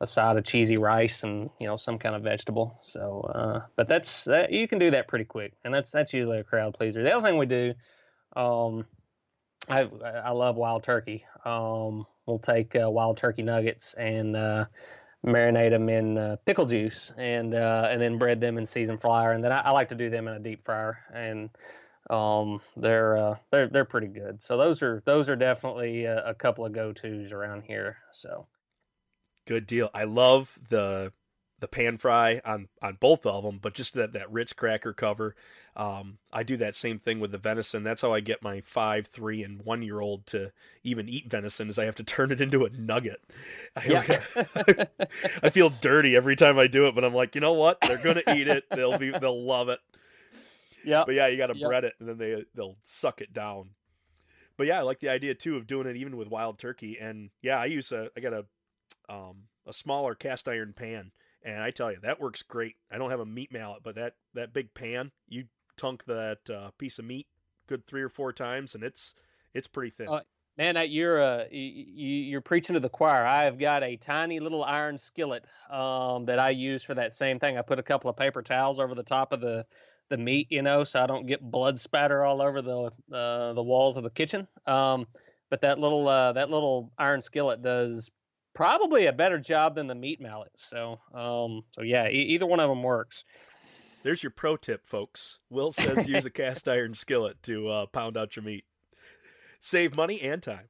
a 0.00 0.06
side 0.06 0.36
of 0.36 0.44
cheesy 0.44 0.76
rice 0.76 1.22
and 1.22 1.50
you 1.58 1.66
know 1.66 1.76
some 1.76 1.98
kind 1.98 2.14
of 2.14 2.22
vegetable. 2.22 2.78
So, 2.82 3.20
uh, 3.20 3.60
but 3.76 3.88
that's 3.88 4.24
that, 4.24 4.52
you 4.52 4.68
can 4.68 4.78
do 4.78 4.90
that 4.92 5.08
pretty 5.08 5.24
quick, 5.24 5.54
and 5.64 5.72
that's 5.72 5.90
that's 5.90 6.12
usually 6.12 6.38
a 6.38 6.44
crowd 6.44 6.74
pleaser. 6.74 7.02
The 7.02 7.14
other 7.14 7.26
thing 7.26 7.38
we 7.38 7.46
do, 7.46 7.74
um, 8.34 8.86
I 9.68 9.82
I 9.82 10.30
love 10.32 10.56
wild 10.56 10.82
turkey. 10.82 11.24
Um, 11.44 12.06
we'll 12.26 12.38
take 12.38 12.76
uh, 12.76 12.90
wild 12.90 13.16
turkey 13.16 13.42
nuggets 13.42 13.94
and 13.94 14.36
uh, 14.36 14.66
marinate 15.24 15.70
them 15.70 15.88
in 15.88 16.18
uh, 16.18 16.36
pickle 16.44 16.66
juice 16.66 17.12
and 17.16 17.54
uh, 17.54 17.88
and 17.90 18.00
then 18.00 18.18
bread 18.18 18.40
them 18.40 18.58
in 18.58 18.66
seasoned 18.66 19.00
flour, 19.00 19.32
and 19.32 19.42
then 19.42 19.52
I, 19.52 19.60
I, 19.60 19.70
like 19.70 19.88
to 19.88 19.94
do 19.94 20.10
them 20.10 20.28
in 20.28 20.34
a 20.34 20.40
deep 20.40 20.64
fryer, 20.64 20.98
and 21.12 21.48
um, 22.10 22.60
they're 22.76 23.16
uh, 23.16 23.36
they're 23.50 23.68
they're 23.68 23.84
pretty 23.84 24.08
good. 24.08 24.40
So 24.40 24.56
those 24.56 24.82
are 24.82 25.02
those 25.06 25.28
are 25.28 25.36
definitely 25.36 26.04
a, 26.04 26.30
a 26.30 26.34
couple 26.34 26.64
of 26.64 26.72
go 26.72 26.92
tos 26.92 27.32
around 27.32 27.62
here. 27.62 27.98
So 28.12 28.46
good 29.46 29.66
deal. 29.66 29.90
I 29.94 30.04
love 30.04 30.58
the 30.68 31.12
the 31.58 31.68
pan 31.68 31.96
fry 31.96 32.40
on 32.44 32.68
on 32.82 32.98
both 33.00 33.24
of 33.26 33.42
them, 33.42 33.58
but 33.60 33.74
just 33.74 33.94
that 33.94 34.12
that 34.12 34.30
Ritz 34.30 34.52
cracker 34.52 34.92
cover. 34.92 35.34
Um, 35.74 36.18
I 36.32 36.42
do 36.42 36.56
that 36.58 36.74
same 36.76 36.98
thing 36.98 37.18
with 37.18 37.32
the 37.32 37.38
venison. 37.38 37.82
That's 37.82 38.02
how 38.02 38.12
I 38.12 38.20
get 38.20 38.42
my 38.42 38.60
five, 38.60 39.08
three, 39.08 39.42
and 39.42 39.62
one 39.62 39.82
year 39.82 40.00
old 40.00 40.26
to 40.26 40.52
even 40.84 41.08
eat 41.08 41.28
venison. 41.28 41.68
Is 41.68 41.78
I 41.78 41.84
have 41.86 41.96
to 41.96 42.04
turn 42.04 42.30
it 42.30 42.40
into 42.40 42.64
a 42.64 42.70
nugget. 42.70 43.20
Yeah. 43.86 44.04
I, 44.36 44.86
I 45.42 45.50
feel 45.50 45.70
dirty 45.70 46.14
every 46.14 46.36
time 46.36 46.58
I 46.58 46.66
do 46.66 46.86
it, 46.86 46.94
but 46.94 47.04
I'm 47.04 47.14
like, 47.14 47.34
you 47.34 47.40
know 47.40 47.54
what? 47.54 47.80
They're 47.80 48.02
gonna 48.02 48.22
eat 48.34 48.48
it. 48.48 48.64
They'll 48.70 48.98
be 48.98 49.10
they'll 49.10 49.44
love 49.44 49.68
it. 49.68 49.80
Yeah. 50.86 51.02
But 51.04 51.14
yeah, 51.14 51.26
you 51.26 51.36
got 51.36 51.48
to 51.48 51.56
yep. 51.56 51.68
bread 51.68 51.84
it, 51.84 51.94
and 52.00 52.08
then 52.08 52.18
they 52.18 52.44
they'll 52.54 52.76
suck 52.84 53.20
it 53.20 53.32
down. 53.32 53.70
But 54.56 54.66
yeah, 54.66 54.78
I 54.78 54.82
like 54.82 55.00
the 55.00 55.10
idea 55.10 55.34
too 55.34 55.56
of 55.56 55.66
doing 55.66 55.86
it 55.86 55.96
even 55.96 56.16
with 56.16 56.28
wild 56.28 56.58
turkey. 56.58 56.96
And 57.00 57.30
yeah, 57.42 57.60
I 57.60 57.66
use 57.66 57.92
a 57.92 58.08
I 58.16 58.20
got 58.20 58.32
a 58.32 58.44
um 59.12 59.44
a 59.66 59.72
smaller 59.72 60.14
cast 60.14 60.48
iron 60.48 60.72
pan 60.72 61.10
and 61.46 61.62
I 61.62 61.70
tell 61.70 61.92
you, 61.92 61.98
that 62.02 62.20
works 62.20 62.42
great. 62.42 62.74
I 62.90 62.98
don't 62.98 63.10
have 63.10 63.20
a 63.20 63.26
meat 63.26 63.52
mallet, 63.52 63.82
but 63.84 63.94
that, 63.94 64.14
that 64.34 64.52
big 64.52 64.74
pan, 64.74 65.12
you 65.28 65.44
tunk 65.76 66.04
that 66.06 66.38
uh, 66.52 66.70
piece 66.76 66.98
of 66.98 67.04
meat 67.04 67.28
good 67.68 67.86
three 67.86 68.02
or 68.02 68.08
four 68.08 68.32
times, 68.32 68.74
and 68.74 68.82
it's 68.82 69.14
it's 69.54 69.68
pretty 69.68 69.90
thin. 69.90 70.08
Uh, 70.08 70.20
man, 70.58 70.76
you're 70.88 71.22
uh, 71.22 71.44
you, 71.50 72.36
are 72.36 72.40
preaching 72.40 72.74
to 72.74 72.80
the 72.80 72.88
choir. 72.88 73.24
I've 73.24 73.58
got 73.58 73.84
a 73.84 73.96
tiny 73.96 74.40
little 74.40 74.64
iron 74.64 74.98
skillet 74.98 75.44
um, 75.70 76.26
that 76.26 76.40
I 76.40 76.50
use 76.50 76.82
for 76.82 76.94
that 76.94 77.12
same 77.12 77.38
thing. 77.38 77.56
I 77.56 77.62
put 77.62 77.78
a 77.78 77.82
couple 77.82 78.10
of 78.10 78.16
paper 78.16 78.42
towels 78.42 78.80
over 78.80 78.94
the 78.94 79.02
top 79.04 79.32
of 79.32 79.40
the 79.40 79.66
the 80.08 80.16
meat, 80.16 80.48
you 80.50 80.62
know, 80.62 80.84
so 80.84 81.02
I 81.02 81.06
don't 81.06 81.26
get 81.26 81.40
blood 81.40 81.78
spatter 81.78 82.24
all 82.24 82.42
over 82.42 82.62
the 82.62 82.90
uh, 83.14 83.52
the 83.52 83.62
walls 83.62 83.96
of 83.96 84.04
the 84.04 84.10
kitchen. 84.10 84.46
Um, 84.66 85.06
but 85.50 85.60
that 85.62 85.78
little 85.78 86.08
uh, 86.08 86.32
that 86.32 86.50
little 86.50 86.92
iron 86.98 87.22
skillet 87.22 87.62
does 87.62 88.10
probably 88.54 89.06
a 89.06 89.12
better 89.12 89.38
job 89.38 89.74
than 89.74 89.86
the 89.86 89.94
meat 89.94 90.20
mallet. 90.20 90.50
So, 90.56 90.98
um, 91.14 91.62
so 91.72 91.82
yeah, 91.82 92.08
e- 92.08 92.28
either 92.30 92.46
one 92.46 92.60
of 92.60 92.68
them 92.68 92.82
works. 92.82 93.24
There's 94.02 94.22
your 94.22 94.30
pro 94.30 94.56
tip, 94.56 94.86
folks. 94.86 95.38
Will 95.50 95.72
says 95.72 96.08
use 96.08 96.24
a 96.24 96.30
cast 96.30 96.68
iron 96.68 96.94
skillet 96.94 97.42
to 97.44 97.68
uh, 97.68 97.86
pound 97.86 98.16
out 98.16 98.36
your 98.36 98.44
meat. 98.44 98.64
Save 99.60 99.96
money 99.96 100.20
and 100.20 100.42
time. 100.42 100.68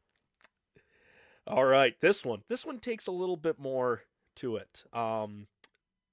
All 1.47 1.65
right, 1.65 1.95
this 2.01 2.25
one. 2.25 2.43
This 2.49 2.67
one 2.67 2.81
takes 2.81 3.07
a 3.07 3.13
little 3.13 3.37
bit 3.37 3.59
more 3.59 4.03
to 4.37 4.57
it. 4.57 4.85
Um, 4.93 5.47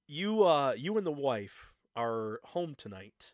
you, 0.06 0.44
uh, 0.44 0.74
you 0.76 0.96
and 0.96 1.06
the 1.06 1.10
wife 1.12 1.72
are 1.96 2.40
home 2.44 2.74
tonight. 2.76 3.32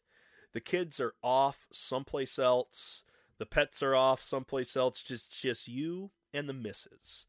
The 0.52 0.61
kids 0.61 1.00
are 1.00 1.14
off 1.22 1.66
someplace 1.72 2.38
else. 2.38 3.02
The 3.38 3.46
pets 3.46 3.82
are 3.82 3.94
off 3.94 4.22
someplace 4.22 4.76
else. 4.76 5.02
Just, 5.02 5.40
just 5.40 5.68
you 5.68 6.11
and 6.32 6.48
the 6.48 6.52
missus 6.52 7.26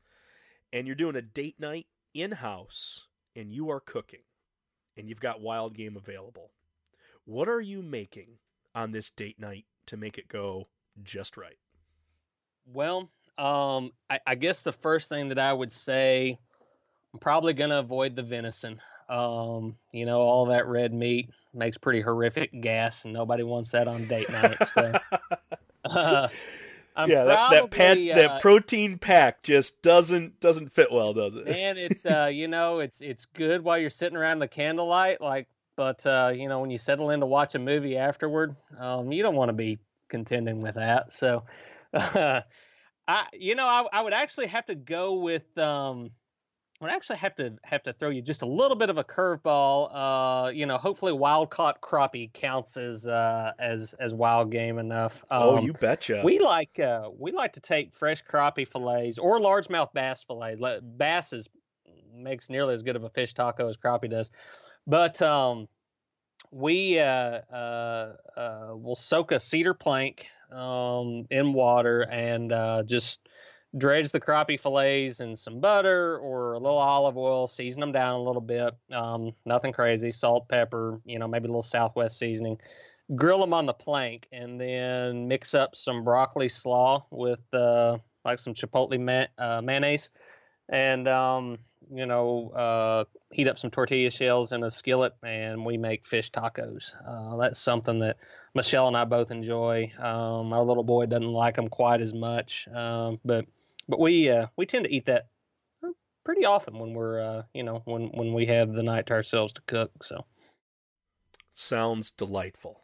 and 0.73 0.87
you're 0.87 0.95
doing 0.95 1.15
a 1.15 1.21
date 1.21 1.59
night 1.59 1.87
in 2.13 2.31
house 2.31 3.05
and 3.35 3.53
you 3.53 3.69
are 3.69 3.79
cooking 3.79 4.21
and 4.97 5.07
you've 5.07 5.19
got 5.19 5.41
wild 5.41 5.73
game 5.75 5.97
available, 5.97 6.51
what 7.25 7.49
are 7.49 7.61
you 7.61 7.81
making 7.81 8.37
on 8.75 8.91
this 8.91 9.09
date 9.11 9.39
night 9.39 9.65
to 9.87 9.97
make 9.97 10.17
it 10.17 10.27
go 10.27 10.67
just 11.03 11.37
right? 11.37 11.57
Well, 12.65 13.09
um, 13.37 13.91
I, 14.09 14.19
I 14.25 14.35
guess 14.35 14.63
the 14.63 14.71
first 14.71 15.09
thing 15.09 15.29
that 15.29 15.39
I 15.39 15.51
would 15.51 15.73
say, 15.73 16.37
I'm 17.13 17.19
probably 17.19 17.53
going 17.53 17.71
to 17.71 17.79
avoid 17.79 18.15
the 18.15 18.23
venison. 18.23 18.81
Um, 19.11 19.75
you 19.91 20.05
know, 20.05 20.21
all 20.21 20.45
that 20.45 20.67
red 20.67 20.93
meat 20.93 21.31
makes 21.53 21.77
pretty 21.77 21.99
horrific 21.99 22.61
gas, 22.61 23.03
and 23.03 23.13
nobody 23.13 23.43
wants 23.43 23.71
that 23.71 23.89
on 23.89 24.07
date 24.07 24.29
night. 24.29 24.65
So, 24.69 24.93
uh, 25.85 26.29
I'm 26.95 27.09
yeah, 27.09 27.25
that 27.25 27.51
that, 27.51 27.71
pan, 27.71 28.09
uh, 28.09 28.15
that 28.15 28.41
protein 28.41 28.97
pack 28.97 29.43
just 29.43 29.81
doesn't 29.81 30.39
doesn't 30.39 30.71
fit 30.71 30.89
well, 30.93 31.13
does 31.13 31.35
it? 31.35 31.47
And 31.49 31.77
it's 31.77 32.05
uh, 32.05 32.29
you 32.31 32.47
know, 32.47 32.79
it's 32.79 33.01
it's 33.01 33.25
good 33.25 33.65
while 33.65 33.77
you're 33.77 33.89
sitting 33.89 34.17
around 34.17 34.39
the 34.39 34.47
candlelight, 34.47 35.19
like, 35.19 35.49
but 35.75 36.05
uh, 36.05 36.31
you 36.33 36.47
know, 36.47 36.61
when 36.61 36.69
you 36.69 36.77
settle 36.77 37.09
in 37.09 37.19
to 37.19 37.25
watch 37.25 37.53
a 37.55 37.59
movie 37.59 37.97
afterward, 37.97 38.55
um, 38.79 39.11
you 39.11 39.23
don't 39.23 39.35
want 39.35 39.49
to 39.49 39.53
be 39.53 39.77
contending 40.07 40.61
with 40.61 40.75
that. 40.75 41.11
So, 41.11 41.43
uh, 41.93 42.41
I, 43.09 43.25
you 43.33 43.55
know, 43.55 43.67
I, 43.67 43.87
I 43.91 44.01
would 44.01 44.13
actually 44.13 44.47
have 44.47 44.65
to 44.67 44.75
go 44.75 45.15
with 45.15 45.57
um, 45.57 46.11
would 46.81 46.91
actually 46.91 47.17
have 47.17 47.35
to 47.35 47.53
have 47.63 47.83
to 47.83 47.93
throw 47.93 48.09
you 48.09 48.21
just 48.21 48.41
a 48.41 48.45
little 48.45 48.75
bit 48.75 48.89
of 48.89 48.97
a 48.97 49.03
curveball. 49.03 49.89
Uh, 49.93 50.49
you 50.49 50.65
know, 50.65 50.77
hopefully 50.77 51.13
wild 51.13 51.51
caught 51.51 51.79
crappie 51.79 52.33
counts 52.33 52.75
as 52.75 53.07
uh, 53.07 53.53
as 53.59 53.93
as 53.99 54.13
wild 54.13 54.51
game 54.51 54.79
enough. 54.79 55.23
Oh, 55.29 55.57
um, 55.57 55.59
oh, 55.59 55.65
you 55.65 55.73
betcha. 55.73 56.21
We 56.23 56.39
like 56.39 56.79
uh, 56.79 57.09
we 57.17 57.31
like 57.31 57.53
to 57.53 57.59
take 57.59 57.93
fresh 57.93 58.23
crappie 58.23 58.67
fillets 58.67 59.19
or 59.19 59.39
largemouth 59.39 59.93
bass 59.93 60.23
fillets. 60.23 60.61
Bass 60.97 61.33
is 61.33 61.47
makes 62.13 62.49
nearly 62.49 62.73
as 62.73 62.81
good 62.81 62.95
of 62.95 63.03
a 63.03 63.09
fish 63.09 63.33
taco 63.33 63.69
as 63.69 63.77
crappie 63.77 64.09
does, 64.09 64.31
but 64.87 65.21
um, 65.21 65.67
we 66.51 66.99
uh, 66.99 67.03
uh, 67.03 68.13
uh, 68.35 68.67
will 68.73 68.95
soak 68.95 69.31
a 69.31 69.39
cedar 69.39 69.73
plank 69.73 70.27
um, 70.51 71.25
in 71.29 71.53
water 71.53 72.01
and 72.01 72.51
uh, 72.51 72.83
just 72.83 73.27
dredge 73.77 74.11
the 74.11 74.19
crappie 74.19 74.59
fillets 74.59 75.19
in 75.19 75.35
some 75.35 75.59
butter 75.59 76.17
or 76.17 76.53
a 76.53 76.59
little 76.59 76.77
olive 76.77 77.17
oil, 77.17 77.47
season 77.47 77.79
them 77.79 77.91
down 77.91 78.15
a 78.15 78.23
little 78.23 78.41
bit. 78.41 78.75
Um, 78.91 79.33
nothing 79.45 79.73
crazy, 79.73 80.11
salt, 80.11 80.47
pepper, 80.49 80.99
you 81.05 81.19
know, 81.19 81.27
maybe 81.27 81.45
a 81.45 81.47
little 81.47 81.61
Southwest 81.61 82.17
seasoning. 82.17 82.57
Grill 83.15 83.39
them 83.39 83.53
on 83.53 83.65
the 83.65 83.73
plank 83.73 84.27
and 84.31 84.59
then 84.59 85.27
mix 85.27 85.53
up 85.53 85.75
some 85.75 86.03
broccoli 86.03 86.49
slaw 86.49 87.05
with 87.11 87.41
uh, 87.53 87.97
like 88.23 88.39
some 88.39 88.53
chipotle 88.53 89.27
uh, 89.37 89.61
mayonnaise 89.61 90.09
and 90.69 91.07
um, 91.07 91.57
you 91.91 92.05
know, 92.05 92.49
uh, 92.49 93.03
heat 93.31 93.47
up 93.47 93.59
some 93.59 93.69
tortilla 93.69 94.09
shells 94.09 94.51
in 94.51 94.63
a 94.63 94.71
skillet, 94.71 95.13
and 95.23 95.65
we 95.65 95.77
make 95.77 96.05
fish 96.05 96.31
tacos. 96.31 96.93
Uh, 97.05 97.37
that's 97.37 97.59
something 97.59 97.99
that 97.99 98.17
Michelle 98.55 98.87
and 98.87 98.95
I 98.95 99.05
both 99.05 99.31
enjoy. 99.31 99.91
Um, 99.99 100.53
our 100.53 100.63
little 100.63 100.83
boy 100.83 101.05
doesn't 101.05 101.27
like 101.27 101.55
them 101.55 101.67
quite 101.67 102.01
as 102.01 102.13
much, 102.13 102.67
um, 102.73 103.19
but 103.25 103.45
but 103.89 103.99
we 103.99 104.29
uh, 104.29 104.47
we 104.55 104.65
tend 104.65 104.85
to 104.85 104.93
eat 104.93 105.05
that 105.05 105.27
pretty 106.23 106.45
often 106.45 106.79
when 106.79 106.93
we're 106.93 107.21
uh, 107.21 107.43
you 107.53 107.63
know 107.63 107.81
when 107.85 108.07
when 108.13 108.33
we 108.33 108.45
have 108.45 108.71
the 108.71 108.83
night 108.83 109.07
to 109.07 109.13
ourselves 109.13 109.53
to 109.53 109.61
cook. 109.67 110.03
So 110.03 110.25
sounds 111.53 112.11
delightful. 112.11 112.80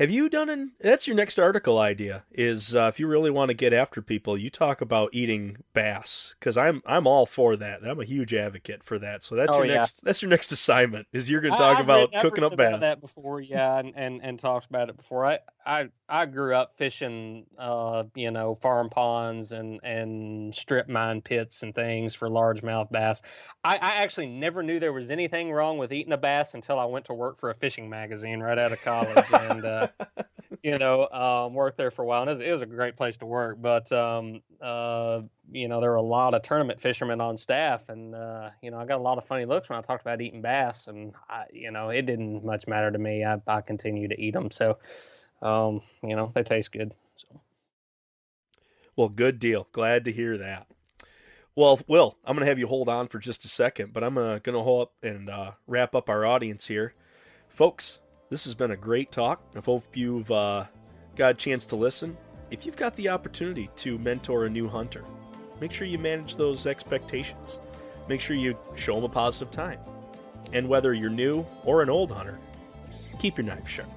Have 0.00 0.10
you 0.10 0.30
done 0.30 0.48
an? 0.48 0.72
That's 0.80 1.06
your 1.06 1.14
next 1.14 1.38
article 1.38 1.78
idea. 1.78 2.24
Is 2.32 2.74
uh, 2.74 2.90
if 2.92 2.98
you 2.98 3.06
really 3.06 3.30
want 3.30 3.50
to 3.50 3.54
get 3.54 3.74
after 3.74 4.00
people, 4.00 4.38
you 4.38 4.48
talk 4.48 4.80
about 4.80 5.10
eating 5.12 5.58
bass 5.74 6.34
because 6.40 6.56
I'm 6.56 6.80
I'm 6.86 7.06
all 7.06 7.26
for 7.26 7.54
that. 7.56 7.86
I'm 7.86 8.00
a 8.00 8.04
huge 8.06 8.32
advocate 8.32 8.82
for 8.82 8.98
that. 8.98 9.22
So 9.24 9.34
that's 9.34 9.50
Oh, 9.50 9.58
your 9.58 9.66
yeah. 9.66 9.74
next 9.80 10.02
that's 10.02 10.22
your 10.22 10.30
next 10.30 10.52
assignment. 10.52 11.06
Is 11.12 11.28
you're 11.28 11.42
going 11.42 11.52
to 11.52 11.58
talk 11.58 11.76
I've 11.76 11.84
about 11.84 12.14
I've 12.16 12.22
cooking 12.22 12.44
up 12.44 12.54
about 12.54 12.72
bass. 12.72 12.80
that 12.80 13.02
before, 13.02 13.42
yeah, 13.42 13.78
and, 13.78 13.92
and 13.94 14.20
and 14.22 14.38
talked 14.38 14.64
about 14.70 14.88
it 14.88 14.96
before. 14.96 15.26
I 15.26 15.40
I 15.66 15.90
I 16.08 16.24
grew 16.24 16.54
up 16.54 16.78
fishing, 16.78 17.44
uh, 17.58 18.04
you 18.14 18.30
know, 18.30 18.54
farm 18.54 18.88
ponds 18.88 19.52
and 19.52 19.80
and 19.84 20.54
strip 20.54 20.88
mine 20.88 21.20
pits 21.20 21.62
and 21.62 21.74
things 21.74 22.14
for 22.14 22.30
largemouth 22.30 22.90
bass. 22.90 23.20
I, 23.62 23.76
I 23.76 23.94
actually 23.96 24.28
never 24.28 24.62
knew 24.62 24.80
there 24.80 24.94
was 24.94 25.10
anything 25.10 25.52
wrong 25.52 25.76
with 25.76 25.92
eating 25.92 26.14
a 26.14 26.16
bass 26.16 26.54
until 26.54 26.78
I 26.78 26.86
went 26.86 27.04
to 27.06 27.12
work 27.14 27.38
for 27.38 27.50
a 27.50 27.54
fishing 27.54 27.90
magazine 27.90 28.40
right 28.40 28.58
out 28.58 28.72
of 28.72 28.80
college, 28.82 29.26
and 29.30 29.64
uh, 29.66 29.88
you 30.62 30.78
know, 30.78 31.08
um, 31.08 31.54
worked 31.54 31.78
there 31.78 31.90
for 31.90 32.02
a 32.02 32.06
while, 32.06 32.22
and 32.22 32.30
it 32.30 32.32
was, 32.32 32.40
it 32.40 32.52
was 32.52 32.62
a 32.62 32.66
great 32.66 32.96
place 32.96 33.16
to 33.18 33.26
work. 33.26 33.60
But 33.60 33.90
um, 33.92 34.42
uh, 34.60 35.22
you 35.50 35.68
know, 35.68 35.80
there 35.80 35.90
were 35.90 35.96
a 35.96 36.02
lot 36.02 36.34
of 36.34 36.42
tournament 36.42 36.80
fishermen 36.80 37.20
on 37.20 37.36
staff, 37.36 37.88
and 37.88 38.14
uh, 38.14 38.50
you 38.62 38.70
know, 38.70 38.78
I 38.78 38.84
got 38.84 38.98
a 38.98 39.02
lot 39.02 39.18
of 39.18 39.24
funny 39.24 39.44
looks 39.44 39.68
when 39.68 39.78
I 39.78 39.82
talked 39.82 40.02
about 40.02 40.20
eating 40.20 40.42
bass, 40.42 40.86
and 40.86 41.14
I, 41.28 41.44
you 41.52 41.70
know, 41.70 41.90
it 41.90 42.02
didn't 42.02 42.44
much 42.44 42.66
matter 42.66 42.90
to 42.90 42.98
me. 42.98 43.24
I, 43.24 43.40
I 43.46 43.60
continue 43.60 44.08
to 44.08 44.20
eat 44.20 44.34
them, 44.34 44.50
so 44.50 44.78
um, 45.42 45.80
you 46.02 46.16
know, 46.16 46.30
they 46.34 46.42
taste 46.42 46.72
good. 46.72 46.92
So 47.16 47.40
Well, 48.96 49.08
good 49.08 49.38
deal. 49.38 49.68
Glad 49.72 50.04
to 50.04 50.12
hear 50.12 50.36
that. 50.38 50.66
Well, 51.56 51.80
Will, 51.88 52.16
I'm 52.24 52.36
going 52.36 52.44
to 52.44 52.48
have 52.48 52.58
you 52.58 52.68
hold 52.68 52.88
on 52.88 53.08
for 53.08 53.18
just 53.18 53.44
a 53.44 53.48
second, 53.48 53.92
but 53.92 54.04
I'm 54.04 54.16
uh, 54.16 54.38
going 54.38 54.56
to 54.56 54.62
hold 54.62 54.82
up 54.82 54.92
and 55.02 55.28
uh, 55.28 55.52
wrap 55.66 55.94
up 55.94 56.08
our 56.08 56.24
audience 56.24 56.68
here. 56.68 56.94
Folks, 57.48 57.98
this 58.30 58.44
has 58.44 58.54
been 58.54 58.70
a 58.70 58.76
great 58.76 59.10
talk. 59.10 59.42
I 59.56 59.60
hope 59.60 59.84
you've 59.96 60.30
uh, 60.30 60.64
got 61.16 61.32
a 61.32 61.34
chance 61.34 61.66
to 61.66 61.76
listen. 61.76 62.16
If 62.50 62.64
you've 62.64 62.76
got 62.76 62.94
the 62.94 63.08
opportunity 63.08 63.68
to 63.76 63.98
mentor 63.98 64.46
a 64.46 64.50
new 64.50 64.68
hunter, 64.68 65.04
make 65.60 65.72
sure 65.72 65.86
you 65.86 65.98
manage 65.98 66.36
those 66.36 66.66
expectations. 66.66 67.58
Make 68.08 68.20
sure 68.20 68.36
you 68.36 68.56
show 68.76 68.94
them 68.94 69.04
a 69.04 69.08
positive 69.08 69.50
time. 69.50 69.80
And 70.52 70.68
whether 70.68 70.94
you're 70.94 71.10
new 71.10 71.44
or 71.64 71.82
an 71.82 71.90
old 71.90 72.12
hunter, 72.12 72.38
keep 73.18 73.36
your 73.36 73.46
knife 73.46 73.68
sharp. 73.68 73.90